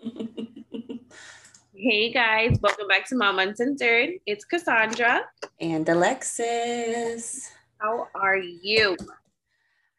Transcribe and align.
hey 1.74 2.10
guys, 2.10 2.58
welcome 2.62 2.88
back 2.88 3.06
to 3.08 3.16
Mom 3.16 3.38
Uncensored. 3.38 4.10
It's 4.24 4.44
Cassandra 4.44 5.22
and 5.60 5.86
Alexis. 5.88 7.50
How 7.78 8.08
are 8.14 8.38
you? 8.38 8.96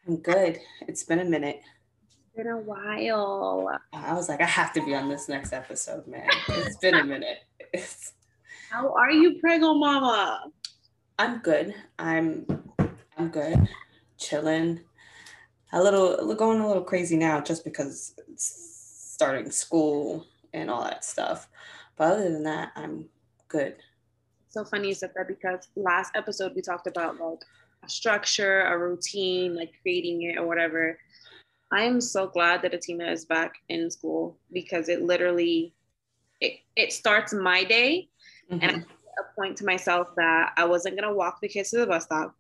I'm 0.08 0.18
good. 0.18 0.60
It's 0.88 1.04
been 1.04 1.20
a 1.20 1.26
minute. 1.26 1.62
It's 2.10 2.36
been 2.36 2.48
a 2.48 2.58
while. 2.58 3.70
I 3.94 4.14
was 4.14 4.28
like, 4.28 4.42
I 4.42 4.46
have 4.46 4.74
to 4.74 4.86
be 4.86 4.96
on 4.96 5.08
this 5.08 5.30
next 5.30 5.54
episode, 5.54 6.08
man. 6.08 6.28
It's 6.48 6.78
been 6.78 6.96
a 6.96 7.04
minute. 7.04 7.40
It's... 7.74 8.14
How 8.72 8.94
are 8.96 9.12
you, 9.12 9.40
Prego 9.40 9.76
Mama? 9.76 10.46
I'm 11.20 11.40
good. 11.40 11.76
I'm 12.00 12.46
I'm 13.18 13.30
good. 13.30 13.70
Chilling. 14.18 14.80
A 15.74 15.82
little 15.82 16.34
going 16.36 16.60
a 16.60 16.68
little 16.68 16.84
crazy 16.84 17.18
now 17.18 17.40
just 17.40 17.64
because 17.64 18.16
it's 18.28 18.71
starting 19.22 19.52
school 19.52 20.26
and 20.52 20.68
all 20.68 20.84
that 20.84 21.06
stuff. 21.06 21.48
But 21.96 22.14
other 22.14 22.24
than 22.24 22.42
that, 22.46 22.72
I'm 22.76 23.06
good. 23.50 23.76
So 24.50 24.66
funny 24.66 24.88
you 24.88 24.96
said 24.96 25.12
that 25.16 25.28
because 25.28 25.68
last 25.76 26.14
episode 26.16 26.54
we 26.56 26.64
talked 26.64 26.88
about 26.88 27.20
like 27.20 27.38
a 27.86 27.90
structure, 27.90 28.62
a 28.62 28.76
routine, 28.76 29.56
like 29.56 29.74
creating 29.84 30.24
it 30.24 30.40
or 30.40 30.48
whatever. 30.48 30.98
I 31.72 31.84
am 31.84 32.02
so 32.02 32.26
glad 32.26 32.64
that 32.64 32.74
Atina 32.74 33.12
is 33.12 33.26
back 33.26 33.54
in 33.70 33.92
school 33.92 34.40
because 34.52 34.90
it 34.90 35.04
literally 35.04 35.76
it, 36.40 36.54
it 36.76 36.92
starts 36.92 37.32
my 37.32 37.64
day 37.64 38.10
mm-hmm. 38.52 38.64
and 38.64 38.78
I 38.78 38.80
a 38.80 39.36
point 39.40 39.56
to 39.58 39.66
myself 39.66 40.08
that 40.18 40.54
I 40.58 40.66
wasn't 40.66 41.00
gonna 41.00 41.14
walk 41.14 41.42
the 41.42 41.48
kids 41.48 41.70
to 41.70 41.78
the 41.78 41.86
bus 41.86 42.06
stop. 42.06 42.36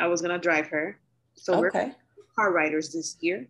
I 0.00 0.08
was 0.08 0.20
gonna 0.20 0.38
drive 0.38 0.66
her. 0.66 0.98
So 1.34 1.64
okay. 1.64 1.92
we're 2.16 2.24
car 2.34 2.52
riders 2.52 2.92
this 2.92 3.16
year. 3.20 3.46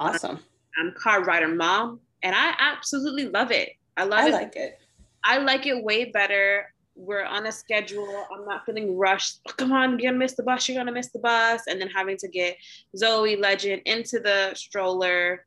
Awesome. 0.00 0.38
I'm, 0.78 0.86
I'm 0.88 0.94
car 0.94 1.22
rider 1.22 1.48
mom 1.48 2.00
and 2.26 2.34
I 2.34 2.54
absolutely 2.58 3.28
love 3.28 3.52
it. 3.52 3.70
I 3.96 4.02
love 4.02 4.24
I 4.24 4.26
it. 4.26 4.34
I 4.34 4.38
like 4.38 4.56
it. 4.56 4.80
I 5.22 5.38
like 5.38 5.66
it 5.66 5.84
way 5.84 6.06
better. 6.06 6.72
We're 6.96 7.24
on 7.24 7.46
a 7.46 7.52
schedule. 7.52 8.26
I'm 8.34 8.44
not 8.44 8.66
feeling 8.66 8.98
rushed. 8.98 9.42
Oh, 9.48 9.52
come 9.56 9.70
on, 9.70 9.90
you're 9.90 10.10
gonna 10.10 10.18
miss 10.18 10.34
the 10.34 10.42
bus. 10.42 10.68
You're 10.68 10.76
gonna 10.76 10.90
miss 10.90 11.12
the 11.12 11.20
bus, 11.20 11.62
and 11.68 11.80
then 11.80 11.88
having 11.88 12.16
to 12.16 12.28
get 12.28 12.56
Zoe 12.96 13.36
Legend 13.36 13.82
into 13.84 14.18
the 14.18 14.52
stroller. 14.54 15.46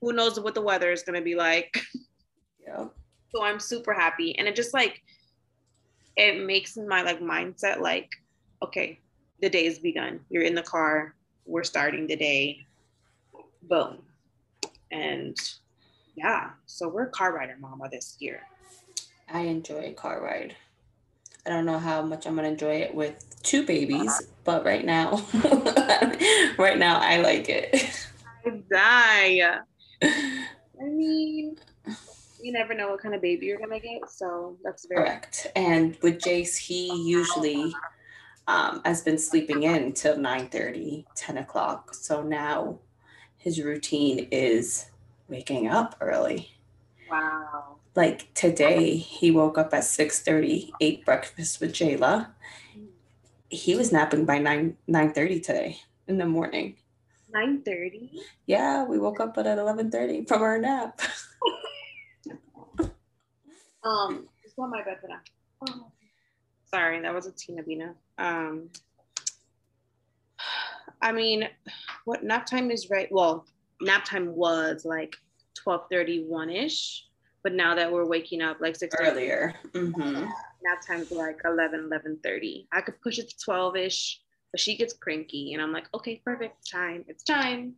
Who 0.00 0.12
knows 0.12 0.40
what 0.40 0.54
the 0.54 0.62
weather 0.62 0.90
is 0.90 1.04
gonna 1.04 1.22
be 1.22 1.34
like? 1.34 1.80
Yeah. 2.66 2.88
So 3.34 3.42
I'm 3.42 3.58
super 3.58 3.92
happy, 3.92 4.38
and 4.38 4.46
it 4.46 4.54
just 4.54 4.74
like 4.74 5.02
it 6.16 6.44
makes 6.44 6.76
my 6.76 7.02
like 7.02 7.20
mindset 7.20 7.80
like, 7.80 8.08
okay, 8.62 9.00
the 9.40 9.48
day 9.48 9.64
has 9.64 9.78
begun. 9.78 10.20
You're 10.28 10.44
in 10.44 10.54
the 10.54 10.62
car. 10.62 11.14
We're 11.46 11.64
starting 11.64 12.06
the 12.06 12.16
day. 12.16 12.58
Boom, 13.62 14.02
and 14.92 15.36
yeah, 16.16 16.50
so 16.66 16.88
we're 16.88 17.08
car 17.08 17.34
rider 17.34 17.56
mama 17.60 17.88
this 17.90 18.16
year. 18.18 18.42
I 19.32 19.40
enjoy 19.40 19.84
a 19.84 19.92
car 19.92 20.22
ride. 20.22 20.56
I 21.46 21.50
don't 21.50 21.64
know 21.64 21.78
how 21.78 22.02
much 22.02 22.26
I'm 22.26 22.36
gonna 22.36 22.48
enjoy 22.48 22.76
it 22.76 22.94
with 22.94 23.24
two 23.42 23.64
babies, 23.64 24.22
but 24.44 24.64
right 24.64 24.84
now, 24.84 25.24
right 26.58 26.78
now 26.78 27.00
I 27.00 27.18
like 27.18 27.48
it. 27.48 28.08
I 28.44 28.62
die. 28.70 29.60
I 30.02 30.84
mean, 30.84 31.56
you 32.42 32.52
never 32.52 32.74
know 32.74 32.90
what 32.90 33.00
kind 33.00 33.14
of 33.14 33.22
baby 33.22 33.46
you're 33.46 33.58
gonna 33.58 33.80
get, 33.80 34.10
so 34.10 34.56
that's 34.62 34.86
very 34.86 35.02
correct. 35.04 35.46
And 35.56 35.96
with 36.02 36.18
Jace, 36.18 36.56
he 36.56 36.92
usually 37.08 37.74
um, 38.46 38.82
has 38.84 39.02
been 39.02 39.18
sleeping 39.18 39.62
in 39.62 39.92
till 39.92 40.16
9 40.16 40.48
30, 40.48 41.06
10 41.14 41.38
o'clock. 41.38 41.94
So 41.94 42.22
now 42.22 42.78
his 43.36 43.62
routine 43.62 44.28
is 44.30 44.89
waking 45.30 45.68
up 45.68 45.96
early. 46.00 46.50
Wow. 47.10 47.76
Like 47.94 48.32
today, 48.34 48.96
he 48.96 49.30
woke 49.30 49.56
up 49.56 49.72
at 49.72 49.84
6:30, 49.84 50.72
ate 50.80 51.04
breakfast 51.04 51.60
with 51.60 51.72
Jayla. 51.72 52.28
He 53.48 53.74
was 53.74 53.92
napping 53.92 54.26
by 54.26 54.38
9 54.38 54.76
9:30 54.88 55.42
today 55.42 55.80
in 56.06 56.18
the 56.18 56.26
morning. 56.26 56.76
9:30? 57.34 58.10
Yeah, 58.46 58.84
we 58.84 58.98
woke 58.98 59.20
up 59.20 59.38
at 59.38 59.46
11:30 59.46 60.26
from 60.28 60.42
our 60.42 60.58
nap. 60.58 61.00
um, 63.84 64.28
just 64.42 64.58
on 64.58 64.70
my 64.70 64.82
bed 64.82 64.98
for 65.00 65.08
now. 65.08 65.20
Oh. 65.68 65.86
Sorry, 66.72 67.00
that 67.00 67.12
was 67.12 67.26
a 67.26 67.32
Tina 67.32 67.64
Bina. 67.64 67.94
Um, 68.18 68.70
I 71.02 71.10
mean, 71.12 71.48
what 72.04 72.22
nap 72.22 72.46
time 72.46 72.70
is 72.70 72.90
right? 72.90 73.08
Well, 73.10 73.46
nap 73.80 74.04
time 74.04 74.34
was 74.34 74.84
like 74.84 75.16
12:31 75.64 76.64
ish, 76.64 77.06
but 77.42 77.52
now 77.52 77.74
that 77.74 77.90
we're 77.90 78.06
waking 78.06 78.42
up 78.42 78.58
like 78.60 78.76
six 78.76 78.94
earlier, 78.98 79.54
mm-hmm. 79.68 80.24
nap 80.62 80.80
time's 80.86 81.10
like 81.10 81.40
11, 81.44 81.90
11:30. 81.90 82.66
I 82.72 82.80
could 82.80 83.00
push 83.00 83.18
it 83.18 83.30
to 83.30 83.38
12 83.38 83.76
ish, 83.76 84.20
but 84.52 84.60
she 84.60 84.76
gets 84.76 84.92
cranky, 84.92 85.54
and 85.54 85.62
I'm 85.62 85.72
like, 85.72 85.86
okay, 85.94 86.20
perfect 86.24 86.70
time. 86.70 87.04
It's 87.08 87.22
time. 87.22 87.74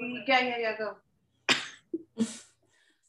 Yeah, 0.00 0.40
yeah, 0.40 0.58
yeah, 0.58 0.76
go. 0.78 2.26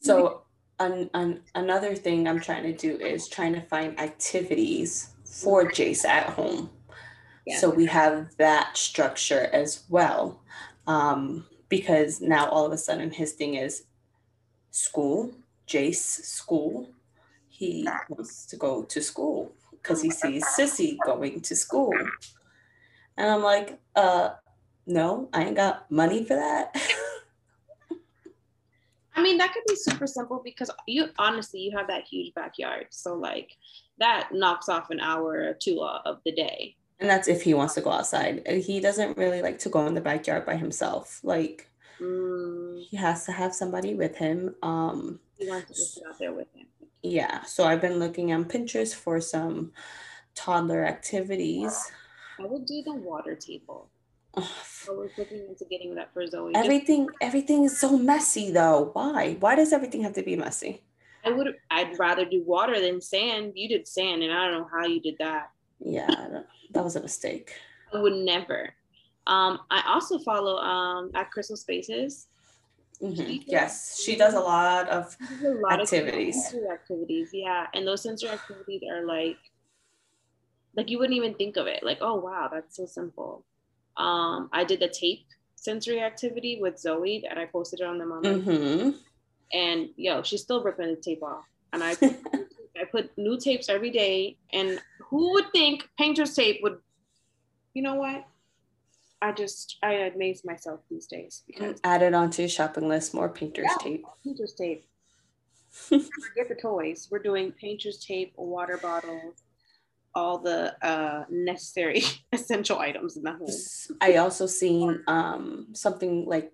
so, 0.00 0.42
an, 0.80 1.10
an, 1.14 1.42
another 1.54 1.94
thing 1.94 2.26
I'm 2.26 2.40
trying 2.40 2.62
to 2.62 2.72
do 2.72 2.96
is 2.96 3.28
trying 3.28 3.52
to 3.54 3.60
find 3.60 3.98
activities 4.00 5.10
for 5.24 5.64
Jace 5.70 6.04
at 6.04 6.30
home. 6.30 6.70
Yeah. 7.46 7.58
So 7.58 7.70
we 7.70 7.86
have 7.86 8.36
that 8.36 8.76
structure 8.76 9.48
as 9.52 9.84
well 9.88 10.42
um, 10.88 11.44
because 11.68 12.20
now 12.20 12.48
all 12.48 12.66
of 12.66 12.72
a 12.72 12.78
sudden 12.78 13.12
his 13.12 13.32
thing 13.32 13.54
is 13.54 13.84
school, 14.72 15.30
Jace 15.68 16.24
school. 16.24 16.90
He 17.48 17.86
wants 18.08 18.46
to 18.46 18.56
go 18.56 18.82
to 18.84 19.00
school 19.02 19.52
because 19.70 20.02
he 20.02 20.10
sees 20.10 20.44
Sissy 20.44 20.96
going 21.04 21.40
to 21.42 21.54
school. 21.54 21.94
And 23.16 23.30
I'm 23.30 23.42
like, 23.42 23.78
uh, 23.94 24.30
no, 24.86 25.28
I 25.32 25.44
ain't 25.44 25.56
got 25.56 25.90
money 25.90 26.24
for 26.24 26.34
that. 26.34 26.74
I 29.14 29.22
mean, 29.22 29.36
that 29.38 29.52
could 29.52 29.64
be 29.66 29.74
super 29.74 30.06
simple 30.06 30.40
because 30.44 30.70
you 30.86 31.08
honestly, 31.18 31.58
you 31.60 31.76
have 31.76 31.88
that 31.88 32.04
huge 32.04 32.32
backyard. 32.34 32.86
So, 32.90 33.14
like, 33.14 33.50
that 33.98 34.28
knocks 34.32 34.68
off 34.68 34.90
an 34.90 35.00
hour 35.00 35.48
or 35.48 35.54
two 35.54 35.82
of 35.82 36.20
the 36.24 36.30
day. 36.32 36.76
And 37.00 37.08
that's 37.08 37.28
if 37.28 37.42
he 37.42 37.54
wants 37.54 37.74
to 37.74 37.80
go 37.80 37.90
outside. 37.90 38.46
He 38.46 38.80
doesn't 38.80 39.16
really 39.16 39.40
like 39.40 39.58
to 39.60 39.68
go 39.68 39.86
in 39.86 39.94
the 39.94 40.00
backyard 40.00 40.44
by 40.44 40.56
himself. 40.56 41.20
Like 41.22 41.70
mm. 42.00 42.82
he 42.82 42.96
has 42.96 43.24
to 43.26 43.32
have 43.32 43.54
somebody 43.54 43.94
with 43.94 44.16
him. 44.16 44.54
Um 44.62 45.20
he 45.38 45.48
wants 45.48 45.68
to 45.68 45.74
sit 45.74 46.02
out 46.08 46.18
there 46.18 46.32
with 46.32 46.52
him. 46.54 46.66
Yeah. 47.02 47.44
So 47.44 47.64
I've 47.64 47.80
been 47.80 47.98
looking 47.98 48.32
on 48.32 48.44
Pinterest 48.46 48.94
for 48.94 49.20
some 49.20 49.72
toddler 50.34 50.84
activities. 50.84 51.90
I 52.40 52.46
would 52.46 52.66
do 52.66 52.82
the 52.82 52.94
water 52.94 53.34
table. 53.34 53.90
I 54.36 54.90
was 54.90 55.10
looking 55.16 55.46
into 55.48 55.64
getting 55.64 55.94
that 55.96 56.12
for 56.12 56.26
Zoe. 56.26 56.52
Everything, 56.54 57.08
everything 57.20 57.64
is 57.64 57.78
so 57.78 57.96
messy 57.96 58.50
though. 58.50 58.90
Why? 58.92 59.36
Why 59.40 59.54
does 59.54 59.72
everything 59.72 60.02
have 60.02 60.14
to 60.14 60.22
be 60.22 60.36
messy? 60.36 60.82
I 61.24 61.30
would. 61.30 61.54
I'd 61.70 61.98
rather 61.98 62.24
do 62.24 62.42
water 62.44 62.80
than 62.80 63.00
sand. 63.00 63.52
You 63.56 63.68
did 63.68 63.88
sand, 63.88 64.22
and 64.22 64.32
I 64.32 64.46
don't 64.46 64.60
know 64.60 64.68
how 64.70 64.86
you 64.86 65.00
did 65.00 65.16
that. 65.18 65.50
Yeah, 65.80 66.42
that 66.72 66.84
was 66.84 66.96
a 66.96 67.00
mistake. 67.00 67.52
I 67.92 68.00
would 68.00 68.14
never. 68.14 68.74
Um, 69.26 69.60
I 69.70 69.82
also 69.86 70.18
follow 70.18 70.56
um, 70.56 71.10
at 71.14 71.30
Crystal 71.30 71.56
Spaces. 71.56 72.26
Mm-hmm. 73.02 73.42
Yes, 73.46 74.00
she 74.02 74.16
does 74.16 74.34
a 74.34 74.40
lot 74.40 74.88
of 74.88 75.16
a 75.44 75.48
lot 75.50 75.80
activities. 75.80 76.52
Of 76.52 76.70
activities, 76.72 77.30
yeah, 77.32 77.66
and 77.74 77.86
those 77.86 78.02
sensory 78.02 78.30
activities 78.30 78.82
are 78.90 79.06
like, 79.06 79.36
like 80.74 80.90
you 80.90 80.98
wouldn't 80.98 81.16
even 81.16 81.34
think 81.34 81.56
of 81.56 81.66
it. 81.68 81.84
Like, 81.84 81.98
oh 82.00 82.16
wow, 82.16 82.48
that's 82.52 82.76
so 82.76 82.86
simple. 82.86 83.44
Um, 83.96 84.48
I 84.52 84.64
did 84.64 84.80
the 84.80 84.88
tape 84.88 85.26
sensory 85.54 86.00
activity 86.00 86.58
with 86.60 86.78
Zoe, 86.78 87.24
and 87.28 87.38
I 87.38 87.44
posted 87.46 87.80
it 87.80 87.86
on 87.86 87.98
the 87.98 88.06
mom. 88.06 88.22
Mm-hmm. 88.22 88.90
And 89.52 89.90
yo, 89.96 90.22
she's 90.22 90.42
still 90.42 90.64
ripping 90.64 90.88
the 90.88 91.00
tape 91.00 91.22
off, 91.22 91.44
and 91.72 91.84
I 91.84 91.90
I 92.80 92.84
put 92.90 93.16
new 93.16 93.38
tapes 93.38 93.68
every 93.68 93.90
day, 93.90 94.38
and 94.52 94.80
who 95.08 95.32
would 95.32 95.50
think 95.52 95.88
painter's 95.98 96.34
tape 96.34 96.60
would, 96.62 96.78
you 97.74 97.82
know 97.82 97.94
what? 97.94 98.26
I 99.20 99.32
just 99.32 99.78
I 99.82 99.94
amaze 99.94 100.44
myself 100.44 100.80
these 100.88 101.06
days 101.06 101.42
because 101.46 101.80
added 101.82 102.14
onto 102.14 102.42
your 102.42 102.48
shopping 102.48 102.88
list 102.88 103.14
more 103.14 103.28
painter's 103.28 103.66
yeah, 103.68 103.76
tape. 103.80 104.04
Painter's 104.24 104.54
tape. 104.54 104.86
Forget 105.72 106.48
the 106.48 106.54
toys. 106.60 107.08
We're 107.10 107.18
doing 107.18 107.52
painter's 107.52 107.98
tape, 107.98 108.32
water 108.36 108.78
bottles, 108.80 109.42
all 110.14 110.38
the 110.38 110.74
uh, 110.86 111.24
necessary 111.30 112.02
essential 112.32 112.78
items 112.78 113.16
in 113.16 113.24
the 113.24 113.32
home. 113.32 113.96
I 114.00 114.16
also 114.16 114.46
seen 114.46 115.02
um, 115.08 115.68
something 115.72 116.24
like 116.26 116.52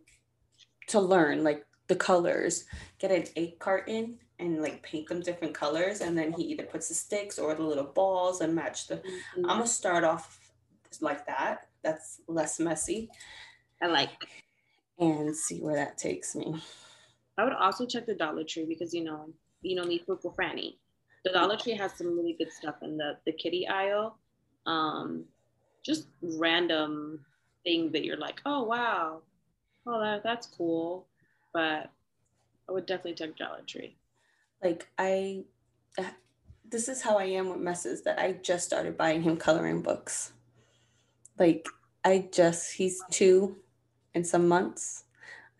to 0.89 1.01
learn 1.01 1.45
like 1.45 1.67
the 1.89 1.97
colors. 1.97 2.65
Get 2.99 3.11
an 3.11 3.25
egg 3.37 3.59
carton 3.59 4.19
and 4.39 4.61
like 4.61 4.83
paint 4.83 5.09
them 5.09 5.21
different 5.21 5.55
colors 5.55 6.01
and 6.01 6.19
then 6.19 6.33
he 6.33 6.43
either 6.45 6.65
puts 6.65 6.89
the 6.89 6.95
sticks 6.95 7.39
or 7.39 7.55
the 7.55 7.63
little 7.63 7.85
balls 7.85 8.41
and 8.41 8.55
match 8.55 8.89
the 8.89 8.97
mm-hmm. 8.97 9.45
i'm 9.45 9.59
gonna 9.59 9.67
start 9.67 10.03
off 10.05 10.41
like 11.01 11.27
that 11.27 11.69
that's 11.83 12.21
less 12.29 12.59
messy 12.59 13.09
i 13.83 13.87
like 13.87 14.11
and 14.99 15.35
see 15.35 15.61
where 15.61 15.77
that 15.77 15.99
takes 15.99 16.35
me 16.35 16.61
I 17.37 17.45
would 17.45 17.53
also 17.53 17.87
check 17.87 18.07
the 18.07 18.15
Dollar 18.15 18.45
Tree 18.45 18.65
because 18.65 18.95
you 18.95 19.05
know, 19.05 19.29
you 19.63 19.75
know 19.75 19.85
me, 19.85 19.99
Fuku 19.99 20.31
Franny. 20.31 20.77
The 21.25 21.33
Dollar 21.33 21.57
Tree 21.57 21.75
has 21.75 21.93
some 21.95 22.17
really 22.17 22.35
good 22.39 22.53
stuff 22.53 22.77
in 22.83 22.97
the 22.97 23.17
the 23.27 23.33
kitty 23.33 23.67
aisle. 23.67 24.19
Um, 24.67 25.25
just 25.85 26.07
random 26.23 27.21
things 27.65 27.93
that 27.93 28.05
you're 28.05 28.17
like, 28.17 28.41
oh 28.47 28.63
wow, 28.63 29.23
oh 29.87 30.01
that, 30.01 30.23
that's 30.23 30.47
cool. 30.47 31.07
But 31.53 31.91
I 32.69 32.73
would 32.73 32.87
definitely 32.87 33.15
check 33.15 33.37
Dollar 33.37 33.63
Tree. 33.67 33.97
Like 34.65 34.89
I, 34.99 35.45
uh, 35.99 36.11
this 36.69 36.89
is 36.89 37.03
how 37.03 37.19
I 37.19 37.25
am 37.25 37.51
with 37.51 37.61
messes. 37.61 38.03
That 38.03 38.19
I 38.19 38.33
just 38.43 38.65
started 38.65 38.97
buying 38.97 39.23
him 39.23 39.37
coloring 39.37 39.83
books. 39.83 40.33
Like 41.39 41.69
I 42.03 42.29
just 42.33 42.73
he's 42.73 43.03
two 43.11 43.57
in 44.15 44.25
some 44.25 44.49
months. 44.49 45.05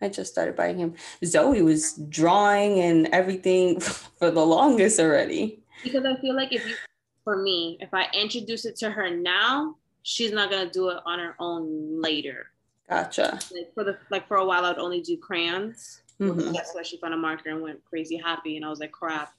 I 0.01 0.09
just 0.09 0.31
started 0.31 0.55
buying 0.55 0.77
him. 0.77 0.95
Zoe 1.23 1.61
was 1.61 1.93
drawing 2.09 2.79
and 2.79 3.07
everything 3.07 3.79
for 4.19 4.31
the 4.31 4.45
longest 4.45 4.99
already. 4.99 5.63
Because 5.83 6.05
I 6.05 6.19
feel 6.19 6.35
like 6.35 6.51
if 6.51 6.67
you, 6.67 6.75
for 7.23 7.41
me, 7.41 7.77
if 7.79 7.93
I 7.93 8.07
introduce 8.13 8.65
it 8.65 8.75
to 8.77 8.89
her 8.89 9.09
now, 9.09 9.75
she's 10.01 10.31
not 10.31 10.49
gonna 10.49 10.69
do 10.69 10.89
it 10.89 10.97
on 11.05 11.19
her 11.19 11.35
own 11.39 12.01
later. 12.01 12.47
Gotcha. 12.89 13.39
Like 13.51 13.73
for 13.73 13.83
the 13.83 13.97
like 14.09 14.27
for 14.27 14.37
a 14.37 14.45
while, 14.45 14.65
I'd 14.65 14.77
only 14.77 15.01
do 15.01 15.15
crayons. 15.17 16.01
Mm-hmm. 16.19 16.53
That's 16.53 16.73
why 16.73 16.83
she 16.83 16.97
found 16.97 17.13
a 17.13 17.17
marker 17.17 17.49
and 17.49 17.61
went 17.61 17.83
crazy 17.85 18.17
happy, 18.17 18.55
and 18.55 18.65
I 18.65 18.69
was 18.69 18.79
like, 18.79 18.91
crap. 18.91 19.33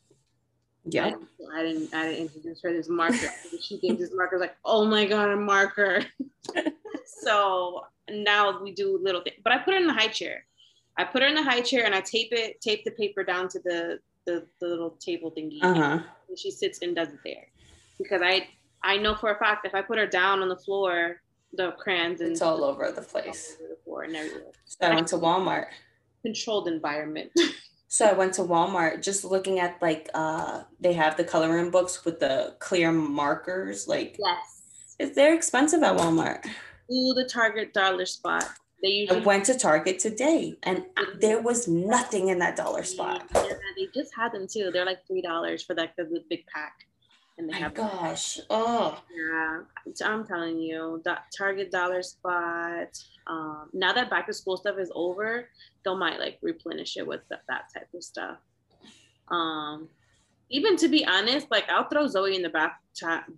Yeah. 0.85 1.07
I, 1.55 1.61
I 1.61 1.63
didn't. 1.63 1.95
I 1.95 2.05
didn't 2.05 2.23
introduce 2.23 2.63
her 2.63 2.73
this 2.73 2.89
marker. 2.89 3.31
she 3.61 3.79
thinks 3.79 4.01
this 4.01 4.13
marker 4.13 4.39
like, 4.39 4.57
oh 4.65 4.85
my 4.85 5.07
god, 5.07 5.31
a 5.31 5.37
marker. 5.37 6.05
so 7.23 7.85
now 8.11 8.63
we 8.63 8.73
do 8.73 8.99
little 9.03 9.21
things, 9.23 9.37
but 9.43 9.53
I 9.53 9.59
put 9.59 9.75
her 9.75 9.81
in 9.81 9.87
the 9.87 9.93
high 9.93 10.09
chair. 10.09 10.45
I 10.97 11.05
put 11.05 11.23
her 11.23 11.29
in 11.29 11.35
the 11.35 11.43
high 11.43 11.61
chair 11.61 11.85
and 11.85 11.95
I 11.95 12.01
tape 12.01 12.29
it, 12.33 12.61
tape 12.61 12.85
the 12.85 12.91
paper 12.93 13.25
down 13.25 13.49
to 13.49 13.59
the 13.61 13.99
the, 14.27 14.45
the 14.61 14.67
little 14.67 14.91
table 14.91 15.33
thingy. 15.37 15.59
Uh-huh. 15.63 16.01
And 16.29 16.39
she 16.39 16.51
sits 16.51 16.81
and 16.83 16.95
does 16.95 17.09
it 17.09 17.21
there, 17.25 17.47
because 17.99 18.21
I 18.23 18.49
I 18.83 18.97
know 18.97 19.15
for 19.15 19.33
a 19.33 19.39
fact 19.39 19.67
if 19.67 19.75
I 19.75 19.83
put 19.83 19.99
her 19.99 20.07
down 20.07 20.41
on 20.41 20.49
the 20.49 20.57
floor, 20.57 21.21
the 21.53 21.73
crayons 21.73 22.21
and 22.21 22.31
it's 22.31 22.43
all 22.43 22.65
over 22.65 22.91
the 22.93 23.03
place. 23.03 23.57
Over 23.59 23.69
the 23.71 23.77
floor 23.85 24.03
and 24.05 24.17
everywhere. 24.17 24.53
So 24.67 24.87
I 24.87 24.95
went 24.95 25.09
to 25.09 25.17
Walmart. 25.17 25.67
Controlled 26.23 26.69
environment. 26.69 27.31
so 27.89 28.07
I 28.07 28.13
went 28.13 28.35
to 28.35 28.43
Walmart 28.43 29.03
just 29.03 29.25
looking 29.25 29.59
at 29.59 29.81
like 29.81 30.09
uh 30.15 30.63
they 30.81 30.93
have 30.93 31.17
the 31.17 31.25
coloring 31.25 31.71
books 31.71 32.05
with 32.05 32.21
the 32.21 32.55
clear 32.59 32.93
markers. 32.93 33.89
Like 33.89 34.17
yes. 34.19 35.15
They're 35.15 35.35
expensive 35.35 35.83
at 35.83 35.97
Walmart. 35.97 36.47
Ooh, 36.91 37.15
the 37.15 37.29
Target 37.31 37.75
dollar 37.75 38.07
spot. 38.07 38.49
They 38.83 38.89
usually 38.89 39.21
I 39.21 39.25
went 39.25 39.45
to 39.47 39.59
Target 39.59 39.99
today 39.99 40.57
and 40.63 40.85
there 41.21 41.41
was 41.41 41.67
nothing 41.69 42.29
in 42.29 42.39
that 42.39 42.57
dollar 42.57 42.83
spot. 42.83 43.27
Yeah, 43.35 43.53
they 43.77 43.89
just 43.95 44.15
had 44.15 44.33
them 44.33 44.47
too. 44.47 44.71
They're 44.73 44.87
like 44.87 45.07
three 45.07 45.23
dollars 45.23 45.63
for 45.63 45.75
like 45.75 45.97
the, 45.97 46.05
the 46.05 46.23
big 46.29 46.47
pack 46.47 46.87
and 47.39 47.49
they 47.49 47.53
My 47.53 47.59
have 47.59 47.75
gosh 47.75 48.39
oh 48.51 49.01
yeah 49.15 49.61
i'm 50.05 50.27
telling 50.27 50.59
you 50.59 51.03
that 51.05 51.25
target 51.37 51.71
dollar 51.71 52.03
spot 52.03 52.99
um, 53.27 53.69
now 53.73 53.93
that 53.93 54.09
back 54.09 54.27
to 54.27 54.33
school 54.33 54.57
stuff 54.57 54.77
is 54.79 54.91
over 54.95 55.49
they 55.85 55.95
might 55.95 56.19
like 56.19 56.39
replenish 56.43 56.97
it 56.97 57.07
with 57.07 57.21
that, 57.29 57.43
that 57.49 57.65
type 57.73 57.89
of 57.95 58.03
stuff. 58.03 58.39
Um 59.29 59.89
even 60.49 60.77
to 60.77 60.89
be 60.89 61.05
honest 61.05 61.49
like 61.51 61.65
i'll 61.69 61.89
throw 61.89 62.07
zoe 62.07 62.37
in 62.37 62.43
the 62.43 62.49
bath 62.49 62.73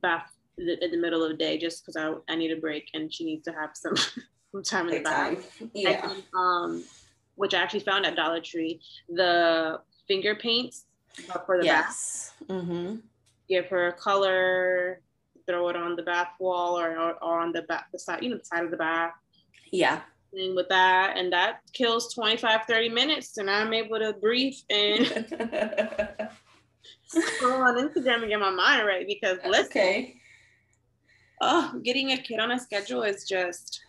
bath 0.03 0.31
in 0.59 0.91
the 0.91 0.97
middle 0.99 1.23
of 1.23 1.31
the 1.31 1.37
day 1.37 1.57
just 1.57 1.85
because 1.85 1.97
I, 1.97 2.33
I 2.33 2.37
need 2.37 2.51
a 2.51 2.57
break 2.57 2.89
and 2.93 3.13
she 3.13 3.25
needs 3.25 3.45
to 3.45 3.53
have 3.53 3.71
some, 3.75 3.97
some 4.53 4.63
time 4.63 4.89
in 4.89 4.97
the 4.97 5.01
bath. 5.01 5.63
Yeah. 5.73 6.13
um 6.37 6.85
which 7.37 7.55
i 7.55 7.59
actually 7.63 7.81
found 7.81 8.05
at 8.05 8.17
dollar 8.17 8.41
tree 8.41 8.81
the 9.09 9.81
finger 10.07 10.35
paints 10.35 10.85
for 11.47 11.59
the 11.59 11.65
yes. 11.65 12.35
bath 12.41 12.49
mm-hmm 12.51 12.97
give 13.49 13.67
her 13.67 13.89
a 13.89 13.93
color, 13.93 15.01
throw 15.47 15.69
it 15.69 15.77
on 15.77 15.97
the 15.97 16.03
bath 16.03 16.33
wall 16.39 16.79
or, 16.79 16.91
or, 16.99 17.13
or 17.23 17.41
on 17.41 17.53
the 17.53 17.63
back, 17.63 17.87
the 17.93 17.99
side, 17.99 18.23
you 18.23 18.31
know, 18.31 18.39
the 18.39 18.45
side 18.45 18.65
of 18.65 18.71
the 18.71 18.77
bath. 18.77 19.13
Yeah. 19.73 20.01
And 20.33 20.55
with 20.55 20.69
that, 20.69 21.17
and 21.17 21.33
that 21.33 21.61
kills 21.73 22.13
25, 22.13 22.63
30 22.69 22.89
minutes, 22.91 23.39
and 23.39 23.51
I'm 23.51 23.73
able 23.73 23.99
to 23.99 24.13
breathe 24.13 24.57
and 24.69 25.07
scroll 27.07 27.63
on 27.63 27.79
Instagram 27.79 28.21
and 28.21 28.29
get 28.29 28.41
my 28.41 28.51
mind 28.51 28.87
right 28.87 29.07
because 29.07 29.39
listen, 29.47 29.67
okay. 29.71 30.17
oh, 31.41 31.81
getting 31.83 32.13
a 32.13 32.19
kid 32.19 32.41
on 32.41 32.51
a 32.51 32.59
schedule 32.59 33.03
is 33.03 33.27
just 33.27 33.81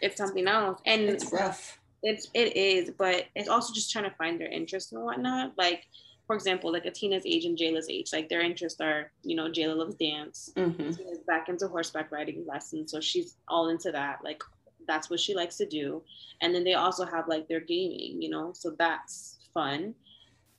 it's 0.00 0.16
something 0.16 0.46
else. 0.46 0.80
And 0.86 1.02
it's 1.02 1.32
rough. 1.32 1.80
It's 2.02 2.28
it 2.34 2.56
is, 2.56 2.92
but 2.96 3.24
it's 3.34 3.48
also 3.48 3.74
just 3.74 3.90
trying 3.90 4.08
to 4.08 4.16
find 4.16 4.40
their 4.40 4.50
interest 4.50 4.92
and 4.92 5.02
whatnot. 5.02 5.52
Like 5.56 5.82
for 6.26 6.34
example, 6.34 6.72
like 6.72 6.86
Atina's 6.86 7.24
age 7.24 7.44
and 7.44 7.56
Jayla's 7.56 7.88
age, 7.88 8.12
like 8.12 8.28
their 8.28 8.40
interests 8.40 8.80
are, 8.80 9.12
you 9.22 9.36
know, 9.36 9.48
Jayla 9.48 9.76
loves 9.76 9.94
dance. 9.94 10.50
Mm-hmm. 10.56 10.90
back 11.26 11.48
into 11.48 11.68
horseback 11.68 12.10
riding 12.10 12.44
lessons. 12.46 12.90
So 12.90 13.00
she's 13.00 13.36
all 13.48 13.68
into 13.68 13.92
that. 13.92 14.18
Like 14.24 14.42
that's 14.88 15.08
what 15.08 15.20
she 15.20 15.34
likes 15.34 15.56
to 15.58 15.66
do. 15.66 16.02
And 16.40 16.54
then 16.54 16.64
they 16.64 16.74
also 16.74 17.04
have 17.04 17.28
like 17.28 17.46
their 17.48 17.60
gaming, 17.60 18.20
you 18.20 18.28
know, 18.28 18.52
so 18.54 18.74
that's 18.76 19.38
fun. 19.54 19.94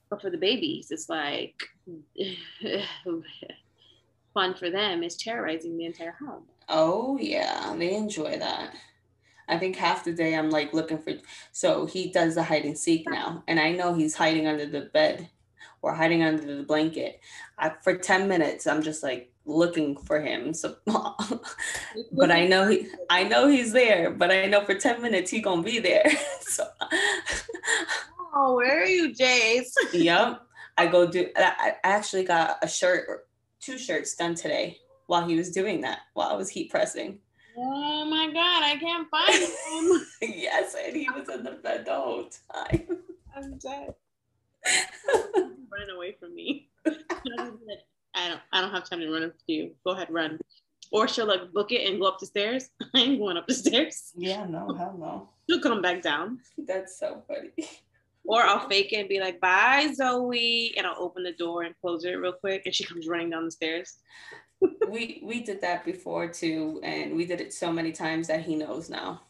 But 0.10 0.22
for 0.22 0.30
the 0.30 0.38
babies, 0.38 0.88
it's 0.90 1.10
like 1.10 1.62
fun 4.34 4.54
for 4.54 4.70
them 4.70 5.04
is 5.04 5.18
terrorizing 5.18 5.78
the 5.78 5.86
entire 5.86 6.16
home. 6.18 6.44
Oh 6.70 7.18
yeah, 7.20 7.76
they 7.78 7.94
enjoy 7.94 8.40
that. 8.40 8.74
I 9.50 9.58
think 9.58 9.76
half 9.76 10.06
the 10.06 10.14
day 10.14 10.36
I'm 10.36 10.50
like 10.50 10.74
looking 10.74 10.98
for. 10.98 11.14
So 11.52 11.86
he 11.86 12.10
does 12.10 12.36
the 12.36 12.44
hide 12.44 12.64
and 12.66 12.78
seek 12.78 13.10
now, 13.10 13.44
and 13.48 13.60
I 13.60 13.72
know 13.72 13.94
he's 13.94 14.16
hiding 14.16 14.48
under 14.48 14.66
the 14.66 14.90
bed 14.94 15.30
or 15.82 15.94
hiding 15.94 16.24
under 16.24 16.58
the 16.58 16.64
blanket. 16.64 17.20
I, 17.58 17.72
for 17.84 17.96
10 17.96 18.28
minutes, 18.28 18.68
I'm 18.68 18.82
just 18.82 19.04
like 19.04 19.32
looking 19.46 19.98
for 19.98 20.20
him. 20.20 20.54
So, 20.54 20.76
but 22.12 22.32
I 22.32 22.46
know 22.48 22.68
he, 22.68 22.88
I 23.10 23.24
know 23.24 23.48
he's 23.48 23.72
there, 23.72 24.12
but 24.12 24.32
I 24.32 24.46
know 24.46 24.66
for 24.66 24.76
10 24.76 25.02
minutes 25.02 25.32
he 25.32 25.42
gonna 25.42 25.64
be 25.64 25.80
there. 25.80 26.10
so, 26.42 26.68
oh, 28.36 28.56
where 28.56 28.84
are 28.84 28.88
you, 28.88 29.14
Jace? 29.14 29.74
yep. 29.94 30.42
I 30.80 30.86
go 30.86 31.08
do, 31.08 31.28
I 31.36 31.74
actually 31.84 32.24
got 32.24 32.58
a 32.62 32.68
shirt, 32.68 33.28
two 33.60 33.80
shirts 33.80 34.16
done 34.16 34.36
today 34.36 34.78
while 35.08 35.28
he 35.28 35.36
was 35.36 35.50
doing 35.50 35.82
that, 35.82 36.00
while 36.14 36.30
I 36.30 36.36
was 36.36 36.50
heat 36.50 36.70
pressing. 36.70 37.20
Oh 37.58 38.06
my 38.06 38.28
God, 38.28 38.64
I 38.64 38.78
can't 38.80 39.10
find 39.10 39.34
him. 39.34 40.06
yes, 40.22 40.76
and 40.86 40.96
he 40.96 41.10
was 41.10 41.28
in 41.30 41.44
the 41.44 41.54
bed 41.54 41.86
the 41.86 41.96
whole 41.96 42.30
time. 42.54 43.00
I'm 43.36 43.58
dead 43.58 43.96
running 45.36 45.96
away 45.96 46.16
from 46.20 46.36
me. 46.36 46.70
I 48.18 48.30
don't 48.30 48.42
I 48.52 48.62
don't 48.62 48.72
have 48.72 48.90
time 48.90 49.00
to 49.00 49.12
run 49.12 49.24
after 49.24 49.38
you. 49.48 49.72
Go 49.86 49.92
ahead, 49.92 50.10
run. 50.10 50.40
Or 50.92 51.08
she'll 51.08 51.28
like 51.28 51.52
book 51.52 51.72
it 51.72 51.90
and 51.90 52.00
go 52.00 52.08
up 52.08 52.20
the 52.20 52.26
stairs. 52.26 52.70
I 52.96 53.00
ain't 53.00 53.20
going 53.20 53.38
up 53.38 53.48
the 53.48 53.54
stairs. 53.54 54.14
Yeah, 54.16 54.46
no, 54.46 54.74
hell 54.74 54.96
no. 54.98 55.30
She'll 55.50 55.62
come 55.62 55.82
back 55.82 56.02
down. 56.02 56.40
That's 56.58 57.00
so 57.00 57.24
funny. 57.28 57.52
Or 58.26 58.42
I'll 58.42 58.68
fake 58.68 58.92
it 58.92 58.98
and 58.98 59.10
be 59.10 59.20
like, 59.20 59.40
bye, 59.40 59.90
Zoe. 59.94 60.74
And 60.78 60.86
I'll 60.86 61.02
open 61.02 61.24
the 61.24 61.34
door 61.34 61.64
and 61.64 61.76
close 61.80 62.04
it 62.04 62.12
real 62.12 62.34
quick. 62.34 62.64
And 62.66 62.76
she 62.76 62.84
comes 62.84 63.08
running 63.08 63.30
down 63.30 63.46
the 63.46 63.52
stairs. 63.52 63.98
we 64.90 65.22
we 65.24 65.42
did 65.42 65.62
that 65.62 65.86
before 65.86 66.28
too. 66.28 66.82
And 66.84 67.16
we 67.16 67.26
did 67.26 67.42
it 67.42 67.54
so 67.54 67.72
many 67.72 67.92
times 67.92 68.28
that 68.28 68.44
he 68.44 68.56
knows 68.56 68.90
now. 68.90 69.22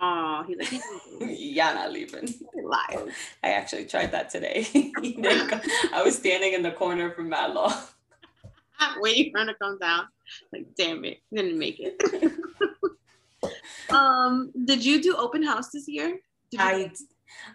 Oh, 0.00 0.44
he's 0.46 0.58
like, 0.58 0.82
yeah, 1.20 1.72
not 1.72 1.92
leaving. 1.92 2.28
Live. 2.54 3.16
I 3.42 3.50
actually 3.50 3.86
tried 3.86 4.12
that 4.12 4.28
today. 4.28 4.66
I 4.72 6.02
was 6.04 6.16
standing 6.16 6.52
in 6.52 6.62
the 6.62 6.72
corner 6.72 7.10
for 7.12 7.22
Mad 7.22 7.54
Law. 7.54 7.74
Waiting 8.98 9.32
for 9.32 9.40
him 9.40 9.46
to 9.46 9.54
come 9.54 9.78
down. 9.78 10.06
Like, 10.52 10.66
damn 10.76 11.04
it, 11.04 11.18
didn't 11.32 11.58
make 11.58 11.80
it. 11.80 12.00
um, 13.90 14.52
did 14.64 14.84
you 14.84 15.00
do 15.00 15.16
open 15.16 15.42
house 15.42 15.70
this 15.70 15.88
year? 15.88 16.18
I 16.58 16.92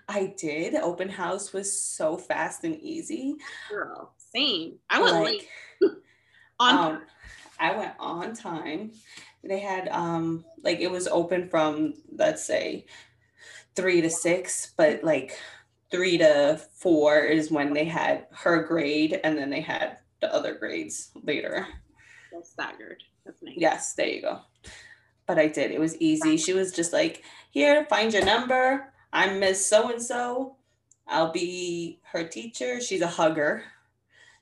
I 0.07 0.33
did. 0.37 0.75
Open 0.75 1.09
house 1.09 1.53
was 1.53 1.81
so 1.81 2.17
fast 2.17 2.63
and 2.63 2.79
easy. 2.81 3.35
Girl, 3.69 4.13
same. 4.17 4.77
I 4.89 5.01
went 5.01 5.13
like, 5.13 5.25
late. 5.81 5.91
on 6.59 6.95
um, 6.95 7.01
I 7.59 7.77
went 7.77 7.93
on 7.99 8.33
time 8.33 8.91
they 9.43 9.59
had 9.59 9.87
um 9.89 10.45
like 10.63 10.79
it 10.79 10.91
was 10.91 11.07
open 11.07 11.49
from 11.49 11.95
let's 12.15 12.45
say 12.45 12.85
three 13.75 14.01
to 14.01 14.09
six, 14.09 14.73
but 14.77 15.03
like 15.03 15.37
three 15.89 16.17
to 16.17 16.59
four 16.75 17.19
is 17.19 17.51
when 17.51 17.73
they 17.73 17.85
had 17.85 18.27
her 18.31 18.63
grade 18.63 19.19
and 19.23 19.37
then 19.37 19.49
they 19.49 19.61
had 19.61 19.97
the 20.21 20.33
other 20.33 20.55
grades 20.55 21.11
later. 21.23 21.67
That's 22.31 22.51
staggered. 22.51 23.03
That's 23.25 23.41
nice. 23.41 23.55
Yes, 23.57 23.93
there 23.93 24.07
you 24.07 24.21
go. 24.21 24.39
But 25.25 25.37
I 25.37 25.47
did. 25.47 25.71
It 25.71 25.79
was 25.79 25.97
easy. 25.97 26.37
She 26.37 26.53
was 26.53 26.71
just 26.71 26.93
like, 26.93 27.23
here, 27.51 27.85
find 27.85 28.13
your 28.13 28.25
number. 28.25 28.91
I'm 29.13 29.39
Miss 29.39 29.65
So 29.65 29.91
and 29.91 30.01
so. 30.01 30.55
I'll 31.07 31.31
be 31.31 31.99
her 32.03 32.23
teacher. 32.23 32.79
She's 32.79 33.01
a 33.01 33.07
hugger. 33.07 33.63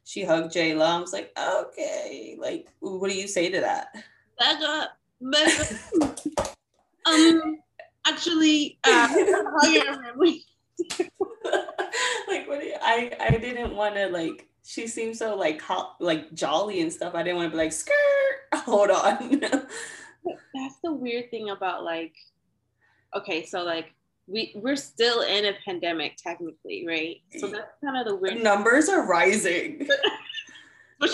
She 0.03 0.23
hugged 0.23 0.53
Jayla. 0.53 0.85
I 0.85 0.99
was 0.99 1.13
like, 1.13 1.31
okay. 1.37 2.37
Like, 2.39 2.67
what 2.79 3.09
do 3.09 3.17
you 3.17 3.27
say 3.27 3.49
to 3.49 3.59
that? 3.61 3.87
Back. 4.39 4.89
But, 5.21 5.73
um, 7.05 7.59
actually, 8.07 8.79
uh, 8.85 9.07
I 12.81 13.11
I 13.19 13.37
didn't 13.39 13.75
want 13.75 13.95
to 13.95 14.07
like. 14.07 14.47
She 14.65 14.87
seemed 14.87 15.17
so 15.17 15.35
like 15.35 15.61
hot, 15.61 15.95
like 15.99 16.33
jolly 16.33 16.81
and 16.81 16.91
stuff. 16.93 17.15
I 17.15 17.23
didn't 17.23 17.37
want 17.37 17.51
to 17.51 17.57
be 17.57 17.63
like 17.63 17.73
skirt. 17.73 17.93
Hold 18.55 18.91
on. 18.91 19.39
That's 19.39 20.75
the 20.83 20.93
weird 20.93 21.31
thing 21.31 21.49
about 21.49 21.83
like. 21.83 22.13
Okay, 23.15 23.45
so 23.45 23.63
like 23.63 23.93
we 24.27 24.53
we're 24.55 24.75
still 24.75 25.21
in 25.21 25.45
a 25.45 25.53
pandemic 25.65 26.17
technically, 26.17 26.85
right? 26.87 27.17
So 27.39 27.47
that's 27.47 27.73
kind 27.83 27.97
of 27.97 28.05
the 28.05 28.15
weird. 28.15 28.41
Numbers 28.43 28.89
are 28.89 29.07
rising. 29.07 29.87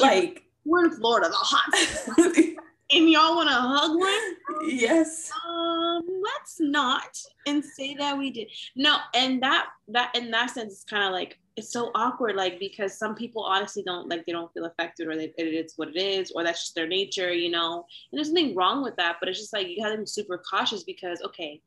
like 0.01 0.43
we're 0.65 0.85
in 0.85 0.91
Florida, 0.91 1.29
the 1.29 1.35
hot. 1.35 2.54
And 2.91 3.09
y'all 3.09 3.35
want 3.35 3.49
to 3.49 3.55
hug 3.55 3.97
one? 3.97 4.69
Yes. 4.69 5.31
Um, 5.47 6.03
let's 6.23 6.59
not 6.59 7.17
and 7.47 7.63
say 7.63 7.95
that 7.95 8.17
we 8.17 8.31
did. 8.31 8.49
No, 8.75 8.97
and 9.13 9.41
that 9.43 9.67
that 9.89 10.15
in 10.15 10.31
that 10.31 10.51
sense, 10.51 10.73
it's 10.73 10.83
kind 10.83 11.03
of 11.03 11.11
like 11.11 11.39
it's 11.55 11.71
so 11.71 11.91
awkward, 11.95 12.35
like 12.35 12.59
because 12.59 12.97
some 12.97 13.15
people 13.15 13.43
honestly 13.43 13.83
don't 13.83 14.09
like 14.09 14.25
they 14.25 14.31
don't 14.31 14.53
feel 14.53 14.65
affected 14.65 15.07
or 15.07 15.15
they, 15.15 15.33
it 15.37 15.43
is 15.43 15.73
what 15.77 15.89
it 15.89 15.97
is 15.97 16.31
or 16.35 16.43
that's 16.43 16.61
just 16.61 16.75
their 16.75 16.87
nature, 16.87 17.33
you 17.33 17.49
know. 17.49 17.85
And 18.11 18.17
there's 18.17 18.31
nothing 18.31 18.55
wrong 18.55 18.83
with 18.83 18.95
that, 18.97 19.17
but 19.19 19.29
it's 19.29 19.39
just 19.39 19.53
like 19.53 19.67
you 19.67 19.83
have 19.83 19.93
to 19.93 19.99
be 19.99 20.05
super 20.05 20.37
cautious 20.37 20.83
because 20.83 21.21
okay, 21.23 21.61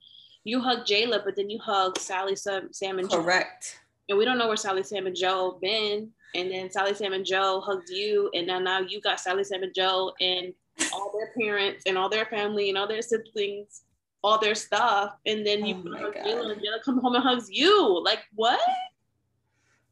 you 0.44 0.60
hug 0.60 0.86
Jayla, 0.86 1.24
but 1.24 1.36
then 1.36 1.50
you 1.50 1.58
hug 1.58 1.98
Sally, 1.98 2.36
Sam, 2.36 2.68
Sam 2.72 2.98
and 2.98 3.10
Joe. 3.10 3.22
correct. 3.22 3.74
Joe. 3.74 3.84
And 4.10 4.18
we 4.18 4.24
don't 4.24 4.38
know 4.38 4.48
where 4.48 4.56
Sally, 4.56 4.82
Sam, 4.82 5.06
and 5.06 5.16
Joe 5.16 5.58
been. 5.60 6.10
And 6.34 6.50
then 6.50 6.70
Sally, 6.70 6.94
Sam, 6.94 7.12
and 7.12 7.24
Joe 7.24 7.60
hugged 7.60 7.88
you, 7.88 8.30
and 8.34 8.46
now 8.46 8.58
now 8.58 8.80
you 8.80 9.00
got 9.00 9.18
Sally, 9.20 9.44
Sam, 9.44 9.62
and 9.62 9.74
Joe, 9.74 10.12
and 10.20 10.52
all 10.92 11.12
their 11.12 11.32
parents 11.38 11.84
and 11.86 11.98
all 11.98 12.08
their 12.08 12.26
family 12.26 12.68
and 12.68 12.78
all 12.78 12.86
their 12.86 13.02
siblings, 13.02 13.82
all 14.22 14.38
their 14.38 14.54
stuff, 14.54 15.14
and 15.26 15.46
then 15.46 15.64
you 15.64 15.82
oh 15.86 15.98
hug 15.98 16.14
Jayla, 16.14 16.52
and 16.52 16.60
Jayla 16.60 16.82
come 16.84 16.98
home 17.00 17.14
and 17.14 17.22
hugs 17.22 17.48
you. 17.50 18.02
Like 18.04 18.20
what? 18.34 18.60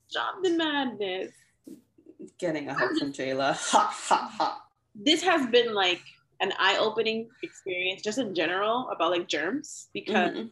Stop 0.08 0.42
the 0.42 0.50
madness. 0.50 1.32
Getting 2.38 2.68
a 2.68 2.74
hug 2.74 2.96
from 2.98 3.12
Jayla. 3.12 3.56
Ha 3.72 3.94
ha 3.94 4.32
ha. 4.36 4.62
This 4.94 5.22
has 5.22 5.46
been 5.48 5.74
like 5.74 6.00
an 6.40 6.52
eye-opening 6.58 7.28
experience 7.42 8.02
just 8.02 8.18
in 8.18 8.34
general 8.34 8.88
about 8.90 9.10
like 9.10 9.28
germs 9.28 9.88
because 9.92 10.32
mm-hmm. 10.32 10.46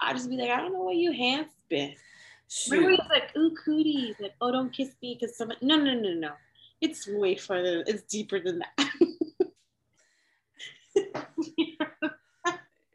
I 0.00 0.12
just 0.12 0.28
be 0.28 0.36
like, 0.36 0.50
I 0.50 0.56
don't 0.60 0.72
know 0.72 0.84
where 0.84 0.94
you 0.94 1.12
hands 1.12 1.48
been. 1.68 1.94
Shoot. 2.48 2.72
Remember 2.72 2.90
he's 2.90 3.10
like, 3.10 3.36
ooh, 3.36 3.54
cooties, 3.64 4.14
like, 4.20 4.34
oh, 4.40 4.52
don't 4.52 4.72
kiss 4.72 4.90
me 5.02 5.18
because 5.18 5.36
someone. 5.36 5.56
No, 5.62 5.76
no, 5.76 5.94
no, 5.94 6.12
no. 6.14 6.32
It's 6.80 7.08
way 7.08 7.34
further. 7.34 7.82
It's 7.86 8.02
deeper 8.02 8.38
than 8.40 8.60
that. 8.60 8.85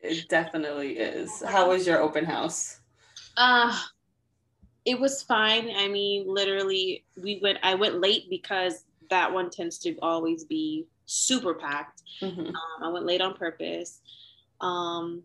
It 0.02 0.30
definitely 0.30 0.98
is. 0.98 1.42
How 1.44 1.70
was 1.70 1.86
your 1.86 2.02
open 2.02 2.26
house? 2.26 2.80
Uh 3.38 3.78
it 4.86 5.00
was 5.00 5.22
fine. 5.22 5.70
I 5.76 5.88
mean, 5.88 6.26
literally, 6.28 7.04
we 7.22 7.40
went. 7.42 7.60
I 7.64 7.76
went 7.76 8.02
late 8.02 8.30
because 8.30 8.84
that 9.10 9.32
one 9.32 9.50
tends 9.50 9.78
to 9.80 9.96
always 10.02 10.44
be 10.44 10.88
super 11.06 11.54
packed. 11.54 12.02
Mm-hmm. 12.22 12.48
Um, 12.48 12.56
I 12.82 12.90
went 12.90 13.06
late 13.06 13.22
on 13.22 13.36
purpose. 13.36 14.00
Um, 14.60 15.24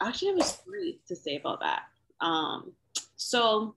actually, 0.00 0.30
I 0.30 0.34
was 0.34 0.60
free 0.66 0.98
to 1.08 1.16
say 1.16 1.36
about 1.36 1.60
that. 1.60 1.82
Um, 2.20 2.72
so, 3.16 3.74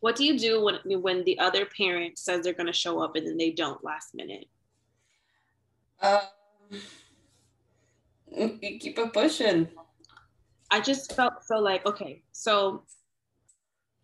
what 0.00 0.16
do 0.16 0.24
you 0.24 0.38
do 0.38 0.62
when 0.62 1.00
when 1.02 1.24
the 1.24 1.38
other 1.40 1.66
parent 1.66 2.18
says 2.18 2.44
they're 2.44 2.52
going 2.52 2.66
to 2.66 2.72
show 2.72 3.00
up 3.00 3.16
and 3.16 3.26
then 3.26 3.36
they 3.36 3.50
don't 3.50 3.82
last 3.82 4.14
minute? 4.14 4.46
Um, 6.00 6.20
you 8.62 8.78
keep 8.78 8.98
it 8.98 9.12
pushing. 9.12 9.68
I 10.70 10.80
just 10.80 11.14
felt 11.14 11.44
so 11.44 11.58
like 11.58 11.86
okay, 11.86 12.22
so 12.32 12.84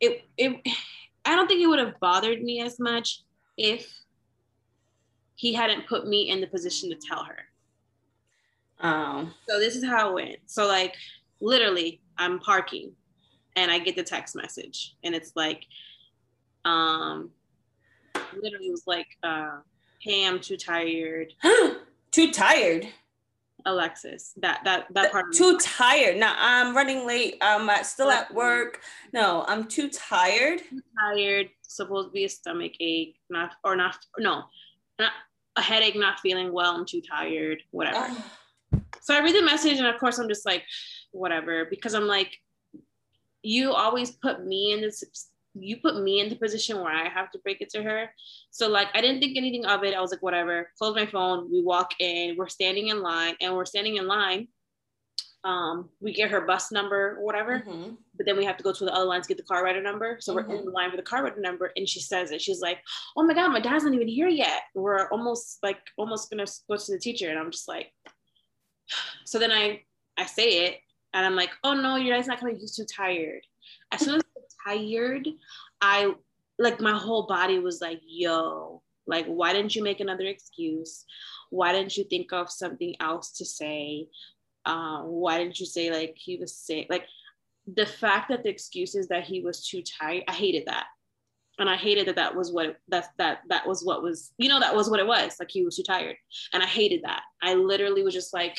it 0.01 0.23
it 0.37 0.61
I 1.25 1.35
don't 1.35 1.47
think 1.47 1.63
it 1.63 1.67
would 1.67 1.79
have 1.79 1.99
bothered 2.01 2.43
me 2.43 2.61
as 2.61 2.79
much 2.79 3.23
if 3.57 3.93
he 5.35 5.53
hadn't 5.53 5.87
put 5.87 6.07
me 6.07 6.31
in 6.31 6.41
the 6.41 6.47
position 6.47 6.91
to 6.91 6.97
tell 6.97 7.25
her. 7.25 7.39
Oh. 8.83 9.31
So 9.49 9.59
this 9.59 9.77
is 9.77 9.85
how 9.85 10.11
it 10.11 10.15
went. 10.15 10.37
So 10.47 10.67
like 10.67 10.95
literally, 11.41 12.01
I'm 12.19 12.39
parking 12.39 12.93
and 13.57 13.71
I 13.71 13.79
get 13.79 13.97
the 13.97 14.03
text 14.03 14.37
message 14.37 14.97
and 15.03 15.15
it's 15.15 15.33
like, 15.35 15.65
um, 16.65 17.31
literally 18.35 18.67
it 18.67 18.71
was 18.71 18.85
like, 18.87 19.07
uh, 19.23 19.59
hey, 20.01 20.27
I'm 20.27 20.41
too 20.41 20.57
tired. 20.57 21.33
too 22.11 22.33
tired. 22.33 22.89
Alexis, 23.67 24.33
that 24.37 24.61
that 24.65 24.87
that 24.95 25.13
part. 25.13 25.33
Too 25.33 25.59
tired. 25.59 26.17
Now 26.17 26.35
I'm 26.39 26.75
running 26.75 27.07
late. 27.07 27.37
I'm 27.41 27.69
uh, 27.69 27.83
still 27.83 28.11
at 28.11 28.31
mm. 28.31 28.35
work. 28.35 28.81
No, 29.13 29.45
I'm 29.49 29.67
too 29.67 29.89
tired. 29.89 30.61
Too 30.61 30.81
tired. 30.99 31.49
Supposed 31.63 32.09
to 32.09 32.13
be 32.13 32.25
a 32.25 32.29
stomach 32.29 32.73
ache, 32.81 33.17
not 33.29 33.55
or 33.65 33.77
not. 33.77 33.99
No, 34.19 34.45
not 34.99 35.13
a 35.57 35.63
headache, 35.63 35.97
not 35.97 36.21
feeling 36.21 36.53
well, 36.53 36.75
I'm 36.75 36.87
too 36.87 37.01
tired, 37.01 37.63
whatever. 37.71 37.99
Ah. 37.99 38.81
so 39.01 39.15
I 39.15 39.21
read 39.21 39.35
the 39.35 39.43
message, 39.43 39.79
and 39.79 39.87
of 39.87 39.99
course, 39.99 40.19
I'm 40.19 40.29
just 40.29 40.47
like, 40.47 40.65
whatever, 41.13 41.67
because 41.67 41.95
I'm 41.95 42.07
like, 42.07 42.37
you 43.43 43.73
always 43.73 44.11
put 44.11 44.45
me 44.45 44.73
in 44.73 44.81
this, 44.81 45.30
you 45.55 45.79
put 45.79 46.03
me 46.03 46.21
in 46.21 46.29
the 46.29 46.37
position 46.37 46.81
where 46.81 46.93
I 46.93 47.09
have 47.09 47.31
to 47.33 47.39
break 47.41 47.61
it 47.61 47.71
to 47.71 47.83
her. 47.83 48.11
So, 48.51 48.69
like, 48.69 48.89
I 48.95 49.01
didn't 49.01 49.21
think 49.21 49.37
anything 49.37 49.67
of 49.67 49.85
it. 49.85 49.95
I 49.95 50.01
was 50.01 50.11
like, 50.11 50.23
whatever, 50.23 50.71
close 50.79 50.95
my 50.95 51.07
phone. 51.07 51.51
We 51.51 51.63
walk 51.63 51.91
in, 51.99 52.37
we're 52.37 52.49
standing 52.49 52.89
in 52.89 53.03
line, 53.03 53.35
and 53.41 53.55
we're 53.55 53.65
standing 53.65 53.97
in 53.97 54.07
line 54.07 54.49
um, 55.43 55.89
we 56.01 56.13
get 56.13 56.31
her 56.31 56.43
bus 56.43 56.71
number 56.71 57.17
or 57.19 57.25
whatever, 57.25 57.61
mm-hmm. 57.61 57.95
but 58.17 58.27
then 58.27 58.37
we 58.37 58.45
have 58.45 58.59
to 58.59 58.63
go 58.63 58.73
to 58.73 58.85
the 58.85 58.93
other 58.93 59.07
line 59.07 59.23
to 59.23 59.29
get 59.29 59.39
the 59.39 59.43
car 59.43 59.65
rider 59.65 59.81
number. 59.81 60.19
So 60.21 60.35
mm-hmm. 60.35 60.37
we're 60.37 60.55
in 60.55 60.61
mm-hmm. 60.61 60.67
the 60.67 60.73
line 60.73 60.91
for 60.91 60.97
the 60.97 61.03
car 61.03 61.25
rider 61.25 61.41
number, 61.41 61.73
and 61.77 61.89
she 61.89 62.01
says 62.01 62.31
it. 62.31 62.43
She's 62.43 62.61
like, 62.61 62.79
"Oh 63.17 63.23
my 63.23 63.33
god, 63.33 63.49
my 63.49 63.61
dad's 63.61 63.85
not 63.85 63.95
even 63.95 64.09
here 64.09 64.29
yet. 64.29 64.63
We're 64.75 65.09
almost 65.09 65.59
like 65.63 65.79
almost 65.97 66.31
gonna 66.31 66.47
go 66.69 66.77
to 66.77 66.93
the 66.93 66.99
teacher." 66.99 67.31
And 67.31 67.39
I'm 67.39 67.51
just 67.51 67.69
like, 67.69 67.91
so 69.25 69.39
then 69.39 69.51
I 69.51 69.83
I 70.19 70.27
say 70.27 70.67
it, 70.67 70.79
and 71.15 71.25
I'm 71.25 71.37
like, 71.37 71.51
"Oh 71.65 71.73
no, 71.73 71.97
your 71.97 72.15
dad's 72.15 72.29
not 72.29 72.41
coming. 72.41 72.59
He's 72.59 72.77
too 72.77 72.85
tired." 72.85 73.41
As 73.93 74.01
soon 74.01 74.17
as 74.17 74.23
tired, 74.67 75.29
I 75.81 76.13
like 76.59 76.81
my 76.81 76.97
whole 76.97 77.27
body 77.27 77.59
was 77.59 77.81
like, 77.81 78.01
"Yo." 78.07 78.83
Like, 79.07 79.27
why 79.27 79.53
didn't 79.53 79.75
you 79.75 79.83
make 79.83 79.99
another 79.99 80.27
excuse? 80.27 81.05
Why 81.49 81.73
didn't 81.73 81.97
you 81.97 82.05
think 82.05 82.33
of 82.33 82.49
something 82.49 82.95
else 83.01 83.33
to 83.39 83.45
say? 83.45 84.07
um, 84.67 85.07
why 85.07 85.39
didn't 85.39 85.59
you 85.59 85.67
say 85.67 85.91
like 85.91 86.15
he 86.17 86.37
was 86.37 86.55
sick? 86.55 86.87
Like 86.91 87.07
the 87.73 87.87
fact 87.87 88.29
that 88.31 88.43
the 88.43 88.51
excuse 88.51 88.95
is 88.95 89.09
that 89.09 89.25
he 89.25 89.41
was 89.41 89.67
too 89.67 89.83
tired, 89.83 90.25
I 90.29 90.33
hated 90.33 90.67
that. 90.67 90.87
And 91.59 91.69
I 91.69 91.77
hated 91.77 92.09
that 92.09 92.17
that 92.17 92.35
was 92.35 92.53
what 92.53 92.77
that 92.89 93.11
that 93.19 93.41
that 93.49 93.67
was 93.67 93.85
what 93.85 94.03
was 94.03 94.33
you 94.39 94.49
know 94.49 94.61
that 94.61 94.75
was 94.75 94.89
what 94.89 95.01
it 95.01 95.07
was 95.07 95.37
like 95.39 95.51
he 95.51 95.63
was 95.63 95.77
too 95.77 95.83
tired 95.83 96.17
and 96.55 96.63
I 96.63 96.67
hated 96.67 97.03
that 97.05 97.23
I 97.43 97.53
literally 97.53 98.03
was 98.03 98.15
just 98.15 98.33
like 98.33 98.59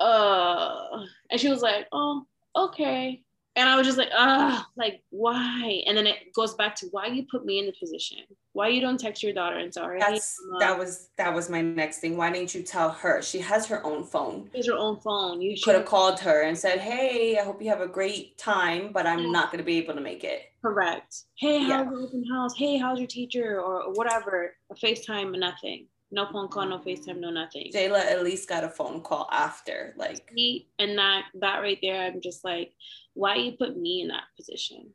uh 0.00 1.04
and 1.30 1.40
she 1.40 1.48
was 1.48 1.62
like 1.62 1.86
oh 1.92 2.26
okay 2.56 3.22
and 3.56 3.68
I 3.68 3.76
was 3.76 3.86
just 3.86 3.96
like, 3.96 4.10
ah, 4.12 4.68
like 4.76 5.02
why? 5.10 5.82
And 5.86 5.96
then 5.96 6.06
it 6.06 6.32
goes 6.34 6.54
back 6.54 6.76
to 6.76 6.86
why 6.90 7.06
you 7.06 7.24
put 7.30 7.46
me 7.46 7.58
in 7.58 7.66
the 7.66 7.72
position. 7.72 8.18
Why 8.52 8.68
you 8.68 8.82
don't 8.82 9.00
text 9.00 9.22
your 9.22 9.32
daughter 9.32 9.56
and 9.56 9.72
tell 9.72 9.86
her? 9.86 9.96
Hey, 9.96 10.20
that 10.60 10.78
was 10.78 11.08
that 11.16 11.34
was 11.34 11.48
my 11.48 11.62
next 11.62 11.98
thing. 11.98 12.16
Why 12.16 12.30
didn't 12.30 12.54
you 12.54 12.62
tell 12.62 12.90
her? 12.90 13.22
She 13.22 13.38
has 13.38 13.66
her 13.66 13.84
own 13.84 14.04
phone. 14.04 14.50
She 14.52 14.58
has 14.58 14.66
her 14.66 14.76
own 14.76 15.00
phone. 15.00 15.40
You 15.40 15.56
could 15.62 15.74
have 15.74 15.86
called 15.86 16.20
her 16.20 16.42
and 16.42 16.56
said, 16.56 16.80
"Hey, 16.80 17.38
I 17.38 17.44
hope 17.44 17.62
you 17.62 17.70
have 17.70 17.80
a 17.80 17.88
great 17.88 18.36
time, 18.36 18.92
but 18.92 19.06
I'm 19.06 19.24
yeah. 19.24 19.30
not 19.30 19.50
going 19.50 19.58
to 19.58 19.64
be 19.64 19.78
able 19.78 19.94
to 19.94 20.00
make 20.00 20.22
it." 20.22 20.42
Correct. 20.62 21.22
Hey, 21.38 21.60
how's 21.60 21.68
yeah. 21.68 21.84
the 21.84 21.96
open 21.96 22.24
house? 22.30 22.54
Hey, 22.56 22.76
how's 22.76 22.98
your 22.98 23.08
teacher 23.08 23.60
or 23.60 23.92
whatever? 23.92 24.54
A 24.70 24.74
FaceTime, 24.74 25.38
nothing. 25.38 25.86
No 26.10 26.26
phone 26.30 26.48
call, 26.48 26.66
no 26.66 26.78
FaceTime, 26.78 27.18
no 27.18 27.30
nothing. 27.30 27.70
Jayla 27.74 27.98
at 27.98 28.22
least 28.22 28.48
got 28.48 28.64
a 28.64 28.68
phone 28.68 29.00
call 29.00 29.28
after, 29.32 29.94
like. 29.96 30.30
And 30.78 30.98
that 30.98 31.24
that 31.40 31.58
right 31.58 31.78
there, 31.82 32.06
I'm 32.06 32.20
just 32.20 32.44
like, 32.44 32.72
why 33.16 33.34
you 33.36 33.52
put 33.52 33.76
me 33.76 34.02
in 34.02 34.08
that 34.08 34.24
position? 34.36 34.90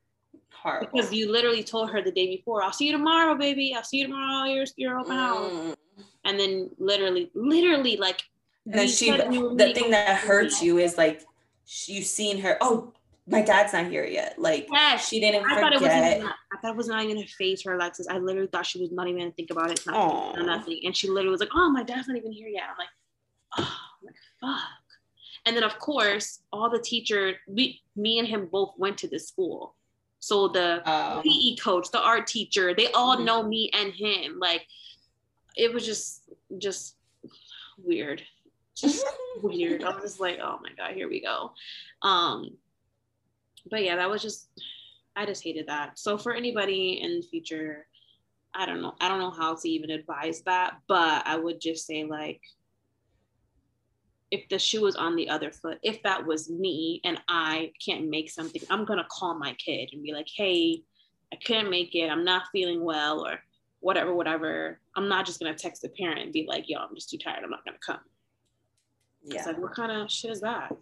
Horrible. 0.53 0.89
Because 0.93 1.11
you 1.11 1.31
literally 1.31 1.63
told 1.63 1.89
her 1.91 2.01
the 2.01 2.11
day 2.11 2.27
before, 2.27 2.61
I'll 2.63 2.71
see 2.71 2.85
you 2.85 2.91
tomorrow, 2.91 3.35
baby. 3.35 3.73
I'll 3.75 3.83
see 3.83 3.97
you 3.97 4.07
tomorrow. 4.07 4.47
You're, 4.47 4.65
you're 4.77 4.99
open 4.99 5.15
house. 5.15 5.51
Mm. 5.51 5.75
And 6.23 6.39
then 6.39 6.69
literally, 6.77 7.31
literally, 7.33 7.97
like, 7.97 8.21
and 8.65 8.75
then 8.75 8.87
she, 8.87 9.09
the 9.09 9.71
thing 9.73 9.89
that 9.89 10.17
hurts 10.17 10.61
you 10.61 10.77
is 10.77 10.97
like, 10.97 11.23
you've 11.87 12.05
seen 12.05 12.39
her, 12.41 12.57
oh, 12.61 12.93
my 13.27 13.41
dad's 13.41 13.73
not 13.73 13.87
here 13.87 14.05
yet. 14.05 14.37
Like, 14.37 14.67
yes, 14.71 15.07
she 15.07 15.19
didn't 15.19 15.45
I 15.45 15.55
forget. 15.55 15.61
Thought 15.61 15.73
it 15.73 15.81
was 15.81 15.91
even, 15.91 16.27
I 16.27 16.57
thought 16.61 16.71
it 16.71 16.77
was 16.77 16.87
not 16.87 17.03
even 17.03 17.17
her 17.17 17.27
face 17.27 17.65
or 17.65 17.73
Alexis. 17.73 18.07
I 18.07 18.19
literally 18.19 18.47
thought 18.47 18.65
she 18.65 18.79
was 18.79 18.91
not 18.91 19.07
even 19.07 19.21
gonna 19.21 19.31
think 19.31 19.49
about 19.49 19.71
it. 19.71 19.81
Not 19.87 20.45
nothing. 20.45 20.79
And 20.83 20.95
she 20.95 21.07
literally 21.07 21.31
was 21.31 21.39
like, 21.39 21.49
oh, 21.55 21.71
my 21.71 21.81
dad's 21.81 22.07
not 22.07 22.17
even 22.17 22.31
here 22.31 22.49
yet. 22.49 22.63
I'm 22.69 22.77
like, 22.77 22.89
oh, 23.57 23.77
like, 24.03 24.15
fuck. 24.39 24.61
And 25.45 25.55
then 25.55 25.63
of 25.63 25.79
course, 25.79 26.41
all 26.51 26.69
the 26.69 26.79
teachers, 26.79 27.35
we, 27.47 27.81
me 27.95 28.19
and 28.19 28.27
him 28.27 28.47
both 28.51 28.73
went 28.77 28.97
to 28.99 29.07
this 29.07 29.27
school. 29.27 29.75
So 30.19 30.47
the 30.47 30.83
oh. 30.85 31.21
PE 31.23 31.55
coach, 31.55 31.89
the 31.91 31.99
art 31.99 32.27
teacher, 32.27 32.75
they 32.75 32.91
all 32.91 33.15
mm-hmm. 33.15 33.25
know 33.25 33.43
me 33.43 33.71
and 33.73 33.91
him. 33.91 34.37
Like 34.39 34.65
it 35.57 35.73
was 35.73 35.85
just 35.85 36.29
just 36.57 36.95
weird. 37.77 38.21
Just 38.75 39.03
weird. 39.43 39.83
I 39.83 39.89
was 39.89 40.03
just 40.03 40.19
like, 40.19 40.39
oh 40.41 40.59
my 40.61 40.69
God, 40.77 40.93
here 40.93 41.09
we 41.09 41.21
go. 41.21 41.51
Um, 42.03 42.51
but 43.69 43.83
yeah, 43.83 43.95
that 43.95 44.09
was 44.09 44.21
just 44.21 44.47
I 45.15 45.25
just 45.25 45.43
hated 45.43 45.67
that. 45.67 45.97
So 45.97 46.17
for 46.17 46.33
anybody 46.33 47.01
in 47.01 47.19
the 47.19 47.25
future, 47.25 47.87
I 48.53 48.65
don't 48.65 48.81
know. 48.81 48.93
I 49.01 49.07
don't 49.07 49.19
know 49.19 49.31
how 49.31 49.55
to 49.55 49.69
even 49.69 49.89
advise 49.89 50.41
that, 50.41 50.77
but 50.87 51.23
I 51.25 51.35
would 51.37 51.59
just 51.59 51.85
say 51.85 52.03
like 52.03 52.41
if 54.31 54.47
the 54.47 54.57
shoe 54.57 54.81
was 54.81 54.95
on 54.95 55.15
the 55.15 55.29
other 55.29 55.51
foot, 55.51 55.77
if 55.83 56.01
that 56.03 56.25
was 56.25 56.49
me 56.49 57.01
and 57.03 57.19
I 57.27 57.73
can't 57.85 58.09
make 58.09 58.31
something, 58.31 58.61
I'm 58.69 58.85
gonna 58.85 59.05
call 59.11 59.37
my 59.37 59.53
kid 59.53 59.89
and 59.91 60.01
be 60.01 60.13
like, 60.13 60.27
hey, 60.33 60.83
I 61.33 61.37
couldn't 61.45 61.69
make 61.69 61.93
it, 61.93 62.07
I'm 62.09 62.23
not 62.23 62.43
feeling 62.51 62.83
well, 62.83 63.25
or 63.25 63.39
whatever, 63.81 64.13
whatever. 64.13 64.79
I'm 64.95 65.09
not 65.09 65.25
just 65.25 65.39
gonna 65.39 65.53
text 65.53 65.81
the 65.81 65.89
parent 65.89 66.21
and 66.21 66.31
be 66.31 66.45
like, 66.47 66.69
yo, 66.69 66.79
I'm 66.79 66.95
just 66.95 67.09
too 67.09 67.17
tired, 67.17 67.43
I'm 67.43 67.49
not 67.49 67.65
gonna 67.65 67.77
come. 67.85 67.99
Yeah. 69.23 69.45
like, 69.45 69.59
what 69.59 69.75
kind 69.75 69.91
of 69.91 70.09
shit 70.09 70.31
is 70.31 70.41
that? 70.41 70.75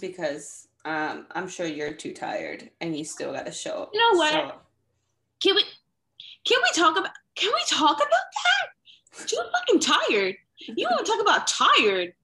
Because 0.00 0.68
um, 0.84 1.26
I'm 1.32 1.48
sure 1.48 1.66
you're 1.66 1.94
too 1.94 2.12
tired 2.12 2.70
and 2.80 2.96
you 2.96 3.04
still 3.04 3.32
gotta 3.32 3.52
show 3.52 3.82
up. 3.82 3.90
You 3.94 4.00
know 4.00 4.18
what? 4.18 4.32
So. 4.32 4.52
Can 5.42 5.54
we 5.54 5.64
can 6.46 6.60
we 6.62 6.82
talk 6.82 6.98
about 6.98 7.12
can 7.36 7.52
we 7.54 7.62
talk 7.68 7.96
about 7.96 8.08
that? 8.08 9.30
You're 9.32 9.44
fucking 9.44 9.80
tired. 9.80 10.36
You 10.58 10.88
want 10.88 11.04
to 11.04 11.12
talk 11.12 11.20
about 11.20 11.46
tired? 11.46 12.14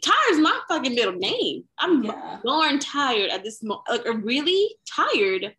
Tired 0.00 0.30
is 0.30 0.38
my 0.38 0.58
fucking 0.68 0.94
middle 0.94 1.14
name. 1.14 1.64
I'm 1.78 2.04
yeah. 2.04 2.38
born 2.44 2.78
tired 2.78 3.30
at 3.30 3.42
this 3.42 3.62
moment, 3.62 3.88
like 3.88 4.06
really 4.22 4.76
tired. 4.86 5.54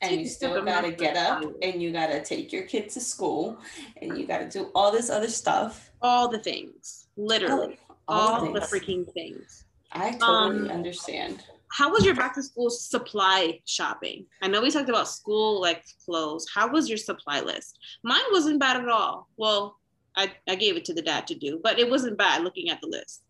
And 0.00 0.20
you 0.20 0.26
still 0.26 0.64
gotta 0.64 0.90
get 0.90 1.16
up 1.16 1.44
and 1.62 1.80
you 1.80 1.92
gotta 1.92 2.22
take 2.22 2.52
your 2.52 2.62
kid 2.62 2.88
to 2.90 3.00
school 3.00 3.58
and 4.00 4.18
you 4.18 4.26
gotta 4.26 4.48
do 4.48 4.70
all 4.74 4.90
this 4.90 5.10
other 5.10 5.28
stuff. 5.28 5.92
All 6.00 6.28
the 6.28 6.38
things, 6.38 7.06
literally, 7.16 7.78
all, 8.08 8.18
all, 8.18 8.46
all 8.46 8.52
the, 8.52 8.60
the, 8.60 8.66
freaking 8.66 9.10
things. 9.12 9.64
I 9.92 10.12
totally 10.12 10.70
um, 10.70 10.70
understand. 10.70 11.44
How 11.70 11.90
was 11.90 12.04
your 12.04 12.14
back 12.14 12.34
to 12.34 12.42
school 12.42 12.68
supply 12.70 13.60
shopping? 13.64 14.26
I 14.42 14.48
know 14.48 14.60
we 14.60 14.70
talked 14.70 14.88
about 14.88 15.08
school 15.08 15.60
like 15.60 15.84
clothes. 16.04 16.46
How 16.52 16.68
was 16.68 16.88
your 16.88 16.98
supply 16.98 17.40
list? 17.40 17.78
Mine 18.02 18.20
wasn't 18.32 18.58
bad 18.60 18.78
at 18.78 18.88
all. 18.88 19.28
Well, 19.36 19.78
I, 20.16 20.32
I 20.48 20.54
gave 20.54 20.76
it 20.76 20.84
to 20.86 20.94
the 20.94 21.02
dad 21.02 21.26
to 21.28 21.34
do, 21.34 21.60
but 21.62 21.78
it 21.78 21.88
wasn't 21.88 22.18
bad 22.18 22.42
looking 22.42 22.70
at 22.70 22.80
the 22.80 22.88
list. 22.88 23.22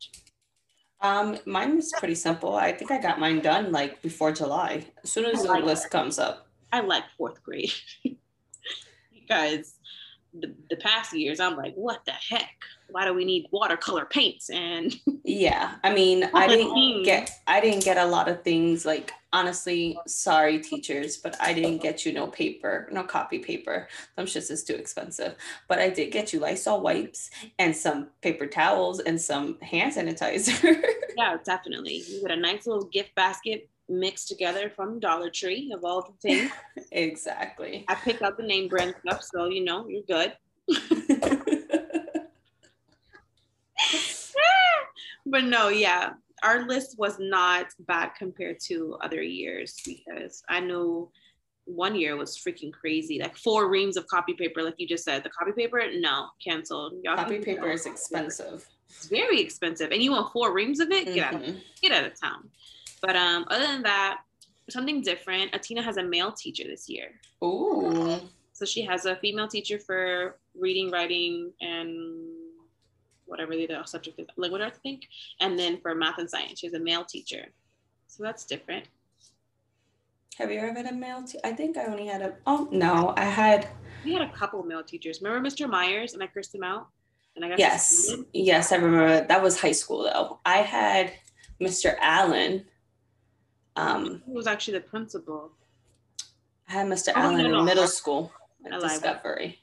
Um, 1.00 1.38
mine 1.46 1.76
was 1.76 1.92
pretty 1.98 2.14
simple. 2.14 2.56
I 2.56 2.72
think 2.72 2.90
I 2.90 3.00
got 3.00 3.18
mine 3.18 3.40
done 3.40 3.72
like 3.72 4.00
before 4.02 4.32
July, 4.32 4.86
as 5.02 5.10
soon 5.10 5.24
as 5.26 5.42
the 5.42 5.52
list 5.52 5.90
comes 5.90 6.18
up. 6.18 6.46
I 6.72 6.80
like 6.80 7.04
fourth 7.18 7.42
grade 7.42 7.72
because 9.12 9.74
the, 10.32 10.54
the 10.70 10.76
past 10.76 11.12
years 11.12 11.40
I'm 11.40 11.56
like, 11.56 11.74
what 11.74 12.04
the 12.04 12.12
heck? 12.12 12.50
why 12.92 13.06
do 13.06 13.14
we 13.14 13.24
need 13.24 13.46
watercolor 13.50 14.04
paints? 14.04 14.50
And 14.50 14.94
yeah 15.24 15.76
i 15.82 15.92
mean 15.92 16.28
i 16.34 16.46
didn't 16.46 17.04
get 17.04 17.30
i 17.46 17.60
didn't 17.60 17.84
get 17.84 17.96
a 17.96 18.04
lot 18.04 18.28
of 18.28 18.42
things 18.42 18.84
like 18.84 19.12
honestly 19.32 19.96
sorry 20.06 20.58
teachers 20.58 21.16
but 21.16 21.36
i 21.40 21.52
didn't 21.52 21.78
get 21.78 22.04
you 22.04 22.12
no 22.12 22.26
paper 22.26 22.88
no 22.92 23.02
copy 23.02 23.38
paper. 23.38 23.88
Some 24.16 24.26
shit 24.26 24.50
is 24.50 24.64
too 24.64 24.74
expensive. 24.74 25.36
But 25.68 25.78
i 25.78 25.88
did 25.88 26.12
get 26.12 26.32
you 26.32 26.40
lysol 26.40 26.80
wipes 26.80 27.30
and 27.58 27.74
some 27.74 28.08
paper 28.20 28.46
towels 28.46 29.00
and 29.00 29.20
some 29.20 29.58
hand 29.60 29.94
sanitizer. 29.94 30.82
Yeah 31.14 31.36
definitely. 31.44 32.02
You 32.08 32.22
get 32.22 32.30
a 32.30 32.40
nice 32.40 32.66
little 32.66 32.86
gift 32.86 33.14
basket 33.14 33.68
mixed 33.88 34.28
together 34.28 34.70
from 34.70 35.00
dollar 35.00 35.28
tree 35.28 35.72
of 35.74 35.84
all 35.84 36.02
the 36.02 36.28
things 36.28 36.50
exactly 36.92 37.84
i 37.88 37.94
pick 37.94 38.22
up 38.22 38.36
the 38.36 38.42
name 38.42 38.68
brand 38.68 38.94
stuff 39.06 39.22
so 39.22 39.48
you 39.48 39.64
know 39.64 39.86
you're 39.88 40.02
good 40.02 40.32
but 45.26 45.44
no, 45.44 45.68
yeah, 45.68 46.10
our 46.42 46.66
list 46.66 46.96
was 46.98 47.18
not 47.18 47.66
bad 47.80 48.10
compared 48.18 48.60
to 48.60 48.96
other 49.02 49.22
years 49.22 49.80
because 49.84 50.42
I 50.48 50.60
know 50.60 51.10
one 51.64 51.94
year 51.94 52.16
was 52.16 52.36
freaking 52.36 52.72
crazy. 52.72 53.20
Like 53.20 53.36
four 53.36 53.68
reams 53.68 53.96
of 53.96 54.06
copy 54.08 54.34
paper, 54.34 54.62
like 54.62 54.74
you 54.78 54.86
just 54.86 55.04
said. 55.04 55.22
The 55.22 55.30
copy 55.30 55.52
paper, 55.52 55.80
no, 55.94 56.28
canceled. 56.44 56.94
Y'all 57.02 57.16
copy 57.16 57.38
paper 57.38 57.70
is 57.70 57.86
expensive. 57.86 58.66
It's 58.88 59.06
very 59.06 59.40
expensive. 59.40 59.90
And 59.92 60.02
you 60.02 60.10
want 60.10 60.32
four 60.32 60.52
reams 60.52 60.80
of 60.80 60.90
it? 60.90 61.06
Mm-hmm. 61.06 61.14
Get 61.14 61.34
out 61.34 61.48
of, 61.48 61.56
get 61.80 61.92
out 61.92 62.04
of 62.04 62.20
town. 62.20 62.50
But 63.02 63.16
um, 63.16 63.44
other 63.50 63.66
than 63.66 63.82
that, 63.82 64.20
something 64.70 65.02
different. 65.02 65.52
Atina 65.52 65.82
has 65.82 65.96
a 65.96 66.02
male 66.02 66.32
teacher 66.32 66.64
this 66.64 66.88
year. 66.88 67.08
Ooh. 67.44 68.20
So 68.52 68.64
she 68.64 68.82
has 68.82 69.04
a 69.06 69.16
female 69.16 69.48
teacher 69.48 69.78
for 69.78 70.38
reading, 70.58 70.90
writing, 70.90 71.52
and 71.60 72.30
whatever 73.26 73.56
the 73.56 73.64
other 73.64 73.86
subject 73.86 74.20
is, 74.20 74.26
language 74.36 74.62
arts, 74.62 74.78
I 74.78 74.82
think. 74.82 75.08
And 75.40 75.58
then 75.58 75.80
for 75.80 75.94
math 75.94 76.18
and 76.18 76.30
science, 76.30 76.60
she 76.60 76.66
has 76.66 76.74
a 76.74 76.78
male 76.78 77.04
teacher. 77.04 77.46
So 78.06 78.22
that's 78.22 78.44
different. 78.44 78.86
Have 80.38 80.50
you 80.50 80.60
ever 80.60 80.74
had 80.74 80.86
a 80.86 80.92
male? 80.94 81.24
Te- 81.24 81.38
I 81.44 81.52
think 81.52 81.76
I 81.76 81.86
only 81.86 82.06
had 82.06 82.22
a. 82.22 82.34
Oh 82.46 82.68
no, 82.70 83.14
I 83.16 83.24
had. 83.24 83.68
We 84.04 84.12
had 84.12 84.22
a 84.22 84.32
couple 84.32 84.62
male 84.62 84.82
teachers. 84.82 85.20
Remember 85.22 85.46
Mr. 85.46 85.68
Myers, 85.68 86.14
and 86.14 86.22
I 86.22 86.26
cursed 86.26 86.54
him 86.54 86.62
out. 86.62 86.88
And 87.36 87.44
I 87.44 87.50
got 87.50 87.58
yes, 87.58 87.88
suspended? 87.88 88.26
yes, 88.32 88.72
I 88.72 88.76
remember. 88.76 89.26
That 89.26 89.42
was 89.42 89.60
high 89.60 89.72
school 89.72 90.04
though. 90.04 90.40
I 90.44 90.58
had 90.58 91.12
Mr. 91.60 91.96
Allen. 92.00 92.64
Um, 93.76 94.22
Who 94.26 94.32
was 94.32 94.46
actually 94.46 94.78
the 94.78 94.84
principal? 94.84 95.50
I 96.68 96.72
had 96.72 96.86
Mr. 96.86 97.12
Oh, 97.14 97.20
Allen 97.20 97.38
no, 97.42 97.48
no, 97.48 97.58
in 97.60 97.64
middle 97.64 97.86
school 97.86 98.32
at 98.70 98.80
Discovery. 98.80 99.58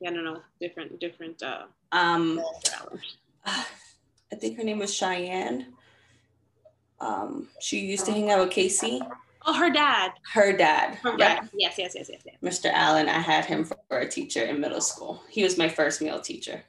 Yeah, 0.00 0.10
no, 0.10 0.20
no, 0.20 0.40
different, 0.60 0.98
different. 0.98 1.42
Uh, 1.42 1.64
um, 1.92 2.42
I 3.46 4.36
think 4.38 4.56
her 4.56 4.64
name 4.64 4.78
was 4.78 4.94
Cheyenne. 4.94 5.74
Um, 7.00 7.48
she 7.60 7.80
used 7.80 8.06
to 8.06 8.12
hang 8.12 8.30
out 8.30 8.40
with 8.40 8.50
Casey. 8.50 9.00
Oh, 9.44 9.54
her 9.54 9.70
dad. 9.70 10.12
Her 10.32 10.56
dad. 10.56 10.94
Her 11.02 11.16
dad. 11.16 11.48
Yes, 11.52 11.74
yes, 11.76 11.94
yes, 11.96 12.08
yes, 12.08 12.22
yes. 12.24 12.36
Mr. 12.42 12.70
Allen, 12.72 13.08
I 13.08 13.18
had 13.18 13.44
him 13.44 13.64
for 13.64 13.98
a 13.98 14.08
teacher 14.08 14.44
in 14.44 14.60
middle 14.60 14.80
school. 14.80 15.22
He 15.28 15.42
was 15.42 15.58
my 15.58 15.68
first 15.68 16.00
male 16.00 16.20
teacher. 16.20 16.62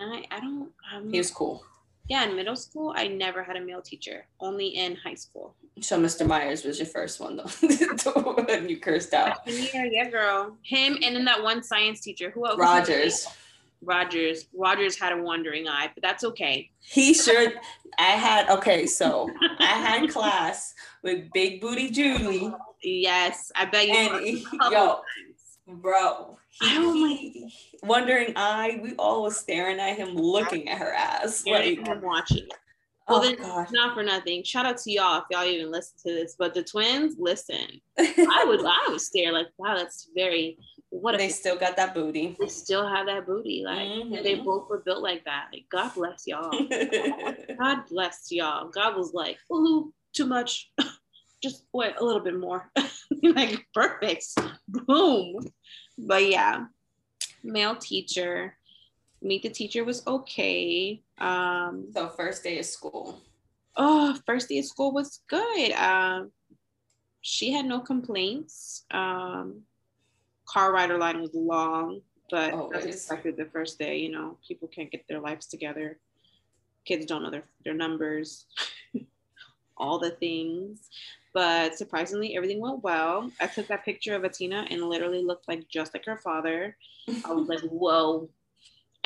I, 0.00 0.24
I 0.30 0.40
don't. 0.40 0.70
Um, 0.94 1.10
he 1.10 1.18
was 1.18 1.30
cool. 1.30 1.62
Yeah, 2.08 2.24
in 2.24 2.34
middle 2.34 2.56
school, 2.56 2.94
I 2.96 3.08
never 3.08 3.42
had 3.42 3.56
a 3.56 3.60
male 3.60 3.82
teacher. 3.82 4.26
Only 4.40 4.68
in 4.68 4.96
high 4.96 5.14
school. 5.14 5.54
So 5.80 6.00
Mr. 6.00 6.26
Myers 6.26 6.64
was 6.64 6.78
your 6.78 6.86
first 6.86 7.20
one 7.20 7.36
though. 7.36 8.46
and 8.48 8.70
you 8.70 8.78
cursed 8.78 9.14
out. 9.14 9.38
Yeah, 9.46 9.84
yeah, 9.84 10.10
girl. 10.10 10.56
Him 10.62 10.98
and 11.02 11.16
then 11.16 11.24
that 11.24 11.42
one 11.42 11.62
science 11.62 12.00
teacher 12.00 12.30
who 12.30 12.46
else? 12.46 12.58
Rogers. 12.58 13.26
Rogers. 13.82 14.46
Rogers 14.54 14.98
had 14.98 15.12
a 15.12 15.22
wandering 15.22 15.68
eye, 15.68 15.90
but 15.94 16.02
that's 16.02 16.24
okay. 16.24 16.70
He 16.80 17.14
sure. 17.14 17.52
I 17.98 18.10
had 18.12 18.48
okay, 18.50 18.86
so 18.86 19.30
I 19.58 19.64
had 19.64 20.10
class 20.10 20.74
with 21.02 21.30
Big 21.32 21.60
Booty 21.60 21.90
Julie. 21.90 22.52
Yes, 22.82 23.50
I 23.54 23.64
bet 23.64 23.88
you. 23.88 23.94
And 23.94 24.24
he, 24.24 24.46
yo, 24.70 25.00
bro, 25.66 26.38
oh 26.62 26.94
my. 26.94 27.50
Wandering 27.82 28.32
eye. 28.36 28.80
We 28.82 28.94
all 28.96 29.22
was 29.22 29.36
staring 29.36 29.78
at 29.78 29.96
him, 29.96 30.14
looking 30.14 30.68
at 30.68 30.78
her 30.78 30.92
ass, 30.92 31.44
like 31.46 31.86
him 31.86 32.00
watching. 32.02 32.48
Well, 33.08 33.18
oh, 33.18 33.22
then, 33.22 33.36
gosh. 33.36 33.68
not 33.72 33.94
for 33.94 34.02
nothing. 34.02 34.42
Shout 34.42 34.66
out 34.66 34.76
to 34.78 34.90
y'all 34.90 35.18
if 35.18 35.24
y'all 35.30 35.44
even 35.44 35.70
listen 35.70 35.96
to 36.04 36.12
this. 36.12 36.36
But 36.38 36.52
the 36.52 36.62
twins, 36.62 37.16
listen. 37.18 37.80
I 37.98 38.44
would, 38.46 38.60
I 38.64 38.88
would 38.90 39.00
stare 39.00 39.32
like, 39.32 39.46
wow, 39.56 39.76
that's 39.76 40.10
very 40.14 40.58
what 40.90 41.18
they 41.18 41.28
still 41.28 41.56
got 41.56 41.76
that 41.76 41.94
booty. 41.94 42.36
They 42.40 42.48
still 42.48 42.86
have 42.86 43.06
that 43.06 43.26
booty. 43.26 43.62
Like 43.64 43.78
mm-hmm. 43.78 44.22
they 44.22 44.36
both 44.36 44.68
were 44.68 44.78
built 44.78 45.02
like 45.02 45.24
that. 45.24 45.46
Like 45.52 45.66
God 45.70 45.94
bless 45.94 46.24
y'all. 46.26 46.50
God 47.58 47.82
bless 47.90 48.28
y'all. 48.30 48.68
God 48.68 48.96
was 48.96 49.12
like, 49.12 49.38
ooh, 49.52 49.92
too 50.14 50.26
much. 50.26 50.70
Just 51.42 51.66
wait 51.72 51.94
a 51.98 52.04
little 52.04 52.22
bit 52.22 52.38
more. 52.38 52.70
like 53.22 53.64
perfect. 53.72 54.24
Boom. 54.66 55.38
But 55.96 56.28
yeah, 56.28 56.64
male 57.44 57.76
teacher. 57.76 58.57
Meet 59.20 59.42
the 59.42 59.50
teacher 59.50 59.84
was 59.84 60.06
okay. 60.06 61.02
Um, 61.18 61.88
so 61.92 62.08
first 62.08 62.44
day 62.44 62.58
of 62.58 62.64
school. 62.64 63.20
Oh, 63.76 64.16
first 64.26 64.48
day 64.48 64.58
of 64.58 64.64
school 64.64 64.92
was 64.92 65.20
good. 65.28 65.72
Um, 65.72 66.30
she 67.20 67.52
had 67.52 67.66
no 67.66 67.80
complaints. 67.80 68.84
Um, 68.90 69.62
car 70.46 70.72
rider 70.72 70.98
line 70.98 71.20
was 71.20 71.34
long, 71.34 72.00
but 72.30 72.52
Always. 72.52 72.84
expected 72.86 73.36
the 73.36 73.46
first 73.46 73.78
day. 73.78 73.98
You 73.98 74.12
know, 74.12 74.38
people 74.46 74.68
can't 74.68 74.90
get 74.90 75.06
their 75.08 75.20
lives 75.20 75.46
together. 75.46 75.98
Kids 76.84 77.04
don't 77.06 77.22
know 77.22 77.30
their, 77.30 77.44
their 77.64 77.74
numbers, 77.74 78.46
all 79.76 79.98
the 79.98 80.10
things. 80.10 80.88
But 81.34 81.76
surprisingly, 81.76 82.36
everything 82.36 82.60
went 82.60 82.82
well. 82.82 83.30
I 83.40 83.46
took 83.46 83.68
that 83.68 83.84
picture 83.84 84.14
of 84.14 84.22
Atina 84.22 84.66
and 84.70 84.82
literally 84.82 85.22
looked 85.22 85.46
like 85.48 85.68
just 85.68 85.92
like 85.94 86.04
her 86.06 86.16
father. 86.18 86.76
I 87.24 87.32
was 87.32 87.48
like, 87.48 87.60
whoa. 87.70 88.28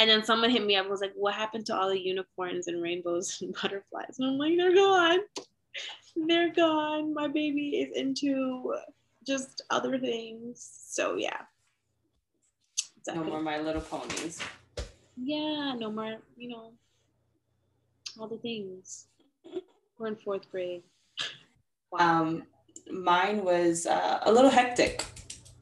And 0.02 0.10
then 0.10 0.24
someone 0.24 0.50
hit 0.50 0.66
me 0.66 0.74
up 0.74 0.90
was 0.90 1.00
like, 1.00 1.12
what 1.14 1.34
happened 1.34 1.64
to 1.66 1.76
all 1.76 1.88
the 1.88 1.96
unicorns 1.96 2.66
and 2.66 2.82
rainbows 2.82 3.38
and 3.42 3.54
butterflies? 3.54 4.18
And 4.18 4.30
I'm 4.30 4.36
like, 4.36 4.56
they're 4.56 4.74
gone. 4.74 5.20
They're 6.26 6.52
gone. 6.52 7.14
My 7.14 7.28
baby 7.28 7.76
is 7.76 7.96
into 7.96 8.74
just 9.24 9.62
other 9.70 10.00
things. 10.00 10.68
So 10.88 11.14
yeah. 11.14 11.42
No 13.06 13.22
more 13.22 13.40
My 13.40 13.60
Little 13.60 13.80
Ponies. 13.80 14.40
Yeah, 15.16 15.76
no 15.78 15.92
more, 15.92 16.16
you 16.36 16.48
know, 16.48 16.72
all 18.18 18.26
the 18.26 18.38
things. 18.38 19.06
We're 19.98 20.08
in 20.08 20.16
fourth 20.16 20.50
grade. 20.50 20.82
Wow. 21.92 21.98
Um, 22.22 22.42
mine 22.90 23.44
was 23.44 23.86
uh, 23.86 24.18
a 24.22 24.32
little 24.32 24.50
hectic. 24.50 25.04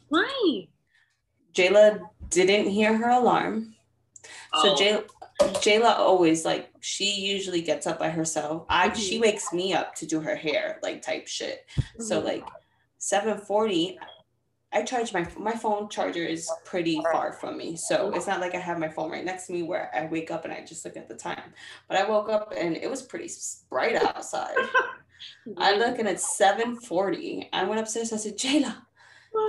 Why? 0.08 0.68
Jayla 1.52 2.00
didn't 2.30 2.70
hear 2.70 2.96
her 2.96 3.10
alarm. 3.10 3.74
Oh. 4.52 4.76
So 4.76 4.82
Jayla, 4.82 5.04
Jayla 5.60 5.98
always 5.98 6.44
like 6.44 6.70
she 6.80 7.12
usually 7.20 7.62
gets 7.62 7.86
up 7.86 7.98
by 7.98 8.10
herself. 8.10 8.66
I 8.68 8.88
mm-hmm. 8.88 8.98
she 8.98 9.18
wakes 9.18 9.52
me 9.52 9.72
up 9.72 9.94
to 9.96 10.06
do 10.06 10.20
her 10.20 10.36
hair, 10.36 10.78
like 10.82 11.02
type 11.02 11.28
shit. 11.28 11.66
Mm-hmm. 11.76 12.02
So 12.02 12.20
like 12.20 12.44
740, 12.98 13.98
I 14.72 14.82
charge 14.82 15.12
my 15.12 15.26
my 15.38 15.52
phone 15.52 15.88
charger 15.88 16.24
is 16.24 16.50
pretty 16.64 17.00
far 17.12 17.32
from 17.32 17.56
me. 17.56 17.76
So 17.76 18.12
it's 18.14 18.26
not 18.26 18.40
like 18.40 18.54
I 18.54 18.60
have 18.60 18.78
my 18.78 18.88
phone 18.88 19.10
right 19.10 19.24
next 19.24 19.46
to 19.46 19.52
me 19.52 19.62
where 19.62 19.90
I 19.94 20.06
wake 20.06 20.30
up 20.30 20.44
and 20.44 20.52
I 20.52 20.64
just 20.64 20.84
look 20.84 20.96
at 20.96 21.08
the 21.08 21.14
time. 21.14 21.52
But 21.88 21.96
I 21.98 22.08
woke 22.08 22.28
up 22.28 22.52
and 22.56 22.76
it 22.76 22.88
was 22.88 23.02
pretty 23.02 23.30
bright 23.68 23.96
outside. 23.96 24.54
I 25.58 25.76
look 25.76 25.98
and 25.98 26.08
it's 26.08 26.36
740. 26.36 27.50
I 27.52 27.64
went 27.64 27.80
upstairs. 27.80 28.12
I 28.12 28.16
said, 28.16 28.38
Jayla. 28.38 28.76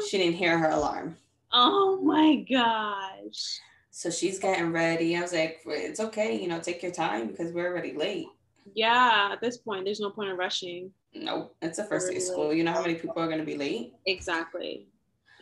She 0.10 0.18
didn't 0.18 0.36
hear 0.36 0.58
her 0.58 0.70
alarm. 0.70 1.18
Oh 1.52 2.00
my 2.02 2.36
gosh. 2.50 3.60
So 3.92 4.10
she's 4.10 4.40
getting 4.40 4.72
ready. 4.72 5.18
I 5.18 5.22
was 5.22 5.34
like, 5.34 5.60
it's 5.66 6.00
okay, 6.00 6.42
you 6.42 6.48
know, 6.48 6.60
take 6.60 6.82
your 6.82 6.94
time 6.94 7.28
because 7.28 7.52
we're 7.52 7.68
already 7.68 7.94
late. 7.94 8.28
Yeah, 8.74 9.30
at 9.34 9.42
this 9.42 9.58
point, 9.58 9.84
there's 9.84 10.00
no 10.00 10.10
point 10.10 10.30
in 10.30 10.38
rushing. 10.38 10.92
Nope, 11.14 11.56
it's 11.62 11.78
the 11.78 11.84
first 11.84 12.10
day 12.10 12.16
of 12.16 12.22
school. 12.22 12.54
You 12.54 12.64
know 12.64 12.72
how 12.72 12.82
many 12.82 12.96
people 12.96 13.22
are 13.22 13.28
going 13.28 13.40
to 13.40 13.46
be 13.46 13.58
late? 13.58 13.94
Exactly. 14.06 14.88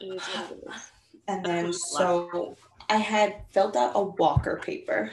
And 1.28 1.46
then 1.46 1.72
so 1.72 2.58
I 2.90 2.96
had 2.96 3.44
filled 3.50 3.78
out 3.78 3.92
a 3.94 4.02
walker 4.02 4.60
paper 4.64 5.12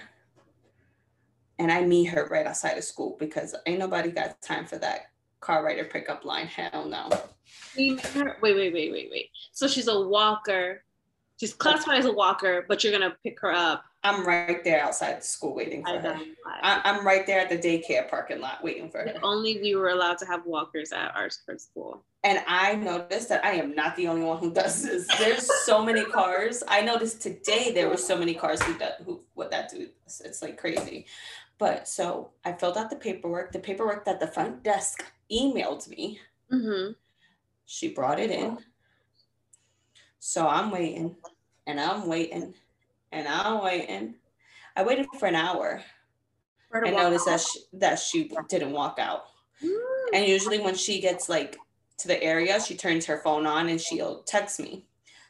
and 1.58 1.70
I 1.70 1.84
meet 1.84 2.06
her 2.06 2.26
right 2.30 2.46
outside 2.46 2.78
of 2.78 2.84
school 2.84 3.18
because 3.20 3.54
ain't 3.66 3.80
nobody 3.80 4.10
got 4.10 4.40
time 4.40 4.64
for 4.64 4.78
that 4.78 5.10
car 5.40 5.62
rider 5.62 5.84
pickup 5.84 6.24
line. 6.24 6.46
Hell 6.46 6.86
no. 6.86 7.10
Wait, 7.76 8.00
wait, 8.40 8.54
wait, 8.54 8.72
wait, 8.72 9.08
wait. 9.10 9.30
So 9.52 9.68
she's 9.68 9.88
a 9.88 10.00
walker 10.00 10.84
She's 11.38 11.52
classified 11.52 11.98
as 11.98 12.06
a 12.06 12.12
walker, 12.12 12.64
but 12.66 12.82
you're 12.82 12.92
gonna 12.92 13.16
pick 13.22 13.38
her 13.40 13.52
up. 13.52 13.84
I'm 14.02 14.24
right 14.24 14.62
there 14.62 14.82
outside 14.82 15.18
the 15.18 15.24
school 15.24 15.54
waiting 15.54 15.84
for 15.84 15.98
her. 15.98 16.18
I, 16.62 16.80
am 16.84 17.04
right 17.04 17.26
there 17.26 17.40
at 17.40 17.48
the 17.48 17.58
daycare 17.58 18.08
parking 18.08 18.40
lot 18.40 18.62
waiting 18.62 18.88
for 18.88 18.98
her. 18.98 19.06
If 19.06 19.16
only 19.22 19.60
we 19.60 19.74
were 19.74 19.88
allowed 19.88 20.18
to 20.18 20.26
have 20.26 20.46
walkers 20.46 20.92
at 20.92 21.14
our 21.16 21.28
school. 21.28 22.04
And 22.22 22.40
I 22.46 22.76
noticed 22.76 23.28
that 23.28 23.44
I 23.44 23.52
am 23.52 23.74
not 23.74 23.96
the 23.96 24.08
only 24.08 24.24
one 24.24 24.38
who 24.38 24.52
does 24.52 24.82
this. 24.82 25.06
There's 25.18 25.48
so 25.64 25.84
many 25.84 26.04
cars. 26.04 26.62
I 26.68 26.82
noticed 26.82 27.20
today 27.20 27.72
there 27.72 27.88
were 27.88 27.96
so 27.96 28.16
many 28.16 28.34
cars 28.34 28.62
who 28.62 28.78
do, 28.78 28.86
who 29.04 29.20
what 29.34 29.50
that 29.50 29.70
do. 29.70 29.88
It's 30.06 30.40
like 30.40 30.56
crazy. 30.56 31.06
But 31.58 31.88
so 31.88 32.30
I 32.44 32.52
filled 32.52 32.76
out 32.76 32.90
the 32.90 32.96
paperwork. 32.96 33.52
The 33.52 33.58
paperwork 33.58 34.04
that 34.04 34.20
the 34.20 34.26
front 34.26 34.62
desk 34.62 35.04
emailed 35.32 35.88
me. 35.88 36.20
Mm-hmm. 36.52 36.92
She 37.64 37.88
brought 37.88 38.20
it 38.20 38.30
in. 38.30 38.58
So 40.26 40.48
I'm 40.48 40.72
waiting 40.72 41.14
and 41.68 41.78
I'm 41.78 42.08
waiting 42.08 42.52
and 43.12 43.28
I'm 43.28 43.62
waiting. 43.62 44.16
I 44.74 44.82
waited 44.82 45.06
for 45.20 45.26
an 45.26 45.36
hour 45.36 45.84
and 46.72 46.96
noticed 46.96 47.26
that 47.26 47.40
she, 47.40 47.60
that 47.74 48.00
she 48.00 48.32
didn't 48.48 48.72
walk 48.72 48.98
out. 48.98 49.26
Mm. 49.64 49.78
And 50.14 50.26
usually 50.26 50.58
when 50.58 50.74
she 50.74 51.00
gets 51.00 51.28
like 51.28 51.56
to 51.98 52.08
the 52.08 52.20
area, 52.20 52.60
she 52.60 52.76
turns 52.76 53.06
her 53.06 53.18
phone 53.18 53.46
on 53.46 53.68
and 53.68 53.80
she'll 53.80 54.24
text 54.24 54.58
me. 54.58 54.84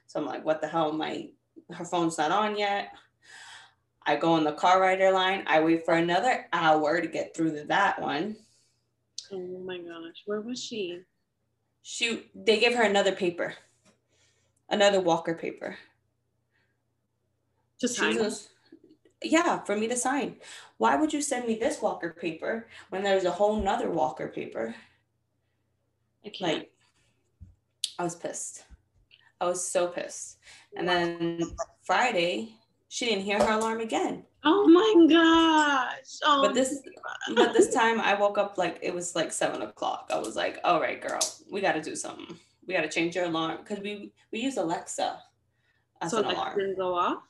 So 0.07 0.19
I'm 0.19 0.25
like, 0.25 0.47
what 0.47 0.63
the 0.63 0.67
hell? 0.67 0.93
My 0.93 1.29
her 1.75 1.85
phone's 1.85 2.17
not 2.17 2.33
on 2.33 2.57
yet. 2.57 2.89
I 4.07 4.17
go 4.17 4.33
on 4.33 4.45
the 4.45 4.53
car 4.53 4.81
rider 4.81 5.11
line. 5.11 5.45
I 5.47 5.61
wait 5.61 5.85
for 5.85 5.93
another 5.93 6.47
hour 6.55 7.03
to 7.03 7.07
get 7.07 7.37
through 7.37 7.55
to 7.55 7.65
that 7.65 8.01
one. 8.01 8.35
Oh 9.31 9.61
my 9.63 9.77
gosh, 9.77 10.23
where 10.25 10.41
was 10.41 10.59
she? 10.59 11.03
She 11.83 12.31
they 12.35 12.59
gave 12.59 12.75
her 12.75 12.85
another 12.85 13.13
paper 13.13 13.57
another 14.69 15.01
Walker 15.01 15.35
paper. 15.35 15.77
To 17.81 17.89
sign? 17.89 18.19
Was, 18.19 18.49
yeah, 19.23 19.63
for 19.65 19.77
me 19.77 19.89
to 19.89 19.97
sign. 19.97 20.37
Why 20.79 20.97
would 20.97 21.13
you 21.13 21.23
send 21.23 21.47
me 21.47 21.57
this 21.57 21.83
Walker 21.83 22.17
paper 22.19 22.69
when 22.91 23.03
there's 23.03 23.25
a 23.25 23.31
whole 23.31 23.63
nother 23.63 23.91
Walker 23.91 24.29
paper? 24.29 24.75
I. 26.25 26.47
Like, 26.47 26.71
I 27.99 28.05
was 28.05 28.15
pissed. 28.15 28.65
I 29.41 29.47
was 29.47 29.67
so 29.67 29.89
pissed. 29.89 30.39
And 30.77 30.89
then 30.89 31.41
Friday, 31.83 32.55
she 32.89 33.07
didn't 33.07 33.25
hear 33.25 33.39
her 33.39 33.53
alarm 33.53 33.81
again. 33.81 34.25
Oh 34.45 34.67
my 34.69 35.07
gosh. 35.13 36.19
Oh 36.25 36.43
but 36.43 36.55
this 36.55 36.81
but 37.35 37.53
this 37.53 37.75
time 37.75 38.01
I 38.01 38.15
woke 38.15 38.39
up 38.39 38.59
like 38.59 38.79
it 38.81 38.95
was 38.95 39.17
like 39.17 39.33
seven 39.33 39.63
o'clock. 39.63 40.11
I 40.13 40.19
was 40.19 40.37
like, 40.37 40.59
all 40.65 40.81
right, 40.81 41.01
girl, 41.01 41.21
we 41.51 41.61
gotta 41.61 41.83
do 41.83 41.97
something 41.97 42.39
we 42.67 42.75
got 42.75 42.83
to 42.83 42.89
change 42.89 43.15
your 43.15 43.25
alarm 43.25 43.59
because 43.59 43.83
we 43.83 44.13
we 44.33 44.41
use 44.41 44.57
Alexa 44.57 45.21
as 46.01 46.11
so 46.11 46.19
an 46.19 46.25
Alexa 46.25 46.41
alarm. 46.41 46.59
Didn't 46.59 46.77
go 46.77 46.95
off. 46.95 47.23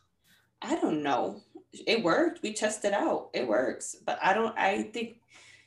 I 0.62 0.77
don't 0.77 1.03
know. 1.03 1.42
It 1.87 2.03
worked. 2.03 2.42
We 2.42 2.53
tested 2.53 2.92
out. 2.92 3.31
It 3.35 3.46
works, 3.46 3.96
but 4.05 4.18
I 4.22 4.33
don't. 4.33 4.57
I 4.59 4.85
think 4.85 5.20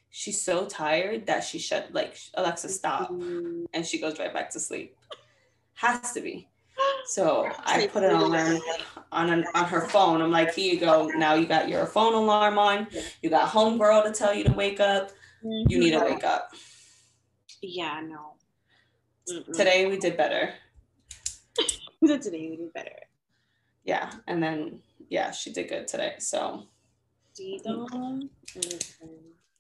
she's 0.10 0.42
so 0.42 0.66
tired 0.66 1.28
that 1.28 1.44
she 1.44 1.60
shut 1.60 1.90
like 1.94 2.18
Alexa 2.34 2.70
stop, 2.70 3.12
mm-hmm. 3.12 3.66
and 3.74 3.86
she 3.86 4.00
goes 4.00 4.20
right 4.20 4.34
back 4.34 4.50
to 4.52 4.60
sleep. 4.60 4.96
Has 5.76 6.12
to 6.14 6.22
be. 6.22 6.50
So 7.06 7.50
I 7.66 7.88
put 7.88 8.04
an 8.04 8.16
alarm 8.16 8.60
on 9.12 9.30
an, 9.30 9.46
on 9.54 9.66
her 9.66 9.88
phone. 9.88 10.22
I'm 10.22 10.32
like, 10.32 10.54
here 10.54 10.74
you 10.74 10.80
go. 10.80 11.08
Now 11.08 11.34
you 11.34 11.46
got 11.46 11.68
your 11.68 11.86
phone 11.86 12.14
alarm 12.14 12.58
on. 12.58 12.88
You 13.22 13.30
got 13.30 13.50
homegirl 13.50 14.06
to 14.06 14.12
tell 14.12 14.34
you 14.34 14.44
to 14.46 14.52
wake 14.54 14.80
up. 14.80 15.12
You 15.44 15.80
need 15.80 15.92
to 15.92 16.00
wake 16.00 16.24
up. 16.24 16.52
Yeah, 17.62 18.02
no. 18.06 18.36
Mm-mm. 19.30 19.54
Today 19.54 19.86
we 19.88 19.98
did 19.98 20.18
better. 20.18 20.54
today 22.04 22.50
we 22.50 22.56
did 22.58 22.74
better. 22.74 22.96
Yeah, 23.84 24.12
and 24.28 24.42
then 24.42 24.80
yeah, 25.10 25.32
she 25.32 25.52
did 25.52 25.70
good 25.70 25.88
today. 25.88 26.16
So 26.20 26.68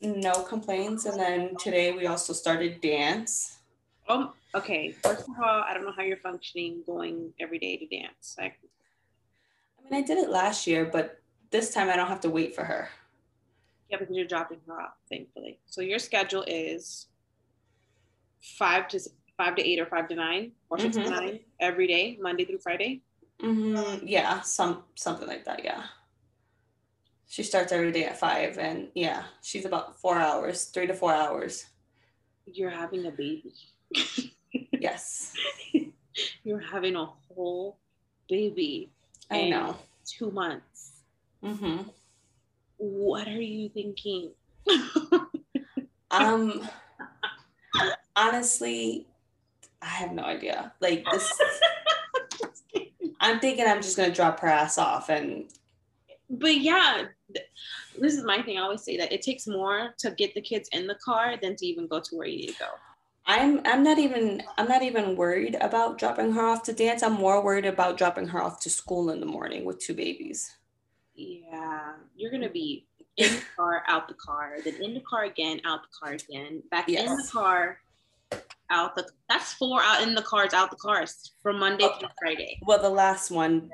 no 0.02 0.44
complaints. 0.44 1.06
And 1.06 1.20
then 1.20 1.56
today 1.58 1.92
we 1.92 2.08
also 2.08 2.34
started 2.34 2.82
dance. 2.82 3.60
Um, 4.08 4.32
okay. 4.56 4.92
First 4.92 5.22
of 5.22 5.36
all, 5.42 5.64
I 5.68 5.74
don't 5.74 5.86
know 5.86 5.94
how 5.96 6.04
you're 6.04 6.18
functioning 6.18 6.84
going 6.86 7.34
every 7.40 7.60
day 7.60 7.78
to 7.78 7.86
dance. 7.86 8.36
I 8.40 8.54
mean, 9.84 9.94
I 9.94 10.02
did 10.02 10.18
it 10.18 10.30
last 10.30 10.68
year, 10.68 10.86
but 10.86 11.22
this 11.52 11.74
time 11.74 11.90
I 11.90 11.96
don't 11.96 12.08
have 12.08 12.22
to 12.22 12.30
wait 12.30 12.56
for 12.56 12.64
her. 12.64 12.90
Yeah, 13.90 13.98
because 13.98 14.16
you're 14.16 14.28
dropping 14.28 14.60
her 14.68 14.80
off, 14.80 14.94
thankfully. 15.10 15.60
So 15.66 15.82
your 15.82 16.00
schedule 16.00 16.44
is 16.48 17.08
five 18.40 18.88
to 18.90 19.00
five 19.40 19.56
to 19.56 19.66
eight 19.66 19.80
or 19.80 19.86
five 19.86 20.10
to 20.10 20.16
nine 20.16 20.52
or 20.70 20.78
6 20.78 20.98
mm-hmm. 20.98 21.06
to 21.06 21.10
nine 21.10 21.40
every 21.62 21.88
day, 21.88 22.20
Monday 22.22 22.44
through 22.44 22.60
Friday. 22.60 23.02
Mm-hmm. 23.42 24.06
Yeah, 24.06 24.42
some 24.42 24.84
something 24.96 25.28
like 25.28 25.46
that. 25.46 25.64
Yeah. 25.64 25.84
She 27.26 27.44
starts 27.44 27.72
every 27.72 27.92
day 27.92 28.04
at 28.04 28.20
five, 28.20 28.58
and 28.58 28.90
yeah, 28.96 29.24
she's 29.42 29.64
about 29.64 29.98
four 30.02 30.18
hours, 30.18 30.66
three 30.66 30.88
to 30.88 30.94
four 30.94 31.14
hours. 31.14 31.68
You're 32.46 32.70
having 32.72 33.06
a 33.06 33.12
baby. 33.12 33.54
yes. 34.74 35.34
You're 36.44 36.60
having 36.60 36.96
a 36.98 37.06
whole 37.06 37.78
baby. 38.28 38.92
I 39.32 39.50
know. 39.50 39.78
Two 40.06 40.32
months. 40.32 41.04
Mm-hmm. 41.44 41.84
What 42.78 43.28
are 43.28 43.42
you 43.42 43.70
thinking? 43.70 44.32
um, 46.12 46.68
honestly, 48.16 49.06
I 49.82 49.88
have 49.88 50.12
no 50.12 50.24
idea. 50.24 50.74
Like 50.80 51.06
this, 51.12 51.32
I'm 53.20 53.40
thinking 53.40 53.66
I'm 53.66 53.82
just 53.82 53.98
gonna 53.98 54.14
drop 54.14 54.40
her 54.42 54.48
ass 54.48 54.78
off 54.78 55.10
and. 55.10 55.46
But 56.32 56.58
yeah, 56.58 57.06
this 58.00 58.16
is 58.16 58.24
my 58.24 58.42
thing. 58.44 58.58
I 58.58 58.62
always 58.62 58.84
say 58.84 58.98
that 58.98 59.12
it 59.12 59.24
takes 59.24 59.48
more 59.48 59.96
to 59.98 60.12
get 60.12 60.36
the 60.36 60.42
kids 60.42 60.70
in 60.72 60.86
the 60.86 60.96
car 61.04 61.36
than 61.42 61.56
to 61.56 61.66
even 61.66 61.88
go 61.88 62.00
to 62.00 62.16
where 62.16 62.28
you 62.28 62.38
need 62.38 62.50
to 62.50 62.60
go. 62.60 62.68
I'm 63.26 63.62
I'm 63.66 63.84
not 63.84 64.00
even 64.00 64.42
I'm 64.58 64.68
not 64.68 64.82
even 64.82 65.16
worried 65.16 65.56
about 65.62 65.98
dropping 66.00 66.32
her 66.34 66.42
off 66.42 66.64
to 66.64 66.74
dance. 66.74 67.04
I'm 67.04 67.14
more 67.14 67.44
worried 67.44 67.66
about 67.66 67.98
dropping 67.98 68.28
her 68.28 68.42
off 68.42 68.60
to 68.62 68.70
school 68.70 69.12
in 69.12 69.20
the 69.20 69.26
morning 69.26 69.66
with 69.66 69.80
two 69.80 69.94
babies. 69.94 70.56
Yeah, 71.14 71.94
you're 72.16 72.32
gonna 72.32 72.50
be 72.50 72.88
in 73.18 73.32
the 73.32 73.42
car, 73.56 73.84
out 73.88 74.08
the 74.08 74.16
car, 74.16 74.56
then 74.64 74.82
in 74.82 74.94
the 74.96 75.02
car 75.02 75.26
again, 75.26 75.62
out 75.66 75.82
the 75.84 75.90
car 76.00 76.14
again, 76.14 76.64
back 76.72 76.88
yes. 76.88 77.08
in 77.08 77.16
the 77.16 77.28
car, 77.32 77.78
out 78.70 78.96
the 78.96 79.08
that's 79.28 79.54
four 79.54 79.82
out 79.82 80.04
in 80.04 80.16
the 80.16 80.22
cars 80.22 80.54
out 80.54 80.70
the 80.70 80.78
cars 80.78 81.34
from 81.42 81.60
monday 81.60 81.86
oh, 81.86 81.98
through 82.00 82.10
friday. 82.20 82.60
well 82.66 82.82
the 82.82 82.90
last 82.90 83.32
one 83.32 83.70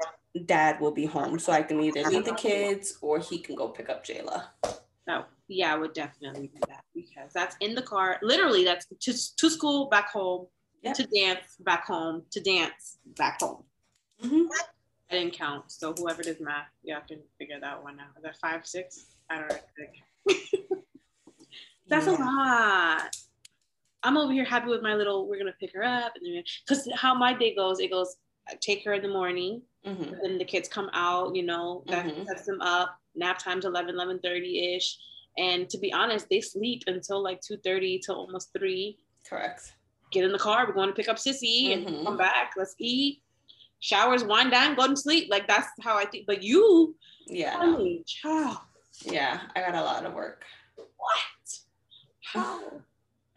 dad 0.45 0.79
will 0.79 0.91
be 0.91 1.05
home 1.05 1.39
so 1.39 1.51
i 1.51 1.62
can 1.62 1.81
either 1.81 2.03
leave 2.03 2.25
the 2.25 2.34
kids 2.36 2.97
or 3.01 3.19
he 3.19 3.38
can 3.38 3.55
go 3.55 3.69
pick 3.69 3.89
up 3.89 4.05
jayla. 4.05 4.43
Oh 5.08 5.25
yeah 5.47 5.73
i 5.73 5.77
would 5.77 5.93
definitely 5.93 6.47
do 6.47 6.60
that 6.67 6.84
because 6.93 7.31
that's 7.34 7.55
in 7.62 7.75
the 7.75 7.81
car 7.81 8.17
literally 8.21 8.63
that's 8.63 8.86
to, 9.01 9.36
to 9.38 9.49
school 9.49 9.88
back 9.88 10.10
home 10.10 10.47
yep. 10.81 10.95
to 10.95 11.08
dance 11.08 11.55
back 11.60 11.86
home 11.86 12.23
to 12.31 12.41
dance 12.41 12.97
back 13.17 13.39
home. 13.41 13.63
Mm-hmm. 14.23 14.45
i 15.12 15.13
didn't 15.13 15.34
count 15.34 15.71
so 15.71 15.93
whoever 15.97 16.23
does 16.23 16.39
math 16.39 16.67
you 16.84 16.93
have 16.93 17.05
to 17.08 17.17
figure 17.38 17.60
that 17.60 17.84
one 17.84 17.99
out. 17.99 18.08
Is 18.17 18.23
that 18.23 18.38
five 18.38 18.65
six? 18.65 19.05
I 19.29 19.39
don't 19.39 19.49
know 19.49 19.58
that's 21.88 22.08
yeah. 22.08 22.12
a 22.12 22.15
lot 22.17 23.15
I'm 24.05 24.17
over 24.17 24.31
here 24.31 24.45
happy 24.45 24.69
with 24.69 24.81
my 24.81 24.95
little. 24.95 25.27
We're 25.27 25.37
gonna 25.39 25.55
pick 25.59 25.73
her 25.73 25.83
up, 25.83 26.13
and 26.15 26.43
because 26.65 26.87
how 26.95 27.13
my 27.13 27.33
day 27.33 27.55
goes, 27.55 27.79
it 27.79 27.91
goes. 27.91 28.15
I 28.47 28.53
take 28.61 28.85
her 28.85 28.93
in 28.93 29.01
the 29.01 29.07
morning, 29.09 29.63
mm-hmm. 29.85 30.13
then 30.21 30.37
the 30.37 30.45
kids 30.45 30.69
come 30.69 30.89
out. 30.93 31.35
You 31.35 31.43
know, 31.43 31.83
that 31.87 32.05
mm-hmm. 32.05 32.25
sets 32.25 32.45
them 32.45 32.61
up. 32.61 32.97
Nap 33.15 33.39
time's 33.39 33.65
11, 33.65 33.95
11 33.95 34.19
30 34.19 34.75
ish. 34.75 34.97
And 35.37 35.69
to 35.69 35.77
be 35.77 35.91
honest, 35.91 36.27
they 36.29 36.41
sleep 36.41 36.83
until 36.87 37.21
like 37.21 37.41
2 37.41 37.57
30 37.57 37.99
till 38.05 38.15
almost 38.15 38.53
3. 38.57 38.97
Correct. 39.27 39.73
Get 40.11 40.23
in 40.23 40.31
the 40.31 40.39
car. 40.39 40.65
We're 40.65 40.73
going 40.73 40.89
to 40.89 40.95
pick 40.95 41.09
up 41.09 41.17
Sissy 41.17 41.69
mm-hmm. 41.69 41.87
and 41.87 42.05
come 42.05 42.17
back. 42.17 42.53
Let's 42.55 42.75
eat. 42.77 43.21
Showers, 43.79 44.23
wind 44.23 44.51
down, 44.51 44.75
go 44.75 44.87
to 44.87 44.95
sleep. 44.95 45.27
Like 45.29 45.47
that's 45.47 45.67
how 45.81 45.97
I 45.97 46.05
think. 46.05 46.25
But 46.25 46.41
you, 46.41 46.95
yeah, 47.27 47.57
no. 47.57 47.99
child. 48.05 48.57
Yeah, 49.03 49.41
I 49.55 49.61
got 49.61 49.75
a 49.75 49.81
lot 49.81 50.05
of 50.05 50.13
work. 50.13 50.43
What? 50.75 51.59
How? 52.23 52.61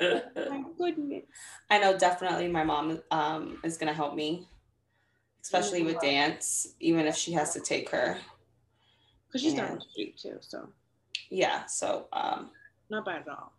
My 0.01 0.65
goodness. 0.79 1.25
I 1.71 1.79
know 1.79 1.99
definitely 1.99 2.49
my 2.49 2.65
mom 2.65 3.01
um, 3.11 3.59
is 3.65 3.77
gonna 3.77 3.93
help 3.93 4.15
me, 4.15 4.49
especially 5.43 5.83
with 5.83 6.01
dance, 6.01 6.75
even 6.81 7.07
if 7.07 7.17
she 7.17 7.33
has 7.33 7.53
to 7.55 7.61
take 7.61 7.91
her. 7.91 8.19
Because 9.27 9.43
she's 9.43 9.53
and, 9.53 9.63
down 9.63 9.75
the 9.77 9.81
street 9.83 10.19
too, 10.19 10.39
so. 10.41 10.69
Yeah, 11.31 11.67
so 11.67 12.07
um, 12.13 12.51
not 12.91 13.05
bad 13.05 13.23
at 13.23 13.29
all. 13.29 13.53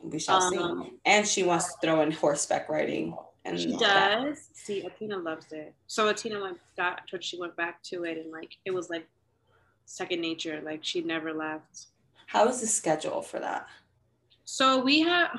We 0.00 0.18
shall 0.18 0.40
um, 0.40 0.84
see. 0.84 0.92
And 1.04 1.26
she 1.26 1.42
wants 1.42 1.66
to 1.66 1.74
throw 1.82 2.00
in 2.02 2.12
horseback 2.12 2.68
riding. 2.68 3.16
And 3.44 3.58
she 3.58 3.72
does. 3.72 3.80
That. 3.80 4.36
See, 4.52 4.82
Atina 4.82 5.22
loves 5.22 5.52
it. 5.52 5.74
So 5.86 6.12
Atina 6.12 6.40
went 6.40 6.58
got 6.76 7.02
she 7.20 7.38
went 7.38 7.56
back 7.56 7.82
to 7.84 8.04
it 8.04 8.18
and 8.18 8.30
like 8.30 8.56
it 8.64 8.72
was 8.72 8.90
like 8.90 9.06
second 9.86 10.20
nature. 10.20 10.60
Like 10.64 10.80
she 10.82 11.02
never 11.02 11.32
left. 11.32 11.86
How 12.26 12.46
is 12.48 12.60
the 12.60 12.66
schedule 12.66 13.22
for 13.22 13.40
that? 13.40 13.66
So 14.50 14.80
we 14.80 15.00
have 15.00 15.30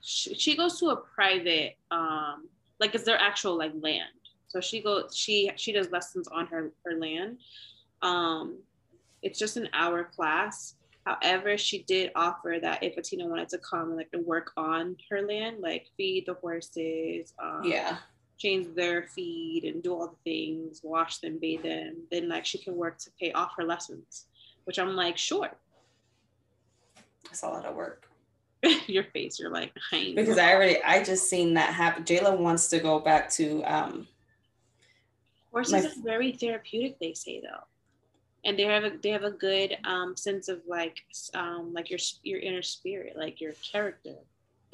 she, 0.00 0.56
goes 0.56 0.80
to 0.80 0.86
a 0.86 0.96
private 0.96 1.76
um 1.92 2.48
like 2.80 2.94
it's 2.94 3.04
their 3.04 3.20
actual 3.20 3.56
like 3.56 3.72
land. 3.80 4.10
So 4.48 4.60
she 4.60 4.82
goes 4.82 5.16
she 5.16 5.52
she 5.54 5.70
does 5.72 5.90
lessons 5.90 6.26
on 6.26 6.48
her 6.48 6.72
her 6.84 6.98
land. 6.98 7.38
Um 8.02 8.58
it's 9.22 9.38
just 9.38 9.56
an 9.56 9.68
hour 9.72 10.04
class 10.04 10.74
However, 11.06 11.56
she 11.56 11.84
did 11.84 12.10
offer 12.14 12.58
that 12.60 12.82
if 12.82 12.96
Atina 12.96 13.26
wanted 13.26 13.48
to 13.50 13.58
come 13.58 13.88
and 13.88 13.96
like 13.96 14.10
to 14.10 14.18
work 14.18 14.50
on 14.58 14.94
her 15.08 15.22
land, 15.22 15.60
like 15.60 15.86
feed 15.96 16.26
the 16.26 16.34
horses, 16.34 17.32
um, 17.42 17.62
yeah, 17.64 17.96
change 18.36 18.74
their 18.74 19.04
feed 19.04 19.64
and 19.64 19.82
do 19.82 19.94
all 19.94 20.08
the 20.08 20.30
things, 20.30 20.82
wash 20.82 21.16
them, 21.18 21.38
bathe 21.38 21.62
them, 21.62 21.96
then 22.10 22.28
like 22.28 22.44
she 22.44 22.58
can 22.58 22.76
work 22.76 22.98
to 22.98 23.10
pay 23.18 23.32
off 23.32 23.52
her 23.56 23.64
lessons. 23.64 24.26
Which 24.64 24.78
I'm 24.78 24.96
like, 24.96 25.16
sure. 25.16 25.48
That's 27.24 27.42
a 27.42 27.48
lot 27.48 27.64
of 27.64 27.74
work. 27.74 28.08
Your 28.86 29.04
face, 29.04 29.38
you're 29.38 29.50
like, 29.52 29.72
I 29.92 30.12
because 30.16 30.38
I 30.38 30.52
already, 30.52 30.82
I 30.82 31.04
just 31.04 31.30
seen 31.30 31.54
that 31.54 31.72
happen. 31.72 32.04
Jayla 32.04 32.36
wants 32.36 32.68
to 32.70 32.80
go 32.80 32.98
back 32.98 33.30
to. 33.30 33.62
um 33.62 34.08
Horses 35.52 35.72
my, 35.72 35.88
are 35.88 36.02
very 36.04 36.32
therapeutic, 36.32 36.98
they 36.98 37.14
say 37.14 37.40
though 37.40 37.64
and 38.44 38.58
they 38.58 38.62
have 38.62 38.84
a 38.84 38.92
they 39.02 39.10
have 39.10 39.24
a 39.24 39.30
good 39.30 39.76
um, 39.84 40.16
sense 40.16 40.48
of 40.48 40.60
like 40.66 41.04
um, 41.34 41.72
like 41.74 41.90
your 41.90 41.98
your 42.22 42.40
inner 42.40 42.62
spirit, 42.62 43.14
like 43.16 43.40
your 43.40 43.52
character. 43.52 44.14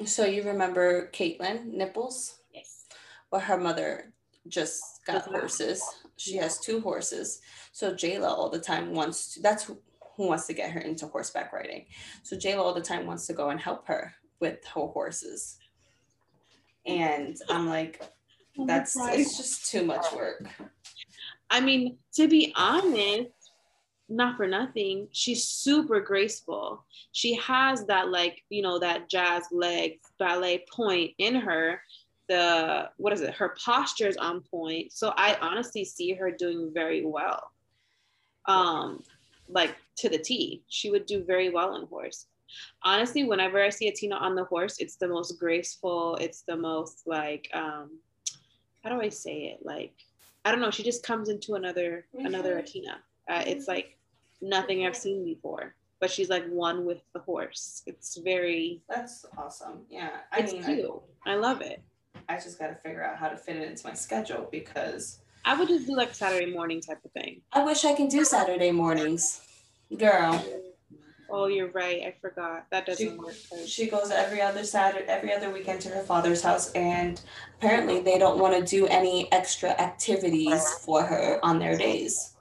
So 0.05 0.25
you 0.25 0.43
remember 0.43 1.09
Caitlin 1.11 1.65
Nipples? 1.73 2.39
Yes. 2.53 2.85
Well, 3.31 3.41
her 3.41 3.57
mother 3.57 4.11
just 4.47 5.01
got 5.05 5.23
horses. 5.23 5.81
She 6.17 6.37
has 6.37 6.59
two 6.59 6.79
horses. 6.81 7.41
So 7.71 7.93
Jayla 7.93 8.29
all 8.29 8.49
the 8.49 8.59
time 8.59 8.93
wants 8.93 9.33
to. 9.33 9.41
That's 9.41 9.69
who, 10.15 10.27
wants 10.27 10.47
to 10.47 10.53
get 10.53 10.71
her 10.71 10.79
into 10.79 11.07
horseback 11.07 11.53
riding. 11.53 11.85
So 12.23 12.35
Jayla 12.35 12.57
all 12.57 12.73
the 12.73 12.81
time 12.81 13.05
wants 13.05 13.27
to 13.27 13.33
go 13.33 13.49
and 13.49 13.59
help 13.59 13.87
her 13.87 14.13
with 14.39 14.65
her 14.65 14.87
horses. 14.87 15.57
And 16.85 17.37
I'm 17.49 17.67
like, 17.67 18.01
oh 18.57 18.65
that's 18.65 18.95
it's 18.97 19.37
just 19.37 19.71
too 19.71 19.85
much 19.85 20.05
work. 20.13 20.45
I 21.49 21.61
mean, 21.61 21.97
to 22.15 22.27
be 22.27 22.53
honest, 22.55 23.29
not 24.09 24.37
for 24.37 24.47
nothing 24.47 25.07
she's 25.11 25.43
super 25.43 25.99
graceful 25.99 26.85
she 27.11 27.33
has 27.35 27.85
that 27.85 28.09
like 28.09 28.43
you 28.49 28.61
know 28.61 28.77
that 28.77 29.09
jazz 29.09 29.43
leg 29.51 29.99
ballet 30.19 30.63
point 30.71 31.11
in 31.17 31.35
her 31.35 31.81
the 32.29 32.89
what 32.97 33.13
is 33.13 33.21
it 33.21 33.33
her 33.33 33.55
posture 33.63 34.07
is 34.07 34.17
on 34.17 34.41
point 34.41 34.91
so 34.91 35.13
i 35.17 35.35
honestly 35.41 35.83
see 35.83 36.13
her 36.13 36.29
doing 36.29 36.71
very 36.73 37.03
well 37.03 37.51
um 38.47 39.01
like 39.47 39.75
to 39.97 40.09
the 40.09 40.17
t 40.17 40.63
she 40.67 40.89
would 40.91 41.05
do 41.05 41.23
very 41.23 41.49
well 41.49 41.73
on 41.73 41.87
horse 41.87 42.27
honestly 42.83 43.23
whenever 43.23 43.61
i 43.61 43.69
see 43.69 43.91
Atina 43.91 44.19
on 44.19 44.35
the 44.35 44.45
horse 44.45 44.77
it's 44.79 44.95
the 44.95 45.07
most 45.07 45.39
graceful 45.39 46.15
it's 46.21 46.41
the 46.41 46.55
most 46.55 47.03
like 47.05 47.49
um 47.53 47.99
how 48.83 48.89
do 48.89 49.01
i 49.01 49.09
say 49.09 49.55
it 49.55 49.59
like 49.65 49.93
i 50.45 50.51
don't 50.51 50.61
know 50.61 50.71
she 50.71 50.83
just 50.83 51.03
comes 51.03 51.29
into 51.29 51.55
another 51.55 52.05
mm-hmm. 52.15 52.25
another 52.25 52.61
atina 52.61 52.95
uh, 53.27 53.43
it's 53.45 53.67
like 53.67 53.97
nothing 54.41 54.85
I've 54.85 54.95
seen 54.95 55.23
before. 55.25 55.75
But 55.99 56.11
she's 56.11 56.29
like 56.29 56.45
one 56.47 56.85
with 56.85 57.01
the 57.13 57.19
horse. 57.19 57.81
It's 57.85 58.17
very. 58.17 58.81
That's 58.89 59.25
awesome. 59.37 59.85
Yeah, 59.89 60.09
I 60.31 60.39
it's 60.39 60.53
mean, 60.53 60.63
cute. 60.63 60.91
I, 61.25 61.31
I 61.31 61.35
love 61.35 61.61
it. 61.61 61.81
I 62.27 62.35
just 62.35 62.59
got 62.59 62.67
to 62.67 62.75
figure 62.75 63.03
out 63.03 63.17
how 63.17 63.29
to 63.29 63.37
fit 63.37 63.57
it 63.57 63.69
into 63.69 63.87
my 63.87 63.93
schedule 63.93 64.47
because. 64.51 65.19
I 65.45 65.57
would 65.57 65.67
just 65.67 65.85
do 65.85 65.95
like 65.95 66.13
Saturday 66.15 66.51
morning 66.51 66.81
type 66.81 67.05
of 67.05 67.11
thing. 67.11 67.41
I 67.53 67.63
wish 67.63 67.85
I 67.85 67.93
can 67.93 68.07
do 68.07 68.25
Saturday 68.25 68.71
mornings, 68.71 69.41
girl. 69.95 70.43
Oh, 71.29 71.45
you're 71.47 71.71
right. 71.71 72.01
I 72.01 72.15
forgot. 72.19 72.65
That 72.71 72.87
doesn't 72.87 73.11
she, 73.11 73.15
work. 73.15 73.35
She 73.65 73.87
goes 73.87 74.09
every 74.09 74.41
other 74.41 74.63
Saturday, 74.63 75.05
every 75.07 75.33
other 75.33 75.51
weekend 75.51 75.81
to 75.81 75.89
her 75.89 76.01
father's 76.01 76.41
house, 76.41 76.71
and 76.71 77.21
apparently 77.59 77.99
they 77.99 78.17
don't 78.17 78.39
want 78.39 78.57
to 78.57 78.65
do 78.65 78.87
any 78.87 79.31
extra 79.31 79.69
activities 79.69 80.67
for 80.83 81.03
her 81.03 81.39
on 81.43 81.59
their 81.59 81.77
days. 81.77 82.33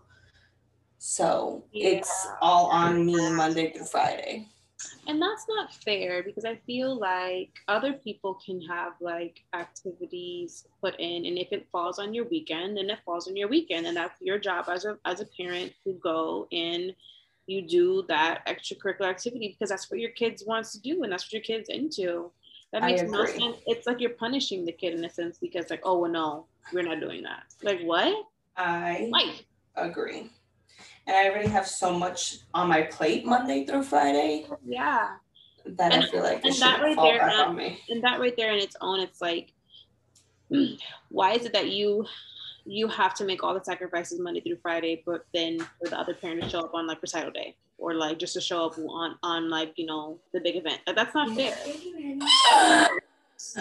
So 0.99 1.65
yeah. 1.73 1.89
it's 1.89 2.27
all 2.41 2.67
on 2.67 3.05
me 3.05 3.31
Monday 3.33 3.71
through 3.73 3.87
Friday. 3.87 4.49
And 5.07 5.21
that's 5.21 5.47
not 5.49 5.73
fair 5.73 6.23
because 6.23 6.45
I 6.45 6.57
feel 6.67 6.97
like 6.97 7.51
other 7.69 7.93
people 7.93 8.39
can 8.45 8.61
have 8.63 8.93
like 9.01 9.45
activities 9.55 10.67
put 10.81 10.99
in, 10.99 11.27
and 11.27 11.39
if 11.39 11.49
it 11.53 11.67
falls 11.71 11.99
on 11.99 12.15
your 12.15 12.27
weekend, 12.27 12.77
then 12.77 12.91
it 12.91 12.99
falls 13.05 13.29
on 13.29 13.37
your 13.37 13.49
weekend, 13.49 13.87
and 13.87 13.97
that's 13.97 14.21
your 14.21 14.39
job 14.39 14.67
as 14.69 14.85
a 14.85 14.99
as 15.05 15.21
a 15.21 15.27
parent 15.27 15.73
to 15.85 15.93
go 15.95 16.49
and 16.53 16.95
you 17.47 17.61
do 17.61 18.05
that 18.09 18.47
extracurricular 18.47 19.09
activity 19.11 19.49
because 19.49 19.69
that's 19.69 19.91
what 19.91 20.01
your 20.01 20.11
kids 20.11 20.45
wants 20.47 20.73
to 20.73 20.81
do 20.81 21.03
and 21.03 21.13
that's 21.13 21.25
what 21.25 21.33
your 21.35 21.43
kids 21.43 21.69
into. 21.69 22.31
That 22.73 22.83
makes 22.83 23.03
no 23.03 23.25
sense. 23.27 23.59
It's 23.67 23.87
like 23.87 24.01
you're 24.01 24.11
punishing 24.11 24.65
the 24.65 24.73
kid 24.73 24.95
in 24.95 25.05
a 25.05 25.11
sense 25.11 25.39
because 25.39 25.71
like, 25.71 25.83
oh 25.85 25.99
well, 25.99 26.11
no, 26.11 26.47
we're 26.73 26.83
not 26.83 27.01
doing 27.01 27.23
that. 27.23 27.45
Like 27.63 27.83
what? 27.83 28.27
I 28.57 29.09
like 29.13 29.45
agree 29.77 30.31
and 31.07 31.17
I 31.17 31.29
already 31.29 31.49
have 31.49 31.67
so 31.67 31.93
much 31.93 32.39
on 32.55 32.69
my 32.69 32.83
plate 32.83 33.27
Monday 33.27 33.67
through 33.67 33.83
Friday. 33.83 34.47
Yeah. 34.65 35.17
That 35.67 35.93
and, 35.93 36.05
I 36.05 36.09
feel 36.09 36.23
like 36.23 36.45
and 36.45 36.55
that 36.57 36.83
right 36.83 36.97
there, 36.97 37.23
and, 37.23 37.61
uh, 37.61 37.75
and 37.89 38.05
that 38.05 38.21
right 38.21 38.37
there 38.37 38.53
in 38.53 38.59
its 38.59 38.77
own, 38.83 39.01
it's 39.01 39.23
like, 39.23 39.53
hmm, 40.51 40.75
why 41.09 41.33
is 41.33 41.47
it 41.47 41.53
that 41.55 41.71
you 41.71 42.07
you 42.67 42.89
have 42.89 43.15
to 43.15 43.25
make 43.25 43.43
all 43.43 43.55
the 43.55 43.65
sacrifices 43.65 44.19
Monday 44.21 44.41
through 44.41 44.57
Friday, 44.63 45.03
but 45.07 45.25
then 45.33 45.59
for 45.59 45.89
the 45.89 45.99
other 45.99 46.15
parent 46.15 46.43
to 46.43 46.49
show 46.49 46.61
up 46.61 46.75
on 46.75 46.87
like 46.87 47.01
recital 47.01 47.31
day 47.31 47.57
or 47.79 47.95
like 47.95 48.19
just 48.19 48.35
to 48.35 48.41
show 48.41 48.67
up 48.67 48.79
on 48.79 49.17
on 49.23 49.51
like 49.51 49.73
you 49.77 49.87
know 49.87 50.19
the 50.33 50.41
big 50.41 50.57
event? 50.57 50.81
Like, 50.87 50.97
that's 50.97 51.15
not 51.15 51.35
fair. 51.35 51.57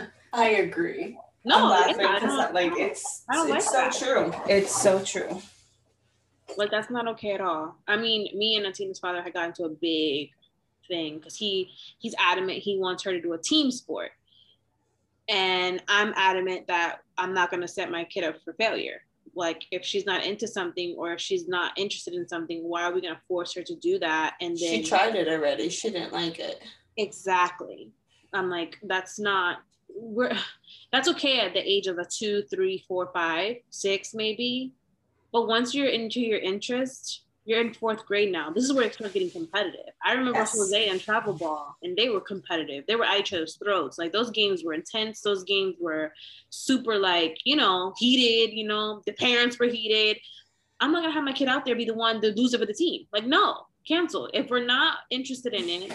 I 0.34 0.50
agree. 0.50 1.18
No, 1.46 1.56
I'm 1.56 1.70
laughing 1.70 1.98
because 1.98 2.54
like 2.54 2.74
it's 2.78 3.24
it's 3.30 3.50
like 3.50 3.62
so 3.62 3.72
that. 3.72 3.94
true. 3.94 4.34
It's 4.48 4.82
so 4.82 5.04
true. 5.04 5.42
Like 6.58 6.72
that's 6.72 6.90
not 6.90 7.08
okay 7.10 7.34
at 7.34 7.42
all. 7.42 7.76
I 7.88 7.98
mean, 7.98 8.38
me 8.38 8.56
and 8.56 8.66
Atina's 8.66 9.00
father 9.00 9.22
had 9.22 9.34
gotten 9.34 9.50
into 9.50 9.66
a 9.66 9.70
big 9.70 10.32
thing 10.88 11.18
because 11.18 11.36
he 11.36 11.70
he's 12.00 12.16
adamant 12.20 12.60
he 12.60 12.78
wants 12.78 13.04
her 13.04 13.12
to 13.12 13.22
do 13.22 13.34
a 13.34 13.38
team 13.38 13.72
sport. 13.72 14.12
And 15.30 15.82
I'm 15.88 16.14
adamant 16.16 16.68
that 16.68 17.00
I'm 17.18 17.34
not 17.34 17.52
gonna 17.52 17.68
set 17.68 17.92
my 17.92 18.04
kid 18.04 18.24
up 18.24 18.36
for 18.44 18.54
failure. 18.54 19.02
Like 19.36 19.64
if 19.72 19.84
she's 19.84 20.06
not 20.06 20.26
into 20.26 20.48
something 20.48 20.96
or 20.98 21.14
if 21.14 21.22
she's 21.22 21.48
not 21.48 21.78
interested 21.78 22.14
in 22.14 22.28
something, 22.28 22.64
why 22.64 22.84
are 22.84 22.94
we 22.94 23.02
gonna 23.02 23.22
force 23.28 23.54
her 23.56 23.64
to 23.64 23.76
do 23.76 24.00
that? 24.00 24.36
And 24.42 24.58
then 24.58 24.58
she 24.58 24.84
tried 24.84 25.16
it 25.16 25.28
already. 25.28 25.70
She 25.70 25.90
didn't 25.90 26.14
like 26.14 26.40
it. 26.40 26.62
Exactly. 26.98 27.92
I'm 28.34 28.50
like, 28.50 28.78
that's 28.84 29.20
not 29.20 29.60
we're 29.96 30.32
that's 30.92 31.08
okay 31.10 31.40
at 31.40 31.54
the 31.54 31.60
age 31.60 31.88
of 31.88 31.98
a 31.98 32.06
two, 32.06 32.44
three, 32.44 32.84
four, 32.88 33.10
five, 33.14 33.58
six, 33.70 34.14
maybe. 34.14 34.72
But 35.34 35.48
once 35.48 35.74
you're 35.74 35.88
into 35.88 36.22
your 36.22 36.40
interest, 36.40 37.24
you're 37.46 37.60
in 37.60 37.74
fourth 37.74 38.06
grade 38.06 38.32
now. 38.32 38.52
This 38.52 38.64
is 38.64 38.72
where 38.72 38.86
it 38.86 38.94
starts 38.94 39.14
getting 39.14 39.32
competitive. 39.32 39.92
I 40.06 40.14
remember 40.14 40.40
yes. 40.40 40.58
Jose 40.58 40.88
and 40.88 41.02
Travel 41.02 41.34
Ball, 41.34 41.76
and 41.82 41.98
they 41.98 42.08
were 42.08 42.22
competitive. 42.22 42.86
They 42.88 42.96
were 42.96 43.04
at 43.04 43.20
each 43.20 43.34
other's 43.34 43.58
throats. 43.58 43.98
Like 43.98 44.14
those 44.14 44.30
games 44.30 44.64
were 44.64 44.74
intense. 44.74 45.22
Those 45.22 45.44
games 45.44 45.76
were 45.82 46.14
super, 46.50 46.98
like 46.98 47.38
you 47.44 47.56
know, 47.56 47.94
heated. 47.98 48.56
You 48.56 48.68
know, 48.68 49.02
the 49.06 49.14
parents 49.14 49.60
were 49.60 49.66
heated. 49.66 50.18
I'm 50.80 50.92
not 50.92 51.02
gonna 51.02 51.14
have 51.14 51.24
my 51.24 51.34
kid 51.34 51.50
out 51.50 51.66
there 51.66 51.76
be 51.76 51.86
the 51.86 51.94
one, 51.94 52.22
the 52.22 52.34
loser 52.34 52.62
of 52.62 52.68
the 52.68 52.74
team. 52.74 53.08
Like 53.12 53.26
no, 53.26 53.66
cancel. 53.88 54.30
If 54.34 54.50
we're 54.50 54.66
not 54.66 55.00
interested 55.10 55.54
in 55.54 55.68
it, 55.68 55.94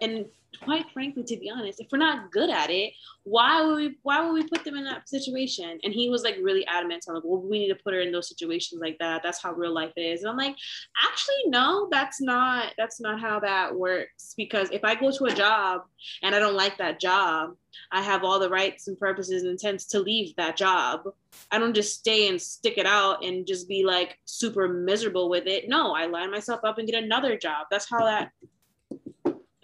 and 0.00 0.26
quite 0.62 0.90
frankly, 0.92 1.22
to 1.24 1.36
be 1.36 1.50
honest, 1.50 1.80
if 1.80 1.88
we're 1.92 1.98
not 1.98 2.30
good 2.30 2.50
at 2.50 2.70
it, 2.70 2.92
why 3.24 3.62
would 3.64 3.76
we 3.76 3.96
why 4.02 4.20
would 4.20 4.34
we 4.34 4.48
put 4.48 4.64
them 4.64 4.76
in 4.76 4.84
that 4.84 5.08
situation? 5.08 5.78
And 5.82 5.92
he 5.92 6.08
was 6.08 6.22
like 6.22 6.36
really 6.40 6.66
adamant, 6.66 7.02
telling 7.02 7.22
like, 7.22 7.28
well, 7.28 7.40
we 7.40 7.58
need 7.58 7.68
to 7.68 7.82
put 7.82 7.94
her 7.94 8.00
in 8.00 8.12
those 8.12 8.28
situations 8.28 8.80
like 8.80 8.98
that. 8.98 9.22
That's 9.22 9.42
how 9.42 9.52
real 9.52 9.74
life 9.74 9.92
is. 9.96 10.22
And 10.22 10.30
I'm 10.30 10.36
like, 10.36 10.56
actually, 11.04 11.42
no, 11.46 11.88
that's 11.90 12.20
not 12.20 12.72
that's 12.78 13.00
not 13.00 13.20
how 13.20 13.40
that 13.40 13.74
works. 13.74 14.34
Because 14.36 14.70
if 14.70 14.84
I 14.84 14.94
go 14.94 15.10
to 15.10 15.24
a 15.24 15.34
job 15.34 15.82
and 16.22 16.34
I 16.34 16.38
don't 16.38 16.56
like 16.56 16.78
that 16.78 17.00
job, 17.00 17.54
I 17.92 18.02
have 18.02 18.24
all 18.24 18.38
the 18.38 18.50
rights 18.50 18.88
and 18.88 18.98
purposes 18.98 19.42
and 19.42 19.50
intents 19.52 19.86
to 19.86 20.00
leave 20.00 20.34
that 20.36 20.56
job. 20.56 21.02
I 21.50 21.58
don't 21.58 21.74
just 21.74 21.98
stay 21.98 22.28
and 22.28 22.40
stick 22.40 22.78
it 22.78 22.86
out 22.86 23.24
and 23.24 23.46
just 23.46 23.68
be 23.68 23.84
like 23.84 24.18
super 24.24 24.68
miserable 24.68 25.28
with 25.28 25.46
it. 25.46 25.68
No, 25.68 25.94
I 25.94 26.06
line 26.06 26.30
myself 26.30 26.60
up 26.64 26.78
and 26.78 26.88
get 26.88 27.02
another 27.02 27.36
job. 27.36 27.66
That's 27.70 27.88
how 27.88 28.04
that 28.04 28.30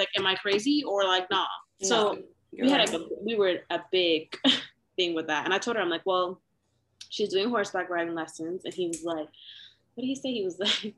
like, 0.03 0.21
am 0.21 0.27
I 0.27 0.35
crazy 0.35 0.83
or 0.85 1.05
like, 1.05 1.31
nah? 1.31 1.47
No, 1.81 1.88
so 1.88 2.19
we 2.53 2.69
had 2.69 2.79
right. 2.79 2.95
a, 2.95 3.07
we 3.25 3.37
were 3.37 3.59
a 3.71 3.81
big 3.91 4.37
thing 4.97 5.15
with 5.15 5.29
that. 5.29 5.45
And 5.45 5.55
I 5.55 5.59
told 5.59 5.77
her, 5.77 5.83
I'm 5.83 5.88
like, 5.88 6.05
well, 6.05 6.41
she's 7.09 7.29
doing 7.29 7.49
horseback 7.49 7.88
riding 7.88 8.15
lessons. 8.15 8.62
And 8.65 8.75
he 8.75 8.88
was 8.88 9.05
like, 9.05 9.29
what 9.95 10.01
did 10.01 10.07
he 10.07 10.15
say? 10.15 10.33
He 10.33 10.45
was 10.45 10.59
like, 10.59 10.69
he 10.71 10.95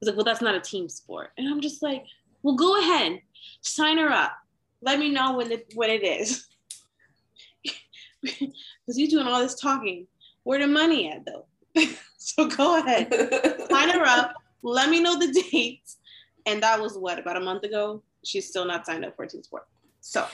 was 0.00 0.08
like, 0.08 0.16
well, 0.16 0.24
that's 0.24 0.42
not 0.42 0.54
a 0.54 0.60
team 0.60 0.88
sport. 0.88 1.30
And 1.38 1.48
I'm 1.48 1.60
just 1.60 1.82
like, 1.82 2.04
well, 2.42 2.54
go 2.54 2.78
ahead, 2.78 3.20
sign 3.62 3.98
her 3.98 4.10
up. 4.10 4.36
Let 4.82 4.98
me 4.98 5.10
know 5.10 5.36
when 5.36 5.52
it, 5.52 5.72
when 5.74 5.90
it 5.90 6.04
is. 6.04 6.46
Because 8.24 8.98
you're 9.00 9.08
doing 9.08 9.26
all 9.26 9.40
this 9.40 9.56
talking. 9.56 10.06
Where 10.44 10.60
the 10.60 10.68
money 10.68 11.10
at 11.10 11.24
though? 11.26 11.46
so 12.16 12.46
go 12.46 12.78
ahead, 12.78 13.12
sign 13.68 13.88
her 13.88 14.04
up. 14.04 14.34
Let 14.62 14.90
me 14.90 15.02
know 15.02 15.18
the 15.18 15.32
dates 15.50 15.96
and 16.46 16.62
that 16.62 16.80
was 16.80 16.96
what 16.96 17.18
about 17.18 17.36
a 17.36 17.40
month 17.40 17.64
ago. 17.64 18.02
She's 18.24 18.48
still 18.48 18.64
not 18.64 18.86
signed 18.86 19.04
up 19.04 19.16
for 19.16 19.26
team 19.26 19.42
sport. 19.42 19.66
So, 20.00 20.26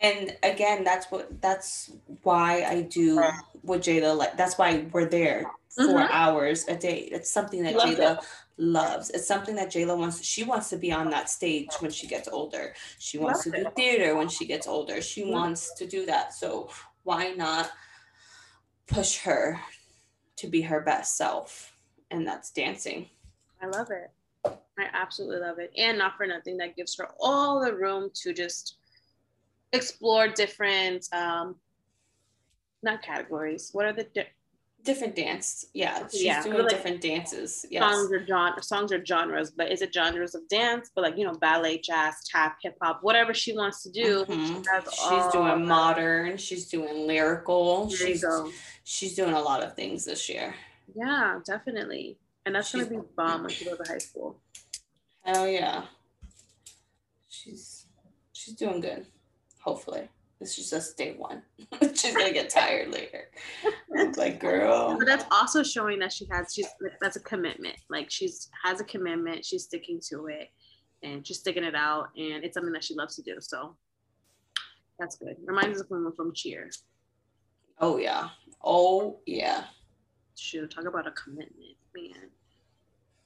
and 0.00 0.36
again, 0.42 0.84
that's 0.84 1.10
what 1.10 1.40
that's 1.40 1.92
why 2.22 2.64
I 2.64 2.82
do 2.82 3.22
with 3.62 3.82
Jada. 3.82 4.16
Like 4.16 4.36
that's 4.36 4.58
why 4.58 4.86
we're 4.92 5.06
there 5.06 5.50
4 5.76 5.86
mm-hmm. 5.86 6.12
hours 6.12 6.66
a 6.68 6.76
day. 6.76 7.08
It's 7.12 7.30
something 7.30 7.62
that 7.62 7.74
Love 7.76 7.90
Jada 7.90 8.18
it. 8.18 8.24
loves. 8.56 9.10
It's 9.10 9.26
something 9.26 9.54
that 9.56 9.70
Jayla 9.70 9.96
wants. 9.96 10.24
She 10.24 10.42
wants 10.44 10.68
to 10.70 10.76
be 10.76 10.92
on 10.92 11.10
that 11.10 11.30
stage 11.30 11.70
when 11.80 11.90
she 11.90 12.06
gets 12.06 12.28
older. 12.28 12.74
She 12.98 13.18
wants 13.18 13.46
Love 13.46 13.54
to 13.54 13.62
do 13.62 13.68
it. 13.68 13.76
theater 13.76 14.16
when 14.16 14.28
she 14.28 14.46
gets 14.46 14.66
older. 14.66 15.00
She 15.00 15.22
mm-hmm. 15.22 15.32
wants 15.32 15.74
to 15.74 15.86
do 15.86 16.06
that. 16.06 16.34
So 16.34 16.70
why 17.04 17.32
not 17.32 17.70
push 18.86 19.18
her 19.18 19.60
to 20.36 20.48
be 20.48 20.62
her 20.62 20.80
best 20.80 21.16
self? 21.16 21.76
And 22.10 22.26
that's 22.26 22.50
dancing. 22.50 23.08
I 23.62 23.66
love 23.66 23.90
it. 23.90 24.10
I 24.80 24.88
absolutely 24.92 25.40
love 25.40 25.58
it. 25.58 25.72
And 25.76 25.98
not 25.98 26.16
for 26.16 26.26
nothing, 26.26 26.56
that 26.58 26.76
gives 26.76 26.96
her 26.98 27.08
all 27.20 27.64
the 27.64 27.74
room 27.74 28.10
to 28.22 28.32
just 28.32 28.76
explore 29.72 30.28
different, 30.28 31.06
um, 31.12 31.56
not 32.82 33.02
categories. 33.02 33.70
What 33.72 33.84
are 33.86 33.92
the 33.92 34.04
di- 34.04 34.28
different 34.82 35.14
dance? 35.14 35.66
Yeah, 35.74 36.08
she's 36.08 36.24
yeah. 36.24 36.42
doing 36.42 36.58
like, 36.58 36.70
different 36.70 37.00
dances. 37.02 37.66
Yes. 37.70 37.82
Songs 37.82 38.12
are 38.12 38.26
genre, 38.26 38.62
songs 38.62 38.92
are 38.92 39.04
genres, 39.04 39.50
but 39.50 39.70
is 39.70 39.82
it 39.82 39.92
genres 39.92 40.34
of 40.34 40.48
dance? 40.48 40.90
But 40.94 41.02
like 41.02 41.18
you 41.18 41.24
know, 41.24 41.34
ballet, 41.34 41.78
jazz, 41.78 42.24
tap, 42.24 42.56
hip 42.62 42.78
hop, 42.80 43.00
whatever 43.02 43.34
she 43.34 43.54
wants 43.54 43.82
to 43.82 43.90
do. 43.90 44.24
Mm-hmm. 44.24 44.62
She 44.90 45.08
she's 45.08 45.32
doing 45.32 45.66
modern. 45.66 46.36
She's 46.38 46.68
doing 46.68 47.06
lyrical. 47.06 47.86
There 47.86 47.96
she's, 47.96 48.24
she's 48.84 49.14
doing 49.14 49.34
a 49.34 49.40
lot 49.40 49.62
of 49.62 49.74
things 49.76 50.04
this 50.04 50.28
year. 50.28 50.54
Yeah, 50.94 51.38
definitely. 51.46 52.16
And 52.46 52.54
that's 52.54 52.70
she's, 52.70 52.84
gonna 52.84 53.02
be 53.02 53.06
bomb 53.16 53.42
when 53.42 53.50
she 53.50 53.66
goes 53.66 53.78
to 53.78 53.92
high 53.92 53.98
school. 53.98 54.40
Hell 55.32 55.46
yeah. 55.46 55.84
She's 57.28 57.86
she's 58.32 58.54
doing 58.54 58.80
good. 58.80 59.06
Hopefully. 59.60 60.08
This 60.40 60.58
is 60.58 60.70
just 60.70 60.96
day 60.96 61.14
one. 61.16 61.42
she's 61.94 62.16
gonna 62.16 62.32
get 62.32 62.50
tired 62.50 62.90
later. 62.92 63.28
Like, 64.16 64.40
girl. 64.40 64.96
But 64.98 65.06
that's 65.06 65.24
also 65.30 65.62
showing 65.62 65.98
that 66.00 66.12
she 66.12 66.26
has 66.32 66.52
she's 66.52 66.66
that's 67.00 67.16
a 67.16 67.20
commitment. 67.20 67.76
Like 67.88 68.10
she's 68.10 68.48
has 68.64 68.80
a 68.80 68.84
commitment, 68.84 69.44
she's 69.44 69.64
sticking 69.64 70.00
to 70.10 70.26
it 70.26 70.48
and 71.02 71.24
she's 71.24 71.38
sticking 71.38 71.64
it 71.64 71.76
out 71.76 72.08
and 72.16 72.42
it's 72.42 72.54
something 72.54 72.72
that 72.72 72.82
she 72.82 72.94
loves 72.94 73.14
to 73.16 73.22
do. 73.22 73.36
So 73.40 73.76
that's 74.98 75.16
good. 75.16 75.36
Reminds 75.44 75.78
us 75.78 75.84
of 75.84 75.90
women 75.90 76.12
from 76.16 76.34
cheer. 76.34 76.70
Oh 77.78 77.98
yeah. 77.98 78.30
Oh 78.64 79.20
yeah. 79.26 79.64
Shoot, 80.36 80.72
talk 80.72 80.86
about 80.86 81.06
a 81.06 81.12
commitment, 81.12 81.76
man. 81.94 82.30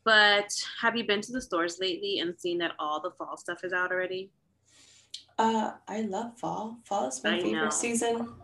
But 0.04 0.50
have 0.80 0.96
you 0.96 1.06
been 1.06 1.20
to 1.22 1.32
the 1.32 1.40
stores 1.40 1.78
lately 1.80 2.18
and 2.18 2.38
seen 2.38 2.58
that 2.58 2.72
all 2.78 3.00
the 3.00 3.10
fall 3.12 3.36
stuff 3.36 3.64
is 3.64 3.72
out 3.72 3.90
already? 3.90 4.30
Uh, 5.38 5.72
I 5.88 6.02
love 6.02 6.38
fall. 6.38 6.78
Fall 6.84 7.08
is 7.08 7.22
my 7.24 7.36
I 7.36 7.40
favorite 7.40 7.64
know. 7.64 7.70
season. 7.70 8.34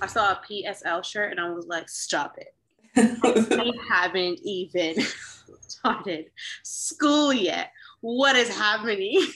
I 0.00 0.06
saw 0.06 0.32
a 0.32 0.42
PSL 0.48 1.04
shirt 1.04 1.30
and 1.30 1.40
I 1.40 1.48
was 1.50 1.66
like, 1.66 1.88
stop 1.88 2.36
it. 2.38 2.54
we 3.58 3.72
haven't 3.88 4.40
even 4.42 4.94
started 5.60 6.26
school 6.62 7.32
yet. 7.32 7.70
What 8.00 8.36
is 8.36 8.54
happening? 8.54 9.26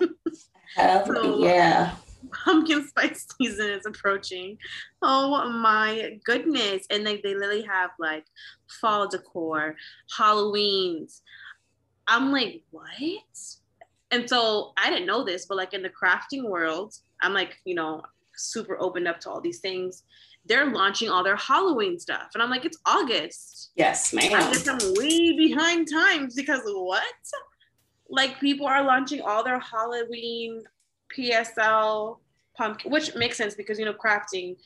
Hell 0.76 1.06
so, 1.06 1.44
yeah 1.44 1.94
pumpkin 2.32 2.86
spice 2.88 3.26
season 3.40 3.70
is 3.70 3.86
approaching. 3.86 4.58
Oh 5.02 5.50
my 5.50 6.18
goodness. 6.24 6.86
And 6.90 7.06
they, 7.06 7.20
they 7.22 7.34
literally 7.34 7.62
have 7.62 7.90
like 7.98 8.24
fall 8.80 9.08
decor, 9.08 9.76
Halloween's. 10.16 11.22
I'm 12.06 12.32
like, 12.32 12.62
what? 12.70 12.90
And 14.10 14.28
so 14.28 14.72
I 14.76 14.90
didn't 14.90 15.06
know 15.06 15.24
this, 15.24 15.46
but 15.46 15.56
like 15.56 15.74
in 15.74 15.82
the 15.82 15.90
crafting 15.90 16.48
world, 16.48 16.94
I'm 17.22 17.32
like, 17.32 17.56
you 17.64 17.74
know, 17.74 18.02
super 18.36 18.80
opened 18.80 19.06
up 19.06 19.20
to 19.20 19.30
all 19.30 19.40
these 19.40 19.60
things. 19.60 20.02
They're 20.46 20.66
launching 20.66 21.10
all 21.10 21.22
their 21.22 21.36
Halloween 21.36 21.98
stuff. 21.98 22.30
And 22.34 22.42
I'm 22.42 22.50
like, 22.50 22.64
it's 22.64 22.78
August. 22.86 23.70
Yes, 23.76 24.12
ma'am. 24.12 24.34
I 24.34 24.52
guess 24.52 24.66
I'm 24.66 24.78
way 24.94 25.36
behind 25.36 25.88
times 25.90 26.34
because 26.34 26.62
what? 26.64 27.04
Like 28.08 28.40
people 28.40 28.66
are 28.66 28.82
launching 28.82 29.20
all 29.20 29.44
their 29.44 29.60
Halloween 29.60 30.64
PSL 31.16 32.18
pumpkin, 32.56 32.90
which 32.90 33.14
makes 33.14 33.36
sense 33.36 33.54
because 33.54 33.78
you 33.78 33.84
know 33.84 33.94
crafting 33.94 34.56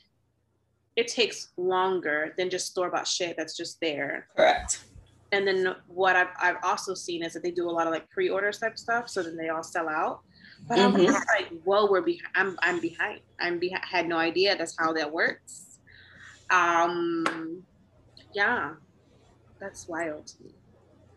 it 0.97 1.09
takes 1.09 1.49
longer 1.57 2.35
than 2.39 2.49
just 2.49 2.67
store 2.67 2.91
bought 2.91 3.07
shit 3.07 3.37
that's 3.37 3.57
just 3.57 3.81
there. 3.81 4.29
Correct. 4.37 4.85
And 5.33 5.47
then 5.47 5.75
what 5.89 6.15
I've, 6.15 6.29
I've 6.41 6.57
also 6.63 6.95
seen 6.95 7.25
is 7.25 7.33
that 7.33 7.43
they 7.43 7.51
do 7.51 7.69
a 7.69 7.73
lot 7.73 7.89
of 7.89 7.93
like 7.93 8.09
pre-order 8.11 8.53
type 8.53 8.79
stuff, 8.79 9.09
so 9.09 9.23
then 9.23 9.37
they 9.37 9.49
all 9.49 9.65
sell 9.65 9.89
out. 9.89 10.21
But 10.69 10.79
mm-hmm. 10.79 10.97
I'm 10.97 11.13
like, 11.13 11.63
whoa, 11.65 11.91
we're 11.91 12.01
behind. 12.01 12.31
I'm 12.37 12.59
I'm 12.63 12.81
behind. 12.81 13.21
I'm 13.41 13.59
behind. 13.59 13.85
Had 13.85 14.09
no 14.09 14.17
idea 14.17 14.57
that's 14.57 14.77
how 14.79 14.93
that 14.93 15.11
works. 15.11 15.79
Um, 16.51 17.63
yeah, 18.33 18.75
that's 19.61 19.89
wild 19.89 20.27
to 20.29 20.45
me. 20.45 20.51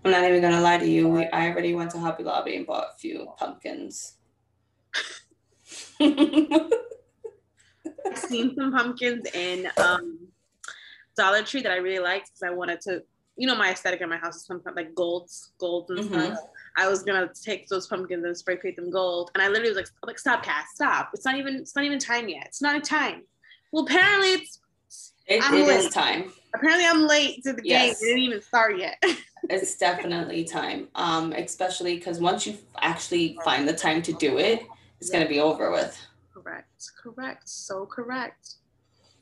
I'm 0.04 0.12
not 0.12 0.24
even 0.24 0.42
gonna 0.42 0.62
lie 0.62 0.78
to 0.78 0.88
you. 0.88 1.20
I 1.34 1.50
already 1.50 1.76
went 1.76 1.92
to 1.92 2.00
Hobby 2.00 2.24
Lobby 2.24 2.56
and 2.56 2.66
bought 2.66 2.88
a 2.96 2.98
few 2.98 3.28
pumpkins. 3.38 4.18
I've 6.00 6.18
seen 8.18 8.56
some 8.56 8.72
pumpkins 8.72 9.26
in 9.34 9.68
um, 9.78 10.20
Dollar 11.16 11.44
Tree 11.44 11.62
that 11.62 11.72
I 11.72 11.78
really 11.78 12.00
liked 12.00 12.28
because 12.28 12.44
I 12.44 12.52
wanted 12.52 12.82
to, 12.82 13.04
you 13.36 13.48
know, 13.48 13.56
my 13.56 13.72
aesthetic 13.72 14.02
in 14.02 14.10
my 14.10 14.18
house 14.18 14.38
is 14.38 14.46
some 14.46 14.62
like 14.76 14.94
golds, 14.96 15.52
golds 15.60 15.90
and 15.90 16.00
mm-hmm. 16.00 16.14
stuff. 16.14 16.40
I 16.78 16.88
was 16.88 17.04
gonna 17.04 17.30
take 17.34 17.68
those 17.68 17.88
pumpkins 17.88 18.24
and 18.24 18.38
spray 18.38 18.58
paint 18.58 18.76
them 18.76 18.92
gold, 18.92 19.32
and 19.34 19.42
I 19.42 19.48
literally 19.48 19.70
was 19.70 19.78
like, 19.78 19.88
like 20.06 20.20
stop, 20.20 20.44
Cass, 20.44 20.68
stop! 20.76 21.12
It's 21.14 21.26
not 21.26 21.36
even, 21.36 21.56
it's 21.56 21.76
not 21.76 21.86
even 21.86 22.00
time 22.00 22.30
yet. 22.30 22.46
It's 22.46 22.62
not 22.62 22.76
a 22.76 22.82
time. 22.82 23.24
Well, 23.72 23.84
apparently 23.84 24.34
it's. 24.34 24.60
It, 25.30 25.44
it 25.44 25.68
is 25.68 25.94
time. 25.94 26.32
Apparently, 26.56 26.86
I'm 26.86 27.06
late 27.06 27.44
to 27.44 27.54
the 27.54 27.62
yes. 27.64 28.00
game. 28.00 28.08
It 28.08 28.12
didn't 28.12 28.24
even 28.24 28.42
start 28.42 28.78
yet. 28.78 29.04
it's 29.50 29.78
definitely 29.78 30.46
time, 30.46 30.88
um, 30.96 31.34
especially 31.34 31.98
because 31.98 32.20
once 32.20 32.48
you 32.48 32.58
actually 32.80 33.38
find 33.44 33.68
the 33.68 33.74
time 33.74 34.02
to 34.04 34.14
do 34.14 34.38
it, 34.38 34.66
it's 35.00 35.10
yeah. 35.10 35.18
going 35.18 35.28
to 35.28 35.34
be 35.34 35.40
over 35.40 35.72
with. 35.72 36.00
Correct. 36.34 36.92
Correct. 37.02 37.48
So 37.50 37.86
correct. 37.86 38.56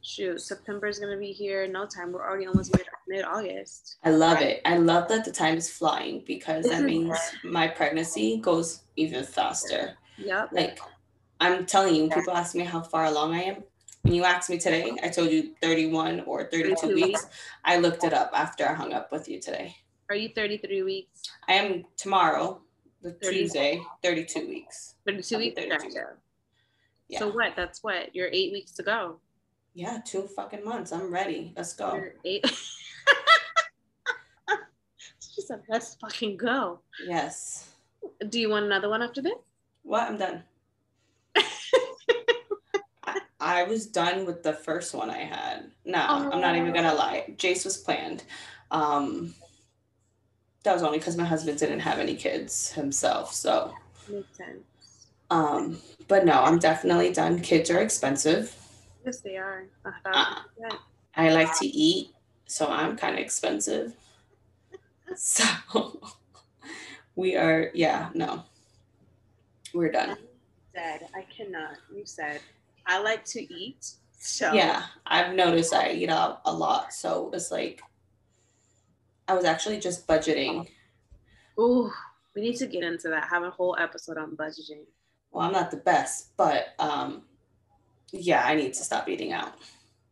Shoot, 0.02 0.40
September 0.40 0.86
is 0.86 1.00
going 1.00 1.12
to 1.12 1.18
be 1.18 1.32
here 1.32 1.64
in 1.64 1.72
no 1.72 1.88
time. 1.88 2.12
We're 2.12 2.24
already 2.24 2.46
almost 2.46 2.76
mid 3.08 3.26
August. 3.26 3.98
I 4.04 4.12
love 4.12 4.36
right. 4.36 4.48
it. 4.48 4.62
I 4.64 4.78
love 4.78 5.08
that 5.10 5.26
the 5.26 5.32
time 5.32 5.58
is 5.58 5.70
flying 5.70 6.24
because 6.28 6.66
that 6.66 6.84
means 6.84 7.18
my 7.44 7.68
pregnancy 7.68 8.38
goes 8.38 8.84
even 8.98 9.24
faster. 9.24 9.98
Yep. 10.18 10.50
Like, 10.52 10.80
I'm 11.40 11.66
telling 11.66 11.96
you, 11.96 12.08
people 12.10 12.34
ask 12.34 12.54
me 12.54 12.64
how 12.64 12.82
far 12.82 13.06
along 13.06 13.34
I 13.34 13.44
am. 13.44 13.64
When 14.04 14.14
you 14.14 14.24
asked 14.24 14.52
me 14.52 14.60
today, 14.60 14.94
I 15.02 15.10
told 15.10 15.32
you 15.32 15.56
31 15.64 16.22
or 16.28 16.52
32 16.52 16.94
weeks. 16.94 17.26
I 17.64 17.78
looked 17.78 18.04
it 18.04 18.14
up 18.14 18.30
after 18.36 18.68
I 18.68 18.76
hung 18.76 18.94
up 18.94 19.12
with 19.12 19.28
you 19.28 19.42
today. 19.42 19.76
Are 20.10 20.16
you 20.16 20.30
33 20.30 20.84
weeks? 20.84 21.24
I 21.48 21.54
am 21.54 21.86
tomorrow 21.98 22.62
the 23.06 23.14
30, 23.24 23.38
Tuesday, 23.38 23.82
32 24.04 24.48
weeks. 24.48 24.96
32 25.06 25.38
weeks? 25.38 25.62
32. 25.62 26.00
Yeah. 27.08 27.20
So 27.20 27.30
what? 27.30 27.54
That's 27.56 27.84
what? 27.84 28.16
You're 28.16 28.30
eight 28.32 28.52
weeks 28.52 28.72
to 28.74 28.84
go. 28.84 29.20
Yeah, 29.76 30.00
two 30.04 30.24
fucking 30.24 30.66
months. 30.66 30.92
I'm 30.92 31.14
ready. 31.14 31.54
Let's 31.56 31.74
go. 31.74 31.94
You're 31.94 32.16
eight. 32.26 32.44
she 35.20 35.42
said, 35.42 35.62
let's 35.70 35.94
fucking 35.96 36.38
go. 36.38 36.80
Yes. 37.06 37.76
Do 38.30 38.40
you 38.40 38.50
want 38.50 38.66
another 38.66 38.90
one 38.90 39.04
after 39.04 39.22
this? 39.22 39.38
What? 39.84 40.10
I'm 40.10 40.18
done. 40.18 40.42
I, 43.04 43.20
I, 43.40 43.64
was 43.66 43.86
done 43.86 44.26
with 44.26 44.42
the 44.42 44.54
first 44.54 44.96
one 44.96 45.12
I 45.12 45.20
had. 45.20 45.70
No, 45.86 46.04
oh. 46.10 46.32
I'm 46.32 46.42
not 46.42 46.56
even 46.56 46.74
gonna 46.74 46.96
lie. 46.96 47.36
Jace 47.38 47.66
was 47.66 47.78
planned. 47.78 48.24
Um, 48.72 49.36
that 50.66 50.74
was 50.74 50.84
only 50.84 50.98
because 50.98 51.16
my 51.16 51.24
husband 51.24 51.58
didn't 51.58 51.80
have 51.80 52.00
any 52.00 52.16
kids 52.16 52.72
himself. 52.72 53.34
So 53.34 53.74
makes 54.10 54.36
sense. 54.36 55.08
Um, 55.32 55.80
but 56.08 56.26
no, 56.26 56.34
I'm 56.34 56.60
definitely 56.60 57.14
done. 57.14 57.40
Kids 57.40 57.70
are 57.70 57.80
expensive. 57.80 58.56
Yes, 59.06 59.22
they 59.22 59.38
are. 59.38 59.66
Uh, 59.86 60.42
I 61.16 61.32
like 61.32 61.58
to 61.60 61.68
eat, 61.68 62.10
so 62.48 62.68
I'm 62.68 62.98
kind 62.98 63.14
of 63.14 63.22
expensive. 63.22 63.94
so 65.16 65.44
we 67.16 67.36
are, 67.36 67.72
yeah, 67.74 68.10
no, 68.14 68.44
we're 69.74 69.92
done. 69.92 70.18
Said 70.74 71.08
I 71.16 71.26
cannot. 71.36 71.78
You 71.96 72.06
said 72.06 72.42
I 72.86 73.02
like 73.02 73.24
to 73.26 73.54
eat. 73.54 73.92
So 74.18 74.52
yeah, 74.54 74.84
I've 75.06 75.36
noticed 75.36 75.74
I 75.74 75.92
eat 75.92 76.10
a, 76.10 76.40
a 76.46 76.52
lot. 76.52 76.92
So 76.92 77.30
it's 77.34 77.52
like 77.52 77.82
I 79.28 79.34
was 79.34 79.46
actually 79.46 79.80
just 79.80 80.08
budgeting. 80.08 80.68
Ooh, 81.60 81.92
we 82.36 82.42
need 82.42 82.58
to 82.58 82.68
get 82.68 82.84
into 82.84 83.10
that. 83.10 83.28
Have 83.30 83.44
a 83.44 83.50
whole 83.50 83.76
episode 83.80 84.18
on 84.18 84.36
budgeting. 84.36 84.84
Well, 85.32 85.46
I'm 85.46 85.54
not 85.54 85.72
the 85.72 85.78
best, 85.78 86.36
but 86.38 86.76
um, 86.80 87.24
yeah, 88.12 88.46
I 88.46 88.56
need 88.56 88.74
to 88.74 88.84
stop 88.84 89.10
eating 89.10 89.34
out. 89.34 89.54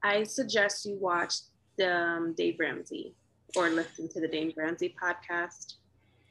I 0.01 0.24
suggest 0.24 0.86
you 0.86 0.97
watch 0.99 1.36
the 1.78 1.95
um, 1.95 2.34
Dave 2.34 2.57
Ramsey 2.59 3.14
or 3.55 3.70
listen 3.70 4.09
to 4.09 4.20
the 4.20 4.28
Dave 4.28 4.53
Ramsey 4.57 4.95
podcast. 5.01 5.76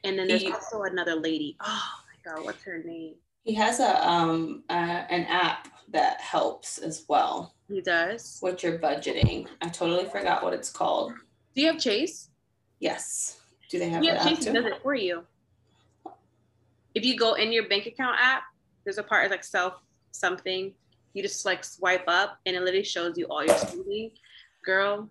And 0.03 0.19
then 0.19 0.27
there's 0.27 0.41
he, 0.41 0.51
also 0.51 0.83
another 0.83 1.15
lady. 1.15 1.57
Oh 1.61 1.89
my 2.07 2.31
god, 2.31 2.45
what's 2.45 2.63
her 2.63 2.83
name? 2.83 3.15
He 3.43 3.53
has 3.55 3.79
a 3.79 4.07
um 4.07 4.63
uh, 4.69 5.03
an 5.09 5.25
app 5.25 5.69
that 5.89 6.19
helps 6.21 6.77
as 6.77 7.05
well. 7.07 7.55
He 7.69 7.81
does. 7.81 8.39
With 8.41 8.63
your 8.63 8.79
budgeting, 8.79 9.47
I 9.61 9.69
totally 9.69 10.05
forgot 10.05 10.43
what 10.43 10.53
it's 10.53 10.69
called. 10.69 11.13
Do 11.55 11.61
you 11.61 11.67
have 11.67 11.79
Chase? 11.79 12.29
Yes. 12.83 13.39
Do 13.69 13.79
they 13.79 13.87
have? 13.89 14.03
Yeah, 14.03 14.21
Chase 14.23 14.43
does 14.43 14.65
it 14.65 14.81
for 14.83 14.93
you. 14.93 15.23
If 16.93 17.05
you 17.05 17.17
go 17.17 17.35
in 17.35 17.53
your 17.53 17.69
bank 17.69 17.85
account 17.85 18.17
app, 18.21 18.43
there's 18.83 18.97
a 18.97 19.03
part 19.03 19.31
like 19.31 19.45
self 19.45 19.75
something. 20.11 20.73
You 21.13 21.23
just 21.23 21.45
like 21.45 21.63
swipe 21.63 22.03
up, 22.07 22.39
and 22.45 22.57
it 22.57 22.59
literally 22.59 22.83
shows 22.83 23.17
you 23.17 23.25
all 23.27 23.45
your 23.45 23.57
spending. 23.57 24.11
Girl, 24.65 25.07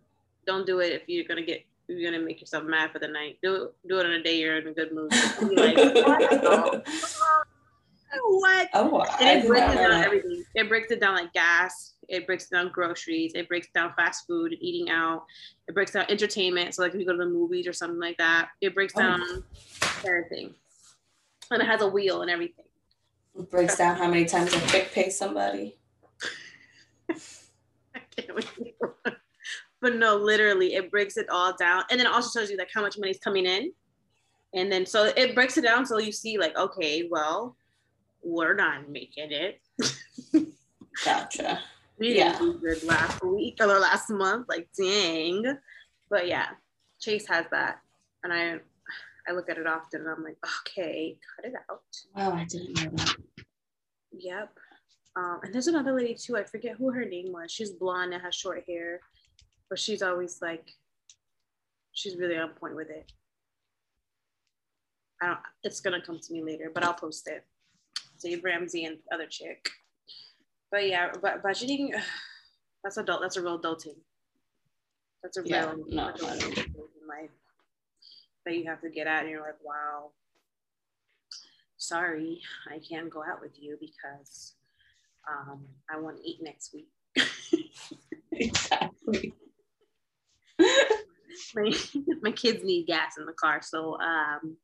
don't 0.47 0.67
do 0.67 0.81
it 0.81 0.93
if 0.93 1.03
you're 1.07 1.25
gonna 1.25 1.43
get 1.43 1.65
you're 1.89 2.11
gonna 2.11 2.23
make 2.23 2.43
yourself 2.43 2.65
mad 2.65 2.93
for 2.93 2.99
the 2.99 3.09
night. 3.09 3.39
Do 3.43 3.55
it, 3.55 3.89
do 3.89 3.99
it 4.01 4.05
on 4.07 4.13
a 4.13 4.23
day 4.23 4.39
you're 4.39 4.59
in 4.59 4.69
a 4.69 4.73
good 4.73 4.93
mood. 4.93 5.11
like, 5.57 5.77
what? 8.21 8.69
Oh, 8.75 9.03
and 9.19 9.41
it 9.41 9.47
breaks 9.47 9.75
down 9.75 9.93
everything. 9.93 10.42
It 10.55 10.69
breaks 10.69 10.91
it 10.91 11.01
down 11.01 11.15
like 11.15 11.33
gas. 11.33 11.95
It 12.09 12.27
breaks 12.27 12.49
down 12.49 12.71
groceries. 12.73 13.33
It 13.35 13.49
breaks 13.49 13.69
down 13.75 13.95
fast 13.95 14.27
food 14.27 14.53
and 14.53 14.63
eating 14.63 14.91
out. 14.91 15.25
It 15.69 15.75
breaks 15.75 15.93
down 15.93 16.07
entertainment. 16.09 16.75
So 16.75 16.83
like 16.83 16.95
if 16.95 17.01
you 17.01 17.07
go 17.07 17.13
to 17.13 17.19
the 17.19 17.27
movies 17.27 17.67
or 17.67 17.73
something 17.73 18.01
like 18.01 18.19
that, 18.19 18.51
it 18.61 18.75
breaks 18.75 18.93
oh. 18.97 19.01
down 19.01 19.21
oh. 19.23 19.43
everything. 20.05 20.55
And 21.51 21.63
it 21.63 21.67
has 21.67 21.83
a 21.83 21.89
wheel 21.89 22.23
and 22.23 22.31
everything. 22.31 22.65
It 23.39 23.51
breaks 23.51 23.77
down 23.77 23.97
how 23.97 24.09
many 24.09 24.27
times 24.27 24.53
a 24.53 24.61
quick 24.69 24.93
pay 24.93 25.09
somebody. 25.09 25.79
I 27.11 28.01
can't 28.15 28.35
wait. 28.35 28.77
but 29.81 29.97
no, 29.97 30.17
literally, 30.17 30.75
it 30.75 30.91
breaks 30.91 31.17
it 31.17 31.29
all 31.31 31.55
down, 31.57 31.85
and 31.91 31.99
then 31.99 32.07
it 32.07 32.13
also 32.13 32.39
shows 32.39 32.51
you 32.51 32.59
like 32.59 32.71
how 32.73 32.83
much 32.83 32.99
money's 32.99 33.19
coming 33.19 33.47
in, 33.47 33.73
and 34.55 34.71
then 34.71 34.85
so 34.85 35.13
it 35.17 35.35
breaks 35.35 35.57
it 35.57 35.63
down 35.63 35.87
so 35.87 35.99
you 35.99 36.13
see 36.13 36.39
like, 36.39 36.57
okay, 36.57 37.09
well, 37.11 37.57
we're 38.23 38.55
not 38.55 38.89
making 38.89 39.33
it. 39.33 39.61
Gotcha. 41.05 41.61
We 41.99 42.17
yeah. 42.17 42.39
good 42.61 42.83
last 42.85 43.23
week 43.25 43.59
or 43.61 43.67
last 43.67 44.11
month. 44.11 44.49
Like, 44.49 44.69
dang. 44.77 45.59
But 46.11 46.27
yeah, 46.27 46.49
Chase 47.01 47.27
has 47.29 47.47
that, 47.51 47.81
and 48.23 48.33
I, 48.33 48.59
I 49.29 49.33
look 49.33 49.49
at 49.49 49.59
it 49.59 49.67
often, 49.67 50.03
and 50.03 50.11
I'm 50.11 50.25
like, 50.25 50.37
okay, 50.61 51.19
cut 51.37 51.47
it 51.47 51.55
out. 51.71 51.83
Wow, 52.15 52.33
I 52.33 52.45
didn't 52.45 52.77
know 52.83 52.91
that. 52.97 53.17
Yep. 54.13 54.51
Um, 55.17 55.41
and 55.43 55.55
there's 55.55 55.69
another 55.69 55.93
lady 55.93 56.15
too. 56.15 56.37
I 56.37 56.45
forget 56.45 56.77
who 56.77 56.91
her 56.91 57.05
name 57.05 57.33
was. 57.33 57.51
She's 57.51 57.71
blonde 57.71 58.15
and 58.15 58.23
has 58.23 58.35
short 58.35 58.65
hair, 58.67 59.01
but 59.69 59.79
she's 59.79 60.03
always 60.03 60.41
like, 60.43 60.71
she's 61.93 62.17
really 62.17 62.37
on 62.37 62.51
point 62.51 62.77
with 62.77 62.91
it. 62.91 63.13
I 65.21 65.27
don't. 65.27 65.39
It's 65.63 65.81
gonna 65.81 66.03
come 66.03 66.19
to 66.19 66.33
me 66.33 66.43
later, 66.43 66.71
but 66.75 66.85
I'll 66.85 66.95
post 66.95 67.29
it. 67.29 67.45
Dave 68.23 68.45
Ramsey 68.45 68.85
and 68.85 68.99
other 69.13 69.27
chick. 69.27 69.69
But 70.71 70.89
yeah, 70.89 71.11
but 71.21 71.43
budgeting, 71.43 71.91
that's 72.83 72.97
adult. 72.97 73.21
That's 73.21 73.37
a 73.37 73.43
real 73.43 73.61
adulting. 73.61 73.97
That's 75.23 75.37
a 75.37 75.43
yeah, 75.45 75.71
real 75.71 75.85
no, 75.89 76.13
adulting 76.13 76.57
in 76.57 77.09
life 77.09 77.31
that 78.45 78.57
you 78.57 78.65
have 78.67 78.81
to 78.81 78.91
get 78.91 79.07
at, 79.07 79.23
and 79.23 79.31
you're 79.31 79.43
like, 79.43 79.63
wow. 79.63 80.11
Sorry, 81.77 82.41
I 82.71 82.79
can't 82.79 83.11
go 83.11 83.23
out 83.23 83.41
with 83.41 83.61
you 83.61 83.77
because 83.81 84.55
um, 85.29 85.65
I 85.93 85.99
want 85.99 86.19
to 86.19 86.29
eat 86.29 86.39
next 86.41 86.73
week. 86.73 86.89
exactly. 88.33 89.35
my, 91.55 91.73
my 92.23 92.31
kids 92.31 92.63
need 92.65 92.87
gas 92.87 93.19
in 93.19 93.27
the 93.27 93.33
car, 93.33 93.61
so 93.63 93.99
um, 94.01 94.57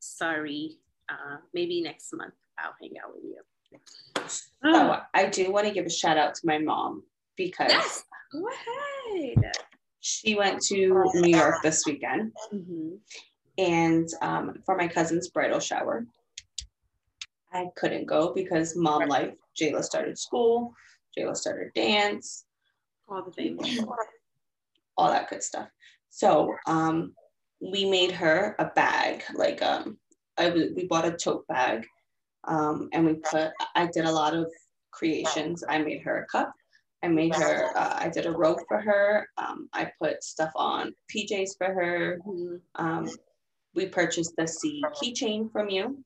sorry. 0.00 0.78
Uh, 1.08 1.36
maybe 1.52 1.82
next 1.82 2.12
month. 2.14 2.32
I'll 2.58 2.74
hang 2.80 2.92
out 3.02 3.14
with 3.14 3.24
you. 3.24 3.38
Oh, 4.64 5.00
I 5.14 5.26
do 5.26 5.50
want 5.50 5.66
to 5.66 5.72
give 5.72 5.86
a 5.86 5.90
shout 5.90 6.18
out 6.18 6.34
to 6.34 6.40
my 6.44 6.58
mom 6.58 7.02
because 7.36 7.70
yes. 7.70 8.04
go 8.32 8.46
ahead. 8.48 9.52
She 10.00 10.34
went 10.34 10.60
to 10.66 11.10
New 11.14 11.36
York 11.36 11.56
this 11.62 11.84
weekend, 11.86 12.32
mm-hmm. 12.52 12.94
and 13.56 14.08
um, 14.20 14.54
for 14.66 14.76
my 14.76 14.88
cousin's 14.88 15.28
bridal 15.28 15.60
shower, 15.60 16.06
I 17.52 17.66
couldn't 17.76 18.06
go 18.06 18.32
because 18.34 18.76
mom 18.76 19.08
life. 19.08 19.34
Jayla 19.60 19.82
started 19.82 20.18
school. 20.18 20.74
Jayla 21.16 21.36
started 21.36 21.68
dance. 21.74 22.46
All 23.08 23.22
the 23.22 23.30
things. 23.30 23.80
All 24.96 25.10
that 25.10 25.28
good 25.30 25.42
stuff. 25.42 25.68
So 26.10 26.54
um, 26.66 27.14
we 27.60 27.88
made 27.88 28.12
her 28.12 28.56
a 28.58 28.66
bag, 28.66 29.22
like 29.34 29.62
um, 29.62 29.98
I, 30.36 30.50
we 30.50 30.86
bought 30.86 31.04
a 31.04 31.12
tote 31.12 31.46
bag 31.46 31.86
um, 32.44 32.88
and 32.92 33.06
we 33.06 33.14
put, 33.14 33.50
I 33.74 33.86
did 33.86 34.04
a 34.04 34.12
lot 34.12 34.34
of 34.34 34.50
creations. 34.90 35.64
I 35.68 35.78
made 35.78 36.02
her 36.02 36.22
a 36.22 36.26
cup. 36.26 36.52
I 37.04 37.08
made 37.08 37.34
her, 37.34 37.76
uh, 37.76 37.96
I 37.98 38.08
did 38.08 38.26
a 38.26 38.30
robe 38.30 38.60
for 38.68 38.80
her. 38.80 39.28
Um, 39.36 39.68
I 39.72 39.90
put 40.00 40.22
stuff 40.22 40.52
on 40.54 40.94
PJs 41.14 41.56
for 41.58 41.66
her. 41.66 42.18
Um, 42.76 43.10
we 43.74 43.86
purchased 43.86 44.34
the 44.36 44.46
C 44.46 44.82
keychain 45.02 45.50
from 45.50 45.68
you. 45.68 46.04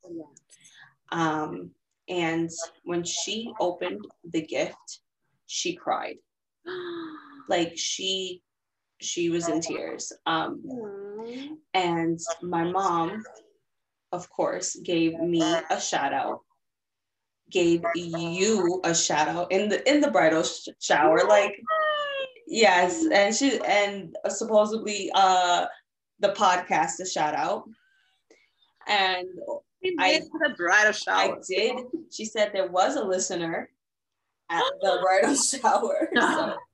Um, 1.12 1.70
and 2.08 2.50
when 2.84 3.04
she 3.04 3.52
opened 3.60 4.06
the 4.32 4.42
gift, 4.42 5.00
she 5.46 5.74
cried. 5.74 6.16
like 7.48 7.72
she, 7.76 8.42
she 9.00 9.28
was 9.28 9.48
in 9.48 9.60
tears. 9.60 10.12
Um, 10.24 10.62
and 11.74 12.18
my 12.42 12.64
mom 12.64 13.22
of 14.12 14.30
course, 14.30 14.76
gave 14.76 15.18
me 15.18 15.42
a 15.42 15.80
shout 15.80 16.12
out, 16.12 16.40
gave 17.50 17.82
you 17.94 18.80
a 18.84 18.94
shout 18.94 19.28
out 19.28 19.52
in 19.52 19.68
the 19.68 19.88
in 19.88 20.00
the 20.00 20.10
bridal 20.10 20.42
sh- 20.42 20.68
shower, 20.80 21.20
like 21.28 21.54
yes, 22.46 23.06
and 23.10 23.34
she 23.34 23.60
and 23.66 24.16
supposedly 24.28 25.10
uh 25.14 25.66
the 26.20 26.32
podcast 26.32 27.00
a 27.00 27.06
shout 27.06 27.34
out, 27.34 27.64
and 28.86 29.26
I 29.98 30.20
the 30.20 30.54
bridal 30.56 30.92
shower. 30.92 31.36
I 31.36 31.40
did. 31.48 31.76
She 32.10 32.24
said 32.24 32.50
there 32.52 32.68
was 32.68 32.96
a 32.96 33.04
listener 33.04 33.70
at 34.50 34.62
the 34.80 34.98
bridal 35.02 35.34
shower. 35.36 36.08
So 36.14 36.56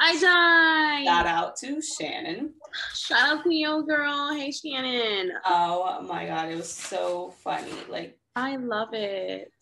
I 0.00 0.12
died. 0.20 1.04
Shout 1.06 1.26
out 1.26 1.56
to 1.56 1.82
Shannon. 1.82 2.54
Shout 2.94 3.38
out 3.38 3.44
to 3.44 3.52
your 3.54 3.82
girl. 3.82 4.32
Hey 4.32 4.52
Shannon. 4.52 5.32
Oh 5.44 6.02
my 6.02 6.26
god, 6.26 6.50
it 6.50 6.56
was 6.56 6.70
so 6.72 7.34
funny. 7.42 7.72
Like 7.88 8.18
I 8.36 8.56
love 8.56 8.94
it. 8.94 9.52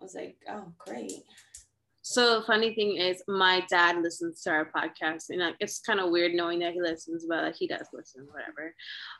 I 0.00 0.02
was 0.02 0.14
like, 0.14 0.36
oh 0.50 0.72
great. 0.78 1.12
So 2.06 2.42
funny 2.42 2.74
thing 2.74 2.98
is, 2.98 3.22
my 3.28 3.64
dad 3.70 4.02
listens 4.02 4.42
to 4.42 4.50
our 4.50 4.70
podcast, 4.76 5.30
and 5.30 5.40
like, 5.40 5.54
it's 5.58 5.80
kind 5.80 6.00
of 6.00 6.10
weird 6.10 6.34
knowing 6.34 6.58
that 6.58 6.74
he 6.74 6.82
listens, 6.82 7.24
but 7.26 7.42
like, 7.42 7.54
he 7.54 7.66
does 7.66 7.88
listen, 7.94 8.28
whatever. 8.30 8.74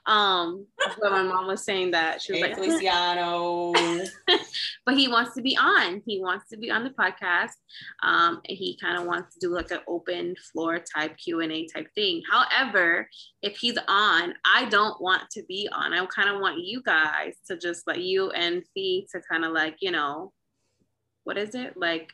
Um, 0.05 0.66
but 1.01 1.11
my 1.11 1.22
mom 1.22 1.47
was 1.47 1.64
saying 1.64 1.93
that 1.93 2.20
she 2.20 2.32
was 2.32 2.43
hey, 2.43 2.49
like, 2.49 2.57
Feliciano, 2.57 3.72
but 4.85 4.99
he 4.99 5.09
wants 5.09 5.35
to 5.37 5.41
be 5.41 5.57
on. 5.57 6.03
He 6.05 6.20
wants 6.20 6.51
to 6.51 6.59
be 6.59 6.70
on 6.70 6.85
the 6.85 6.91
podcast. 6.91 7.55
Um, 8.03 8.43
and 8.47 8.59
he 8.59 8.78
kind 8.78 8.99
of 8.99 9.07
wants 9.07 9.32
to 9.32 9.41
do 9.41 9.55
like 9.55 9.70
an 9.70 9.80
open 9.89 10.35
floor 10.53 10.78
type 10.78 11.16
Q 11.16 11.41
and 11.41 11.53
A 11.53 11.66
type 11.66 11.89
thing. 11.95 12.20
However, 12.30 13.09
if 13.41 13.57
he's 13.57 13.78
on, 13.89 14.35
I 14.45 14.66
don't 14.66 15.01
want 15.01 15.30
to 15.30 15.43
be 15.49 15.70
on. 15.72 15.95
I 15.95 16.05
kind 16.05 16.28
of 16.28 16.39
want 16.39 16.62
you 16.62 16.82
guys 16.82 17.37
to 17.47 17.57
just 17.57 17.87
like 17.87 18.01
you 18.01 18.28
and 18.32 18.62
Fee 18.74 19.09
to 19.12 19.22
kind 19.22 19.47
of 19.47 19.53
like 19.53 19.76
you 19.80 19.91
know 19.91 20.35
what 21.24 21.39
is 21.39 21.55
it 21.55 21.78
like? 21.78 22.12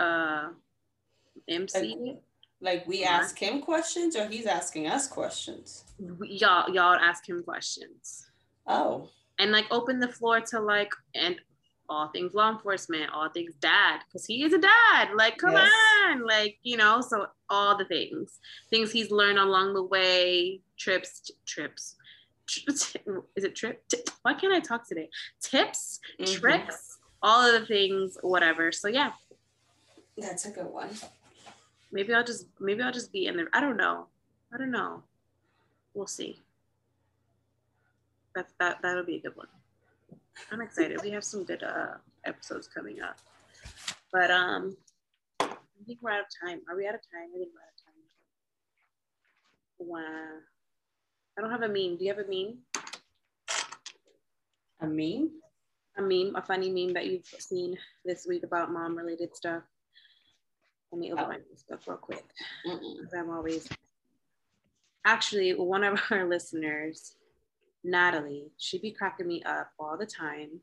Uh, 0.00 0.48
MC. 1.48 1.96
Like, 2.00 2.22
like 2.60 2.86
we 2.86 3.04
ask 3.04 3.38
him 3.38 3.60
questions, 3.60 4.16
or 4.16 4.26
he's 4.26 4.46
asking 4.46 4.86
us 4.86 5.06
questions. 5.06 5.84
We, 5.98 6.28
y'all, 6.28 6.72
y'all 6.72 6.94
ask 6.94 7.28
him 7.28 7.42
questions. 7.42 8.26
Oh. 8.66 9.08
And 9.38 9.52
like 9.52 9.66
open 9.70 10.00
the 10.00 10.08
floor 10.08 10.40
to 10.40 10.60
like 10.60 10.92
and 11.14 11.40
all 11.88 12.08
things 12.08 12.34
law 12.34 12.50
enforcement, 12.50 13.10
all 13.12 13.28
things 13.28 13.54
dad, 13.60 14.00
because 14.06 14.24
he 14.24 14.44
is 14.44 14.52
a 14.52 14.58
dad. 14.58 15.10
Like, 15.16 15.38
come 15.38 15.52
yes. 15.52 15.70
on, 16.04 16.26
like 16.26 16.58
you 16.62 16.76
know. 16.76 17.00
So 17.00 17.26
all 17.48 17.76
the 17.76 17.84
things, 17.84 18.38
things 18.70 18.92
he's 18.92 19.10
learned 19.10 19.38
along 19.38 19.74
the 19.74 19.82
way, 19.82 20.60
trips, 20.78 21.20
t- 21.20 21.34
trips. 21.46 21.96
is 22.68 23.44
it 23.44 23.54
trip? 23.54 23.84
Why 24.22 24.34
can't 24.34 24.52
I 24.52 24.60
talk 24.60 24.88
today? 24.88 25.08
Tips, 25.40 26.00
mm-hmm. 26.20 26.40
tricks, 26.40 26.98
all 27.22 27.46
of 27.46 27.60
the 27.60 27.66
things, 27.66 28.16
whatever. 28.22 28.72
So 28.72 28.88
yeah, 28.88 29.12
that's 30.20 30.46
a 30.46 30.50
good 30.50 30.66
one. 30.66 30.90
Maybe 31.92 32.14
I'll 32.14 32.24
just 32.24 32.46
maybe 32.60 32.82
I'll 32.82 32.92
just 32.92 33.12
be 33.12 33.26
in 33.26 33.36
there. 33.36 33.48
I 33.52 33.60
don't 33.60 33.76
know. 33.76 34.06
I 34.52 34.58
don't 34.58 34.70
know. 34.70 35.02
We'll 35.94 36.06
see. 36.06 36.40
That's 38.34 38.52
that 38.60 38.78
that'll 38.82 39.04
be 39.04 39.16
a 39.16 39.20
good 39.20 39.36
one. 39.36 39.48
I'm 40.52 40.60
excited. 40.60 41.00
We 41.02 41.10
have 41.10 41.24
some 41.24 41.44
good 41.44 41.62
uh 41.62 41.94
episodes 42.24 42.68
coming 42.68 43.00
up. 43.00 43.18
But 44.12 44.30
um 44.30 44.76
I 45.40 45.84
think 45.86 45.98
we're 46.02 46.10
out 46.10 46.20
of 46.20 46.26
time. 46.46 46.60
Are 46.68 46.76
we 46.76 46.86
out 46.86 46.94
of 46.94 47.00
time? 47.00 47.30
I 47.34 47.38
think 47.38 47.50
we're 47.54 47.60
out 47.60 47.74
of 47.74 47.84
time. 47.84 47.94
Wow. 49.78 50.38
I 51.36 51.40
don't 51.40 51.50
have 51.50 51.62
a 51.62 51.68
meme. 51.68 51.96
Do 51.96 52.04
you 52.04 52.14
have 52.14 52.24
a 52.24 52.28
meme? 52.28 52.58
A 54.80 54.86
meme? 54.86 55.30
A 55.96 56.02
meme, 56.02 56.36
a 56.36 56.42
funny 56.42 56.70
meme 56.70 56.94
that 56.94 57.06
you've 57.06 57.26
seen 57.26 57.76
this 58.04 58.26
week 58.26 58.44
about 58.44 58.72
mom 58.72 58.96
related 58.96 59.34
stuff. 59.34 59.62
Let 60.92 60.98
me 60.98 61.12
open 61.12 61.24
oh. 61.24 61.28
my 61.28 61.36
Facebook 61.36 61.86
real 61.86 61.96
quick. 61.96 62.24
I'm 63.16 63.30
always 63.30 63.68
actually 65.04 65.54
one 65.54 65.84
of 65.84 66.00
our 66.10 66.28
listeners, 66.28 67.16
Natalie, 67.84 68.50
she 68.58 68.78
be 68.78 68.90
cracking 68.90 69.26
me 69.26 69.42
up 69.44 69.70
all 69.78 69.96
the 69.96 70.06
time 70.06 70.60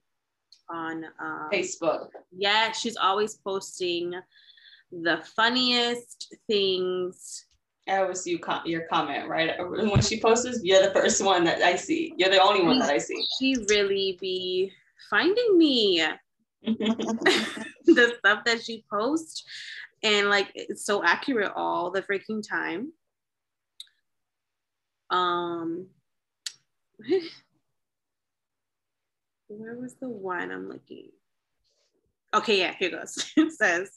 on 0.70 1.06
um, 1.20 1.50
Facebook. 1.52 2.10
Yeah, 2.36 2.72
she's 2.72 2.98
always 2.98 3.36
posting 3.36 4.14
the 4.92 5.22
funniest 5.36 6.36
things. 6.48 7.46
I 7.88 8.00
always 8.00 8.22
see 8.22 8.32
you 8.32 8.40
com- 8.40 8.66
your 8.66 8.82
comment 8.82 9.30
right 9.30 9.56
when 9.60 10.02
she 10.02 10.20
posts. 10.20 10.60
You're 10.62 10.82
the 10.82 10.94
first 10.94 11.24
one 11.24 11.46
that 11.46 11.62
I 11.62 11.76
see. 11.76 12.14
You're 12.18 12.30
the 12.30 12.42
only 12.42 12.64
one 12.64 12.80
that 12.80 12.90
I 12.90 12.98
see. 12.98 13.26
She 13.40 13.56
really 13.70 14.18
be 14.20 14.72
finding 15.10 15.58
me. 15.58 16.06
the 16.66 18.16
stuff 18.18 18.44
that 18.44 18.62
she 18.62 18.84
posts 18.90 19.46
and 20.04 20.30
like 20.30 20.52
it's 20.56 20.86
so 20.86 21.04
accurate 21.04 21.52
all 21.56 21.92
the 21.92 22.02
freaking 22.02 22.42
time. 22.48 22.92
Um 25.10 25.88
where 29.50 29.76
was 29.76 29.96
the 29.96 30.10
one 30.10 30.52
i'm 30.52 30.68
looking? 30.68 31.10
Okay 32.34 32.60
yeah 32.60 32.74
here 32.78 32.92
goes. 32.92 33.32
It 33.38 33.54
says 33.54 33.90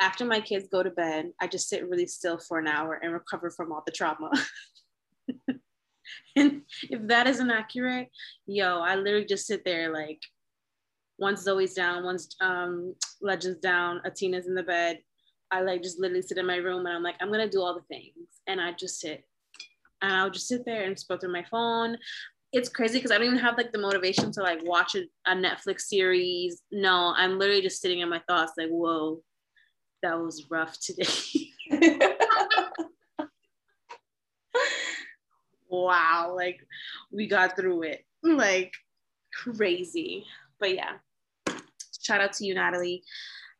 after 0.00 0.24
my 0.24 0.40
kids 0.40 0.68
go 0.70 0.82
to 0.82 0.90
bed 0.90 1.30
i 1.40 1.46
just 1.46 1.68
sit 1.68 1.88
really 1.88 2.06
still 2.06 2.38
for 2.38 2.58
an 2.58 2.66
hour 2.66 2.94
and 3.02 3.12
recover 3.12 3.50
from 3.50 3.72
all 3.72 3.82
the 3.86 3.92
trauma. 3.92 4.30
And 6.36 6.62
if 6.82 7.06
that 7.08 7.26
isn't 7.26 7.50
accurate 7.50 8.08
yo 8.46 8.80
i 8.80 8.96
literally 8.96 9.26
just 9.26 9.46
sit 9.46 9.64
there 9.64 9.92
like 9.92 10.20
once 11.22 11.42
Zoe's 11.42 11.72
down, 11.72 12.04
once 12.04 12.34
um, 12.40 12.94
Legends 13.22 13.60
down, 13.60 14.00
Atina's 14.04 14.48
in 14.48 14.54
the 14.54 14.62
bed. 14.62 14.98
I 15.52 15.60
like 15.60 15.82
just 15.82 16.00
literally 16.00 16.22
sit 16.22 16.36
in 16.36 16.46
my 16.46 16.56
room 16.56 16.84
and 16.84 16.96
I'm 16.96 17.02
like, 17.02 17.14
I'm 17.20 17.30
gonna 17.30 17.48
do 17.48 17.62
all 17.62 17.74
the 17.74 17.94
things. 17.94 18.40
And 18.48 18.60
I 18.60 18.72
just 18.72 19.00
sit 19.00 19.24
and 20.02 20.12
I'll 20.12 20.30
just 20.30 20.48
sit 20.48 20.64
there 20.64 20.84
and 20.84 20.98
scroll 20.98 21.20
through 21.20 21.32
my 21.32 21.44
phone. 21.44 21.96
It's 22.52 22.68
crazy 22.68 22.98
because 22.98 23.12
I 23.12 23.18
don't 23.18 23.28
even 23.28 23.38
have 23.38 23.56
like 23.56 23.70
the 23.72 23.78
motivation 23.78 24.32
to 24.32 24.42
like 24.42 24.58
watch 24.64 24.96
a, 24.96 25.04
a 25.26 25.34
Netflix 25.34 25.82
series. 25.82 26.62
No, 26.72 27.14
I'm 27.16 27.38
literally 27.38 27.62
just 27.62 27.80
sitting 27.80 28.00
in 28.00 28.10
my 28.10 28.20
thoughts 28.28 28.54
like, 28.58 28.68
whoa, 28.68 29.22
that 30.02 30.20
was 30.20 30.46
rough 30.50 30.76
today. 30.80 31.06
wow, 35.70 36.34
like 36.36 36.60
we 37.12 37.28
got 37.28 37.54
through 37.56 37.82
it. 37.82 38.04
Like 38.24 38.72
crazy. 39.32 40.24
But 40.58 40.74
yeah, 40.74 40.92
shout 42.02 42.20
out 42.20 42.32
to 42.34 42.44
you, 42.44 42.54
Natalie. 42.54 43.02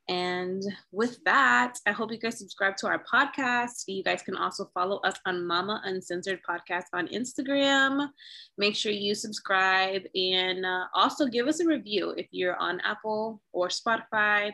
And 0.09 0.63
with 0.91 1.23
that, 1.25 1.75
I 1.87 1.93
hope 1.93 2.11
you 2.11 2.19
guys 2.19 2.39
subscribe 2.39 2.77
to 2.79 2.89
our 2.89 3.05
podcast. 3.05 3.85
You 3.87 4.03
guys 4.03 4.23
can 4.23 4.37
also 4.37 4.69
follow 4.75 4.99
us 4.99 5.15
on 5.27 5.47
Mama 5.47 5.81
Uncensored 5.85 6.41
Podcast 6.49 6.87
on 6.93 7.07
Instagram. 7.09 8.09
Make 8.59 8.75
sure 8.75 8.91
you 8.93 9.15
subscribe 9.15 10.03
and 10.15 10.67
uh, 10.67 10.87
also 10.95 11.27
give 11.27 11.47
us 11.47 11.61
a 11.61 11.67
review 11.67 12.11
if 12.17 12.27
you're 12.33 12.57
on 12.57 12.81
Apple 12.81 13.41
or 13.53 13.69
Spotify. 13.69 14.53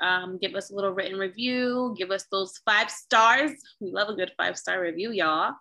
Um, 0.00 0.38
give 0.38 0.54
us 0.54 0.70
a 0.70 0.74
little 0.74 0.92
written 0.92 1.18
review. 1.18 1.94
Give 1.98 2.10
us 2.10 2.26
those 2.30 2.58
five 2.64 2.90
stars. 2.90 3.52
We 3.80 3.90
love 3.90 4.08
a 4.08 4.14
good 4.14 4.32
five 4.36 4.56
star 4.56 4.80
review, 4.80 5.10
y'all. 5.12 5.54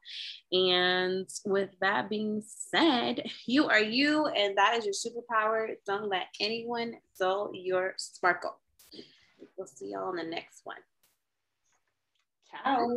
And 0.52 1.28
with 1.46 1.70
that 1.82 2.10
being 2.10 2.44
said, 2.46 3.30
you 3.46 3.68
are 3.68 3.82
you, 3.82 4.28
and 4.28 4.58
that 4.58 4.76
is 4.76 4.86
your 4.86 4.94
superpower. 4.94 5.68
Don't 5.86 6.10
let 6.10 6.28
anyone 6.40 6.96
dull 7.20 7.52
your 7.54 7.94
sparkle. 7.98 8.58
We'll 9.58 9.68
see 9.68 9.92
y'all 9.92 10.10
in 10.12 10.18
the 10.18 10.24
next 10.24 10.62
one. 10.64 10.78
Ciao. 12.52 12.88